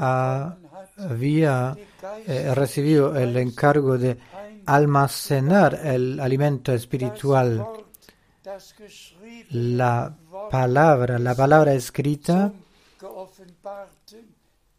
había 0.97 1.75
eh, 2.27 2.53
recibido 2.55 3.15
el 3.15 3.35
encargo 3.37 3.97
de 3.97 4.17
almacenar 4.65 5.79
el 5.83 6.19
alimento 6.19 6.71
espiritual. 6.73 7.65
La 9.51 10.13
palabra, 10.51 11.19
la 11.19 11.35
palabra 11.35 11.73
escrita 11.73 12.51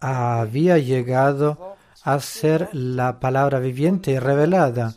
había 0.01 0.79
llegado 0.79 1.77
a 2.03 2.21
ser 2.21 2.69
la 2.75 3.19
palabra 3.19 3.59
viviente 3.61 4.13
y 4.13 4.19
revelada 4.19 4.95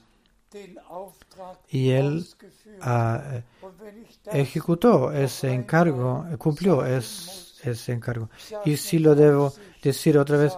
y 1.70 1.90
él 1.92 2.26
ah, 2.82 3.22
ejecutó 4.32 5.12
ese 5.12 5.54
encargo, 5.54 6.26
cumplió 6.38 6.86
es- 6.86 7.47
ese 7.72 7.94
encargo. 7.94 8.30
Y 8.66 8.78
si 8.78 9.00
lo 9.00 9.16
debo 9.16 9.54
decir 9.82 10.18
otra 10.18 10.38
vez 10.38 10.54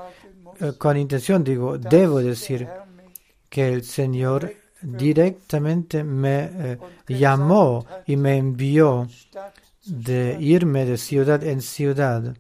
eh, 0.60 0.74
con 0.78 0.97
intención, 0.97 1.43
digo, 1.43 1.78
debo 1.78 2.20
decir 2.20 2.68
que 3.49 3.74
el 3.74 3.84
Señor 3.84 4.53
directamente 4.82 6.03
me 6.03 6.49
eh, 6.51 6.78
llamó 7.07 7.86
y 8.05 8.16
me 8.16 8.38
envió 8.38 9.07
de 9.86 10.38
irme 10.39 10.86
de 10.86 10.97
ciudad 10.97 11.43
en 11.43 11.62
ciudad, 11.62 12.36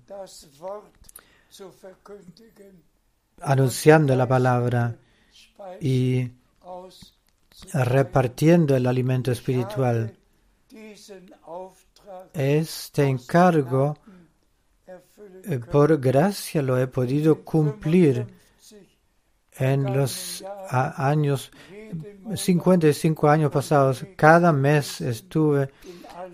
anunciando 3.41 4.15
la 4.15 4.27
palabra 4.27 4.95
y 5.81 6.29
repartiendo 7.73 8.75
el 8.75 8.85
alimento 8.87 9.31
espiritual. 9.31 10.15
Este 12.33 13.05
encargo, 13.05 13.97
eh, 13.97 14.08
por 15.71 15.99
gracia, 15.99 16.61
lo 16.61 16.77
he 16.77 16.87
podido 16.87 17.43
cumplir 17.43 18.25
50 18.25 18.39
en 19.59 19.93
los 19.95 20.43
años, 20.69 21.51
jeden 21.69 22.23
Monat 22.23 22.39
55 22.39 23.29
años 23.29 23.51
pasados. 23.51 24.05
Cada 24.15 24.53
mes 24.53 25.01
estuve 25.01 25.69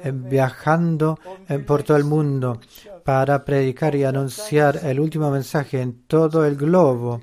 eh, 0.04 0.12
viajando 0.14 1.20
eh, 1.48 1.60
por 1.60 1.84
todo 1.84 1.98
el 1.98 2.04
mundo 2.04 2.60
para 3.04 3.44
predicar 3.44 3.96
y 3.96 4.04
anunciar 4.04 4.80
el 4.84 5.00
último 5.00 5.32
mensaje 5.32 5.82
en 5.82 6.04
todo 6.08 6.46
el 6.46 6.56
globo. 6.56 7.22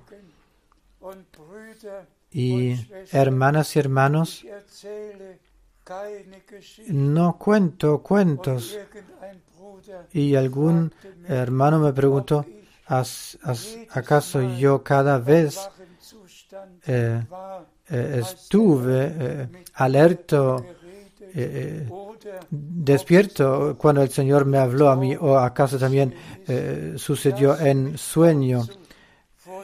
Y 2.31 2.75
hermanas 3.13 3.77
y 3.77 3.79
hermanos, 3.79 4.47
no 6.89 7.39
cuento 7.39 8.03
cuentos. 8.03 8.79
Y 10.13 10.35
algún 10.35 10.93
hermano 11.29 11.79
me 11.79 11.93
preguntó, 11.93 12.45
¿as- 12.87 13.39
as- 13.43 13.77
¿acaso 13.91 14.43
yo 14.57 14.83
cada 14.83 15.19
vez 15.19 15.69
eh, 16.87 17.23
eh, 17.89 18.17
estuve 18.21 19.15
eh, 19.19 19.49
alerto, 19.75 20.65
eh, 21.35 21.89
despierto 22.51 23.77
cuando 23.79 24.03
el 24.03 24.11
Señor 24.11 24.45
me 24.45 24.59
habló 24.59 24.91
a 24.91 24.97
mí 24.97 25.17
o 25.19 25.39
acaso 25.39 25.79
también 25.79 26.15
sucedió 26.97 27.59
en 27.59 27.97
sueño, 27.97 28.63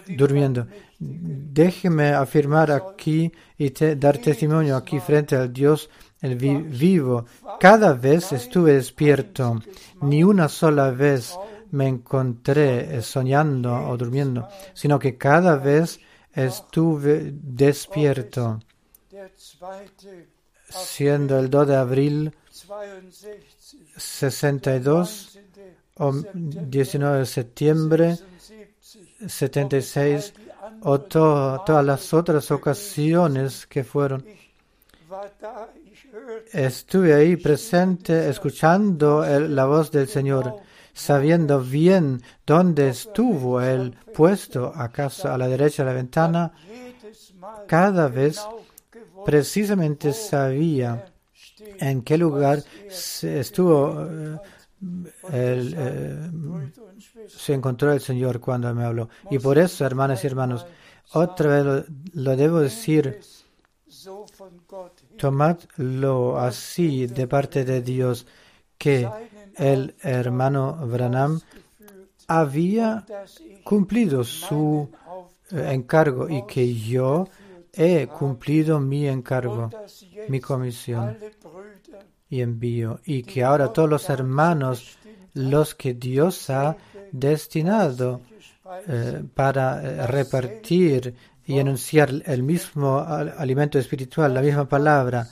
durmiendo? 0.06 0.66
Déjeme 0.98 2.12
afirmar 2.12 2.70
aquí 2.72 3.30
y 3.56 3.70
dar 3.96 4.18
testimonio 4.18 4.76
aquí 4.76 4.98
frente 5.00 5.36
al 5.36 5.52
Dios 5.52 5.88
el 6.20 6.36
vi- 6.36 6.56
vivo. 6.62 7.24
Cada 7.60 7.92
vez 7.94 8.32
estuve 8.32 8.74
despierto, 8.74 9.60
ni 10.02 10.22
una 10.24 10.48
sola 10.48 10.90
vez 10.90 11.36
me 11.70 11.86
encontré 11.86 12.96
eh, 12.96 13.02
soñando 13.02 13.74
o 13.88 13.96
durmiendo, 13.96 14.48
sino 14.74 14.98
que 14.98 15.16
cada 15.16 15.56
vez 15.56 16.00
estuve 16.32 17.30
despierto. 17.32 18.60
Siendo 20.70 21.38
el 21.38 21.48
2 21.50 21.66
de 21.68 21.76
abril 21.76 22.32
62, 22.50 23.92
62 23.96 25.38
o 25.96 26.12
19 26.34 27.18
de 27.20 27.26
septiembre 27.26 28.16
76, 29.26 29.32
76 29.32 30.32
die 30.36 30.52
anderen 30.52 30.80
o 30.82 31.00
to- 31.00 31.62
todas 31.66 31.84
las 31.84 32.12
otras 32.14 32.50
ocasiones 32.50 33.66
que 33.66 33.82
fueron. 33.84 34.24
Estuve 36.52 37.14
ahí 37.14 37.36
presente 37.36 38.28
escuchando 38.28 39.24
la 39.26 39.66
voz 39.66 39.90
del 39.90 40.08
Señor, 40.08 40.56
sabiendo 40.92 41.60
bien 41.60 42.22
dónde 42.46 42.88
estuvo 42.88 43.60
Él 43.60 43.96
puesto, 44.14 44.72
acaso 44.74 45.30
a 45.30 45.38
la 45.38 45.48
derecha 45.48 45.84
de 45.84 45.90
la 45.90 45.96
ventana. 45.96 46.52
Cada 47.66 48.08
vez 48.08 48.40
precisamente 49.24 50.12
sabía 50.12 51.04
en 51.78 52.02
qué 52.02 52.16
lugar 52.16 52.62
estuvo 52.88 54.04
eh, 54.04 54.38
el, 55.32 55.74
eh, 55.76 56.30
se 57.28 57.52
encontró 57.52 57.92
el 57.92 58.00
Señor 58.00 58.40
cuando 58.40 58.72
me 58.74 58.84
habló. 58.84 59.08
Y 59.30 59.38
por 59.38 59.58
eso, 59.58 59.84
hermanas 59.84 60.24
y 60.24 60.26
hermanos, 60.26 60.66
otra 61.12 61.62
vez 61.62 61.84
lo 62.14 62.36
debo 62.36 62.60
decir, 62.60 63.20
tomadlo 65.18 66.38
así 66.38 67.06
de 67.06 67.26
parte 67.26 67.64
de 67.64 67.82
Dios, 67.82 68.26
que 68.78 69.08
el 69.56 69.94
hermano 70.02 70.86
Branham 70.86 71.40
había 72.28 73.04
cumplido 73.64 74.24
su 74.24 74.88
eh, 75.50 75.70
encargo 75.72 76.28
y 76.28 76.46
que 76.46 76.74
yo 76.74 77.28
he 77.72 78.06
cumplido 78.06 78.80
mi 78.80 79.06
encargo, 79.06 79.70
mi 80.28 80.40
comisión 80.40 81.16
y 82.30 82.40
envío, 82.40 83.00
y 83.04 83.22
que 83.22 83.42
ahora 83.44 83.72
todos 83.72 83.88
los 83.88 84.10
hermanos, 84.10 84.98
los 85.34 85.74
que 85.74 85.94
Dios 85.94 86.50
ha 86.50 86.76
destinado 87.12 88.20
eh, 88.86 89.22
para 89.34 89.82
eh, 89.82 90.06
repartir 90.06 91.14
y 91.48 91.58
anunciar 91.58 92.10
el 92.26 92.42
mismo 92.42 92.98
al- 92.98 93.34
alimento 93.38 93.78
espiritual, 93.78 94.34
la 94.34 94.42
misma 94.42 94.68
palabra, 94.68 95.26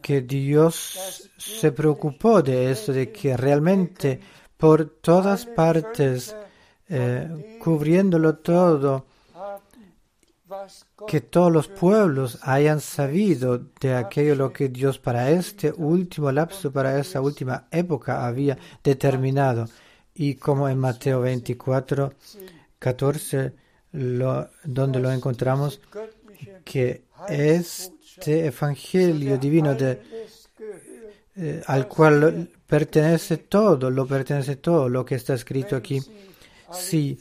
que 0.00 0.20
Dios 0.20 1.30
se 1.36 1.72
preocupó 1.72 2.42
de 2.42 2.70
esto, 2.70 2.92
de 2.92 3.10
que 3.10 3.36
realmente 3.36 4.20
por 4.56 4.84
todas 5.00 5.44
partes, 5.46 6.36
eh, 6.88 7.58
cubriéndolo 7.60 8.36
todo, 8.36 9.06
que 11.08 11.20
todos 11.22 11.50
los 11.50 11.66
pueblos 11.68 12.38
hayan 12.42 12.80
sabido 12.80 13.58
de 13.80 13.94
aquello 13.94 14.34
lo 14.34 14.52
que 14.52 14.68
Dios 14.68 14.98
para 14.98 15.30
este 15.30 15.72
último 15.72 16.30
lapso, 16.30 16.70
para 16.70 16.98
esa 16.98 17.20
última 17.22 17.66
época 17.70 18.26
había 18.26 18.56
determinado. 18.84 19.66
Y 20.14 20.34
como 20.34 20.68
en 20.68 20.78
Mateo 20.78 21.22
24, 21.22 22.12
14, 22.86 23.52
lo- 23.92 24.48
donde 24.64 24.98
lo 25.00 25.10
encontramos, 25.12 25.80
que 26.64 27.04
este 27.28 28.46
evangelio 28.46 29.38
divino 29.38 29.74
de, 29.74 30.00
eh, 31.36 31.62
al 31.66 31.86
cual 31.88 32.48
pertenece 32.66 33.36
todo, 33.38 33.88
lo 33.90 34.06
pertenece 34.06 34.56
todo 34.56 34.88
lo 34.88 35.04
que 35.04 35.14
está 35.14 35.34
escrito 35.34 35.76
aquí, 35.76 36.00
si 36.72 37.18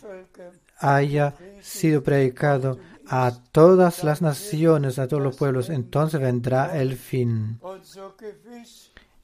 haya 0.80 1.36
sido 1.62 2.02
predicado 2.02 2.80
a 3.08 3.32
todas 3.52 4.04
las 4.04 4.22
naciones, 4.22 4.98
a 4.98 5.08
todos 5.08 5.22
los 5.22 5.36
pueblos, 5.36 5.70
entonces 5.70 6.20
vendrá 6.20 6.76
el 6.82 6.96
fin. 6.96 7.60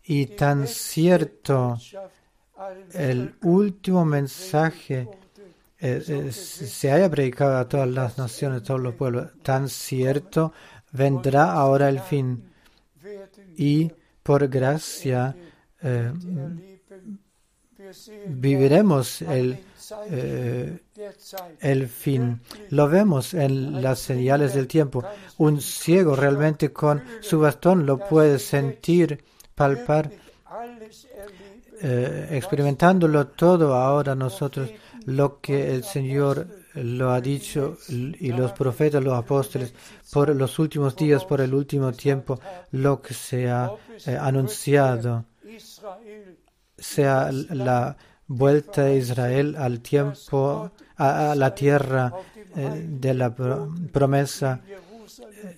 Y 0.04 0.26
tan 0.28 0.68
cierto 0.68 1.78
el 2.94 3.36
último 3.44 4.06
mensaje 4.06 5.08
eh, 5.80 6.04
eh, 6.08 6.32
se 6.32 6.92
haya 6.92 7.10
predicado 7.10 7.58
a 7.58 7.68
todas 7.68 7.90
las 7.90 8.18
naciones, 8.18 8.62
a 8.62 8.64
todos 8.64 8.82
los 8.82 8.96
pueblos, 8.96 9.32
tan 9.44 9.70
cierto 9.70 10.54
vendrá 10.92 11.52
ahora 11.52 11.90
el 11.90 12.00
fin. 12.00 12.50
Y 13.56 13.92
por 14.24 14.48
gracia 14.48 15.36
eh, 15.82 16.12
sehen 17.92 18.28
viviremos 18.28 19.22
el, 19.22 19.60
el 21.62 21.88
fin. 21.88 22.42
Lo 22.70 22.88
vemos 22.90 23.34
en 23.34 23.82
las 23.82 24.00
señales 24.00 24.54
del 24.54 24.68
tiempo. 24.68 25.04
Un 25.38 25.62
ciego 25.62 26.16
realmente 26.16 26.72
con 26.72 27.04
su 27.22 27.40
bastón 27.40 27.86
lo 27.86 27.98
puede 27.98 28.40
sentir, 28.40 29.24
palpar, 29.56 30.12
eh, 31.82 32.30
experimentándolo 32.32 33.28
todo 33.28 33.76
ahora 33.76 34.16
nosotros, 34.16 34.70
lo 35.08 35.40
que 35.40 35.74
el 35.74 35.84
Señor 35.86 36.48
lo 36.76 37.12
ha 37.12 37.22
dicho 37.22 37.78
y 37.88 38.32
los 38.34 38.52
profetas, 38.52 39.02
los 39.04 39.14
apóstoles, 39.18 39.74
por 40.12 40.36
los 40.36 40.60
últimos 40.60 40.96
días, 40.98 41.24
por 41.24 41.40
el 41.42 41.54
último 41.54 41.94
tiempo, 41.94 42.40
lo 42.72 43.02
que 43.02 43.14
se 43.14 43.50
ha 43.50 43.72
eh, 44.06 44.18
anunciado, 44.20 45.24
sea 46.78 47.32
la 47.32 47.96
vuelta 48.28 48.84
de 48.84 48.98
Israel 48.98 49.56
al 49.58 49.80
tiempo, 49.80 50.72
a, 50.98 51.34
la 51.36 51.56
tierra 51.56 52.12
eh, 52.56 52.86
de 52.88 53.14
la 53.14 53.34
pro- 53.34 53.74
promesa 53.94 54.60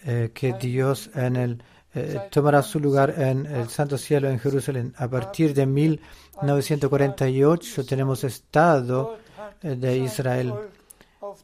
eh, 0.06 0.30
que 0.34 0.54
Dios 0.54 1.10
en 1.16 1.36
el, 1.36 1.62
tomará 2.30 2.62
su 2.62 2.80
lugar 2.80 3.16
en 3.18 3.47
el 3.47 3.68
Santo 3.70 3.97
Cielo 3.97 4.30
en 4.30 4.38
Jerusalén. 4.39 4.93
A 4.97 5.08
partir 5.08 5.56
de 5.56 5.66
1948 5.66 7.84
tenemos 7.86 8.24
Estado 8.24 9.18
de 9.62 9.97
Israel. 9.97 10.54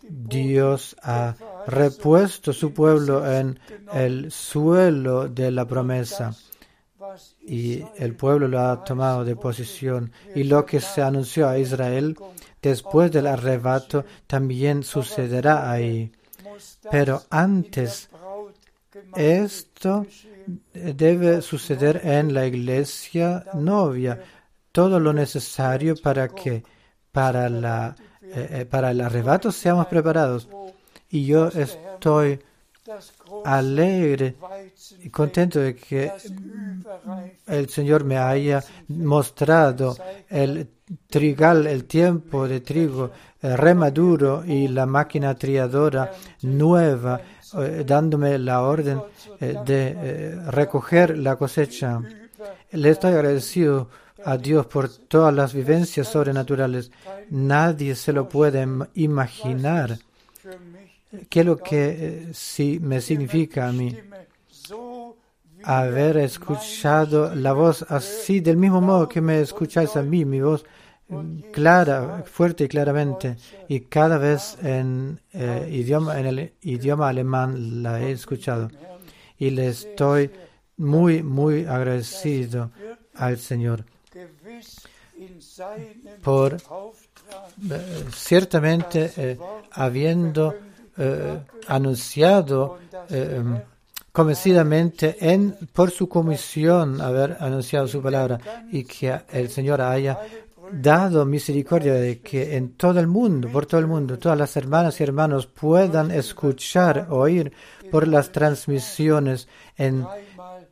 Dios 0.01 0.95
ha 1.03 1.36
repuesto 1.68 2.53
su 2.53 2.74
pueblo 2.74 3.30
en 3.30 3.60
el 3.93 4.32
suelo 4.32 5.28
de 5.28 5.51
la 5.51 5.66
promesa 5.66 6.34
y 7.41 7.84
el 7.97 8.16
pueblo 8.16 8.47
lo 8.47 8.60
ha 8.60 8.84
tomado 8.84 9.24
de 9.24 9.36
posición. 9.36 10.12
Y 10.34 10.43
lo 10.43 10.66
que 10.66 10.80
se 10.80 11.01
anunció 11.01 11.47
a 11.47 11.58
Israel 11.58 12.16
después 12.62 13.12
del 13.12 13.28
arrebato 13.28 14.06
también 14.28 14.84
sucederá 14.84 15.70
ahí. 15.72 16.12
Pero 16.89 17.24
antes, 17.30 18.10
esto 19.16 20.06
debe 20.74 21.41
suceder 21.41 22.01
en 22.03 22.34
la 22.34 22.45
iglesia 22.45 23.45
novia. 23.53 24.22
Todo 24.72 24.99
lo 24.99 25.14
necesario 25.14 25.95
para 25.95 26.28
que 26.30 26.64
para, 27.16 27.47
la, 27.47 27.95
eh, 28.22 28.47
eh, 28.51 28.66
para 28.66 28.91
el 28.91 28.99
arrebato 28.99 29.49
seamos 29.49 29.88
preparados. 29.88 30.49
Y 31.09 31.26
yo 31.26 31.47
estoy 31.47 32.39
alegre 33.45 34.36
y 35.01 35.09
contento 35.09 35.59
de 35.59 35.76
que 35.76 36.11
el 37.47 37.70
Señor 37.70 38.03
me 38.03 38.18
haya 38.18 38.61
mostrado 38.89 39.95
el 40.30 40.68
trigal, 41.09 41.66
el 41.68 41.86
tiempo 41.86 42.47
de 42.47 42.59
trigo 42.59 43.11
eh, 43.41 43.55
remaduro 43.55 44.43
y 44.45 44.68
la 44.68 44.86
máquina 44.86 45.34
triadora 45.36 46.11
nueva, 46.41 47.22
eh, 47.57 47.84
dándome 47.88 48.38
la 48.38 48.61
orden 48.61 49.01
de 49.39 50.41
recoger 50.47 51.18
la 51.18 51.38
cosecha. 51.38 52.01
Le 52.72 52.89
estoy 52.89 53.13
agradecido 53.13 53.89
a 54.26 54.38
Dios 54.38 54.65
por 54.65 54.89
todas 54.89 55.34
las 55.34 55.53
vivencias 55.53 56.07
sobrenaturales. 56.07 56.91
Nadie 57.30 57.95
se 57.95 58.11
lo 58.11 58.28
puede 58.28 58.63
im- 58.65 58.88
imaginar. 58.95 59.97
¿Qué 61.30 61.39
es 61.41 61.45
lo 61.45 61.57
que 61.57 61.86
eh, 61.89 62.30
sí 62.34 62.80
me 62.82 62.99
significa 63.01 63.67
a 63.69 63.71
mí? 63.71 63.95
haber 65.63 66.17
escuchado 66.17 67.34
la 67.34 67.53
voz 67.53 67.86
así, 67.89 68.39
del 68.39 68.57
mismo 68.57 68.82
modo 68.82 69.07
que 69.09 69.21
me 69.21 69.39
escucháis 69.41 69.95
a 69.95 70.03
mí, 70.03 70.23
mi 70.26 70.39
voz 70.41 70.63
mm, 71.07 71.38
clara, 71.51 72.23
fuerte 72.26 72.65
y 72.65 72.67
claramente, 72.67 73.38
y 73.67 73.80
cada 73.82 74.17
vez 74.17 74.57
en, 74.61 75.19
eh, 75.34 75.67
idioma, 75.71 76.19
en 76.19 76.26
el 76.28 76.53
idioma 76.61 77.09
alemán 77.09 77.82
la 77.82 77.99
he 78.01 78.11
escuchado. 78.11 78.69
Y 79.39 79.49
le 79.51 79.67
estoy 79.69 80.30
muy, 80.78 81.23
muy 81.23 81.65
agradecido 81.65 82.71
al 83.15 83.38
Señor 83.38 83.86
por 86.22 86.53
eh, 86.53 88.05
ciertamente 88.13 89.11
eh, 89.16 89.38
habiendo 89.72 90.55
eh, 90.97 91.39
anunciado 91.68 92.80
eh, 93.09 93.41
convencidamente 94.11 95.18
en 95.20 95.57
por 95.74 95.91
su 95.91 96.07
comisión 96.07 97.01
haber 97.01 97.38
anunciado 97.39 97.88
su 97.88 98.01
palabra 98.01 98.39
y 98.72 98.84
que 98.84 99.20
el 99.32 99.49
Señor 99.49 99.82
haya 99.82 100.18
dado 100.72 101.26
misericordia 101.26 101.93
de 101.93 102.20
que 102.20 102.55
en 102.55 102.74
todo 102.74 102.99
el 102.99 103.07
mundo, 103.07 103.49
por 103.51 103.66
todo 103.66 103.80
el 103.80 103.88
mundo, 103.88 104.18
todas 104.18 104.38
las 104.38 104.55
hermanas 104.57 104.99
y 104.99 105.03
hermanos 105.03 105.47
puedan 105.47 106.11
escuchar, 106.11 107.07
oír 107.09 107.51
por 107.91 108.07
las 108.07 108.32
transmisiones 108.32 109.47
en 109.78 110.05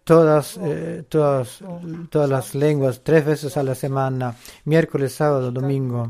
todas, 0.03 0.57
eh, 0.61 1.03
todas, 1.07 1.59
todas 2.09 2.29
las 2.29 2.55
lenguas, 2.55 3.01
tres 3.03 3.25
veces 3.25 3.57
a 3.57 3.63
la 3.63 3.75
semana, 3.75 4.35
miércoles, 4.65 5.13
sábado, 5.13 5.51
domingo. 5.51 6.09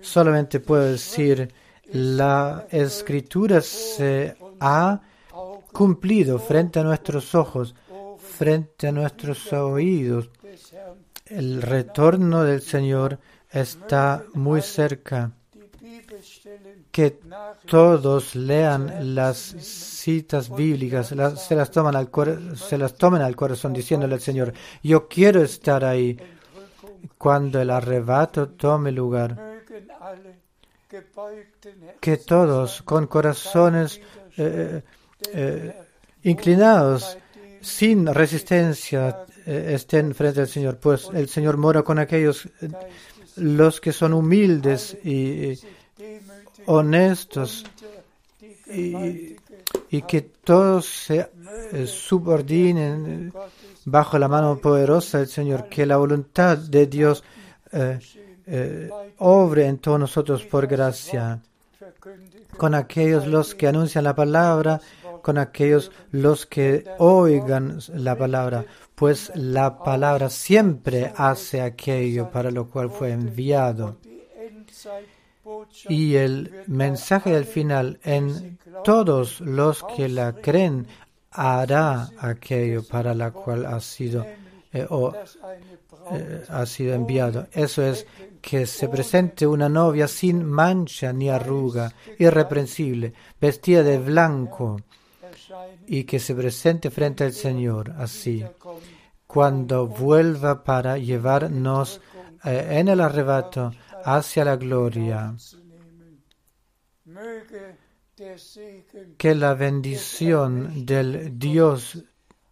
Solamente 0.00 0.60
puedo 0.60 0.84
decir, 0.84 1.52
la 1.92 2.66
escritura 2.70 3.60
se 3.60 4.36
ha 4.60 5.00
cumplido 5.72 6.38
frente 6.38 6.80
a 6.80 6.84
nuestros 6.84 7.34
ojos, 7.34 7.74
frente 8.18 8.88
a 8.88 8.92
nuestros 8.92 9.52
oídos. 9.52 10.30
El 11.26 11.62
retorno 11.62 12.44
del 12.44 12.62
Señor 12.62 13.18
está 13.50 14.24
muy 14.34 14.62
cerca. 14.62 15.32
Que 16.98 17.20
todos 17.64 18.34
lean 18.34 19.14
las 19.14 19.38
citas 19.38 20.52
bíblicas, 20.52 21.06
se, 21.06 21.54
las 21.54 21.70
toman 21.70 21.94
al 21.94 22.10
se 22.56 22.76
las 22.76 22.96
tomen 22.96 23.22
al 23.22 23.36
corazón 23.36 23.72
diciéndole 23.72 24.14
al 24.14 24.20
Señor, 24.20 24.52
yo 24.82 25.06
quiero 25.06 25.40
estar 25.40 25.84
ahí 25.84 26.18
cuando 27.16 27.60
el 27.60 27.70
arrebato 27.70 28.48
tome 28.48 28.90
lugar. 28.90 29.62
Que 32.00 32.16
todos 32.16 32.82
con 32.82 33.06
corazones 33.06 34.00
eh, 34.36 34.82
eh, 35.32 35.80
inclinados, 36.24 37.16
sin 37.60 38.12
resistencia, 38.12 39.24
eh, 39.46 39.74
estén 39.74 40.16
frente 40.16 40.40
al 40.40 40.48
Señor, 40.48 40.78
pues 40.78 41.08
el 41.14 41.28
Señor 41.28 41.58
mora 41.58 41.84
con 41.84 42.00
aquellos, 42.00 42.46
eh, 42.60 42.68
los 43.36 43.80
que 43.80 43.92
son 43.92 44.14
humildes 44.14 44.98
y 45.04 45.52
eh, 45.52 45.58
honestos, 46.68 47.64
y, 48.66 50.02
que 50.02 50.20
todos 50.20 50.86
se 50.86 51.30
eh, 51.72 51.86
subordinen 51.86 53.32
eh, 53.34 53.38
bajo 53.86 54.18
la 54.18 54.28
mano 54.28 54.58
poderosa 54.58 55.18
del 55.18 55.28
Señor, 55.28 55.68
que 55.68 55.86
la 55.86 55.96
voluntad 55.96 56.58
de 56.58 56.86
Dios 56.86 57.24
eh, 57.72 58.90
obre 59.18 59.66
en 59.66 59.78
todos 59.78 59.98
nosotros 59.98 60.44
por 60.44 60.66
gracia, 60.66 61.40
con 62.56 62.74
aquellos 62.74 63.26
los 63.26 63.54
que 63.54 63.68
anuncian 63.68 64.04
la 64.04 64.14
palabra, 64.14 64.80
con 65.22 65.38
aquellos 65.38 65.90
los 66.12 66.44
que 66.44 66.84
oigan 66.98 67.78
la 67.94 68.16
palabra, 68.16 68.64
pues 68.94 69.32
la 69.34 69.78
palabra 69.78 70.28
siempre 70.28 71.12
hace 71.16 71.62
aquello 71.62 72.30
para 72.30 72.50
lo 72.50 72.68
cual 72.68 72.90
fue 72.90 73.12
enviado. 73.12 73.96
Y 75.88 76.16
el 76.16 76.64
mensaje 76.66 77.30
del 77.30 77.44
final 77.44 77.98
en 78.02 78.58
todos 78.84 79.40
los 79.40 79.84
que 79.96 80.08
la 80.08 80.32
creen 80.32 80.86
hará 81.30 82.10
aquello 82.18 82.82
para 82.82 83.14
la 83.14 83.30
cual 83.30 83.66
ha 83.66 83.80
sido 83.80 84.24
eh, 84.72 84.86
o, 84.88 85.12
eh, 86.10 86.44
ha 86.48 86.66
sido 86.66 86.94
enviado. 86.94 87.46
Eso 87.52 87.82
es 87.82 88.06
que 88.40 88.66
se 88.66 88.88
presente 88.88 89.46
una 89.46 89.68
novia 89.68 90.08
sin 90.08 90.44
mancha 90.44 91.12
ni 91.12 91.28
arruga, 91.28 91.92
irreprensible, 92.18 93.12
vestida 93.40 93.82
de 93.82 93.98
blanco 93.98 94.80
y 95.86 96.04
que 96.04 96.18
se 96.18 96.34
presente 96.34 96.90
frente 96.90 97.24
al 97.24 97.32
Señor 97.32 97.92
así, 97.98 98.44
cuando 99.26 99.86
vuelva 99.86 100.62
para 100.62 100.98
llevarnos 100.98 102.00
eh, 102.44 102.66
en 102.78 102.88
el 102.88 103.00
arrebato 103.00 103.72
hacia 104.04 104.44
la 104.44 104.56
gloria. 104.56 105.34
Que 109.16 109.34
la 109.34 109.54
bendición 109.54 110.84
del 110.84 111.38
Dios 111.38 112.04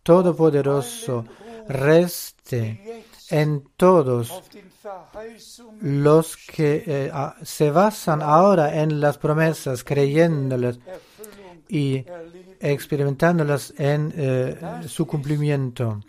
Todopoderoso 0.02 1.24
reste 1.68 3.05
en 3.31 3.64
todos 3.77 4.43
los 5.81 6.36
que 6.36 6.85
eh, 6.86 7.12
se 7.43 7.70
basan 7.70 8.23
ahora 8.23 8.81
en 8.81 9.01
las 9.01 9.18
promesas, 9.18 9.82
creyéndolas 9.82 10.78
y 11.68 12.05
experimentándolas 12.60 13.74
en 13.77 14.12
eh, 14.16 14.56
su 14.86 15.06
cumplimiento. 15.06 16.01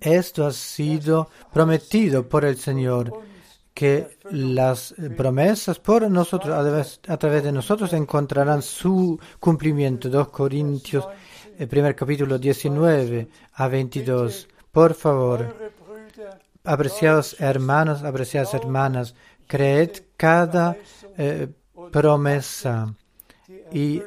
Esto 0.00 0.46
ha 0.46 0.52
sido 0.52 1.28
prometido 1.52 2.28
por 2.28 2.44
el 2.44 2.56
Señor, 2.56 3.12
que 3.74 4.18
las 4.30 4.92
eh, 4.92 5.10
promesas 5.10 5.78
por 5.78 6.08
nosotros, 6.08 6.52
a 7.08 7.16
través, 7.16 7.42
de 7.42 7.52
nosotros, 7.52 7.92
encontrarán 7.92 8.62
su 8.62 9.18
cumplimiento. 9.40 10.08
2 10.08 10.28
Corintios, 10.28 11.08
el 11.58 11.66
primer 11.66 11.96
capítulo 11.96 12.38
19 12.38 13.28
a 13.54 13.68
22. 13.68 14.48
Por 14.70 14.94
favor, 14.94 15.72
apreciados 16.64 17.36
hermanos, 17.40 18.04
apreciadas 18.04 18.54
hermanas, 18.54 19.14
creed 19.46 19.90
cada 20.16 20.76
eh, 21.16 21.48
promesa 21.90 22.94
y 23.72 24.02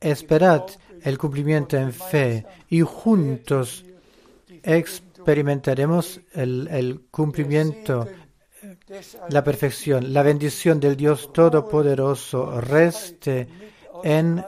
esperad 0.00 0.62
el 1.02 1.18
cumplimiento 1.18 1.76
en 1.76 1.92
fe 1.92 2.46
y 2.68 2.80
juntos 2.80 3.84
experimentaremos 4.68 6.20
el, 6.34 7.06
cumplimiento, 7.10 8.06
la 9.30 9.42
perfección. 9.42 10.12
La 10.12 10.22
bendición 10.22 10.78
del 10.78 10.96
Dios 10.96 11.32
Todopoderoso 11.32 12.60
reste 12.60 13.48
en 14.04 14.44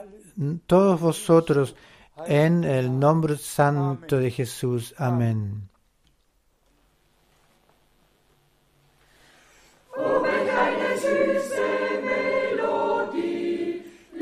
todos 0.67 0.99
vosotros 0.99 1.75
en 2.27 2.63
el 2.63 2.99
nombre 2.99 3.37
santo 3.37 4.17
de 4.17 4.29
Jesús. 4.29 4.93
Amén. 4.97 5.67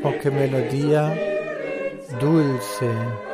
Oh, 0.02 0.14
qué 0.22 0.30
melodía 0.30 1.14
dulce. 2.20 3.29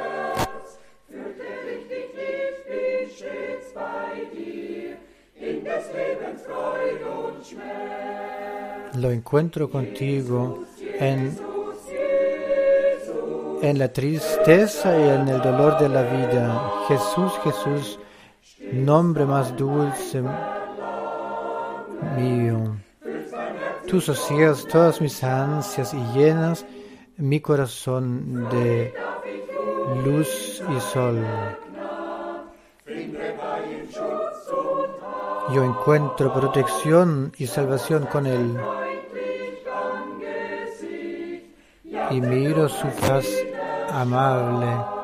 Lo 8.97 9.11
encuentro 9.11 9.71
contigo 9.71 10.65
en, 10.99 11.39
en 13.63 13.79
la 13.79 13.93
tristeza 13.93 14.99
y 14.99 15.03
en 15.09 15.29
el 15.29 15.43
dolor 15.43 15.79
de 15.79 15.89
la 15.89 16.03
vida. 16.03 16.71
Jesús, 16.89 17.33
Jesús, 17.45 17.99
nombre 18.73 19.27
más 19.27 19.57
dulce 19.57 20.23
mío. 22.17 22.77
Tú 23.87 24.01
sosiegas 24.01 24.67
todas 24.67 25.01
mis 25.01 25.23
ansias 25.23 25.95
y 25.95 26.19
llenas 26.19 26.65
mi 27.19 27.41
corazón 27.41 28.49
de 28.51 28.95
luz 30.05 30.63
y 30.75 30.81
sol. 30.81 31.25
Yo 35.53 35.63
encuentro 35.63 36.33
protección 36.35 37.33
y 37.39 37.47
salvación 37.47 38.07
con 38.07 38.27
Él. 38.27 38.57
Y 42.11 42.21
miro 42.21 42.69
su 42.69 42.89
faz 42.89 43.27
amable. 43.91 44.97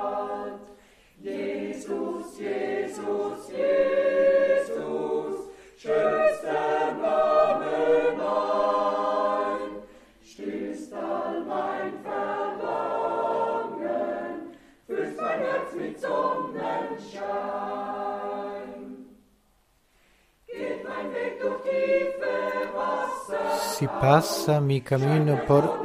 Si 23.76 23.88
pasa 23.88 24.60
mi 24.60 24.80
camino 24.80 25.40
por 25.44 25.82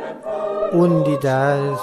hundidades 0.72 1.80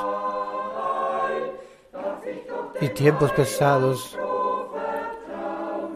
y 2.80 2.88
tiempos 2.88 3.32
pesados, 3.32 4.16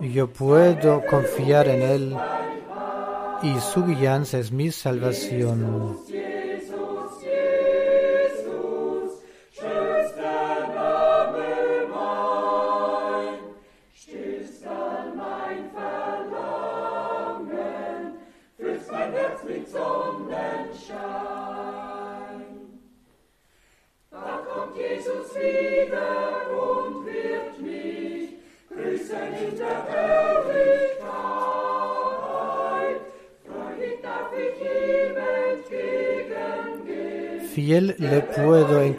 yo 0.00 0.28
puedo 0.28 1.04
confiar 1.06 1.68
en 1.68 1.82
Él 1.82 2.16
y 3.42 3.58
su 3.60 3.84
guianza 3.84 4.38
es 4.38 4.52
mi 4.52 4.70
salvación. 4.70 5.98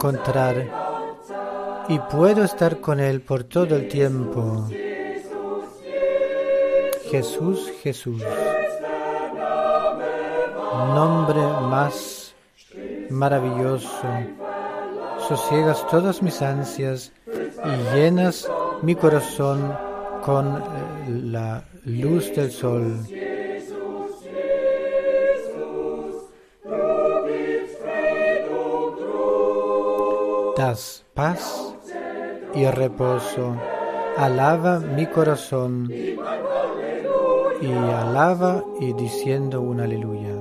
Encontrar 0.00 0.56
y 1.86 1.98
puedo 1.98 2.42
estar 2.42 2.80
con 2.80 3.00
Él 3.00 3.20
por 3.20 3.44
todo 3.44 3.76
el 3.76 3.86
tiempo. 3.86 4.66
Jesús, 7.10 7.70
Jesús. 7.82 8.22
Nombre 10.94 11.40
más 11.42 12.34
maravilloso. 13.10 14.08
Sosiegas 15.28 15.86
todas 15.88 16.22
mis 16.22 16.40
ansias 16.40 17.12
y 17.26 17.94
llenas 17.94 18.50
mi 18.80 18.94
corazón 18.94 19.76
con 20.24 20.56
eh, 20.56 20.62
la 21.24 21.62
luz 21.84 22.34
del 22.34 22.50
sol. 22.50 23.06
Das 30.60 31.06
paz 31.14 31.74
y 32.54 32.66
reposo. 32.66 33.56
Alaba 34.18 34.78
mi 34.78 35.06
corazón 35.06 35.90
y 35.90 37.72
alaba 38.02 38.62
y 38.78 38.92
diciendo 38.92 39.62
un 39.62 39.80
aleluya. 39.80 40.39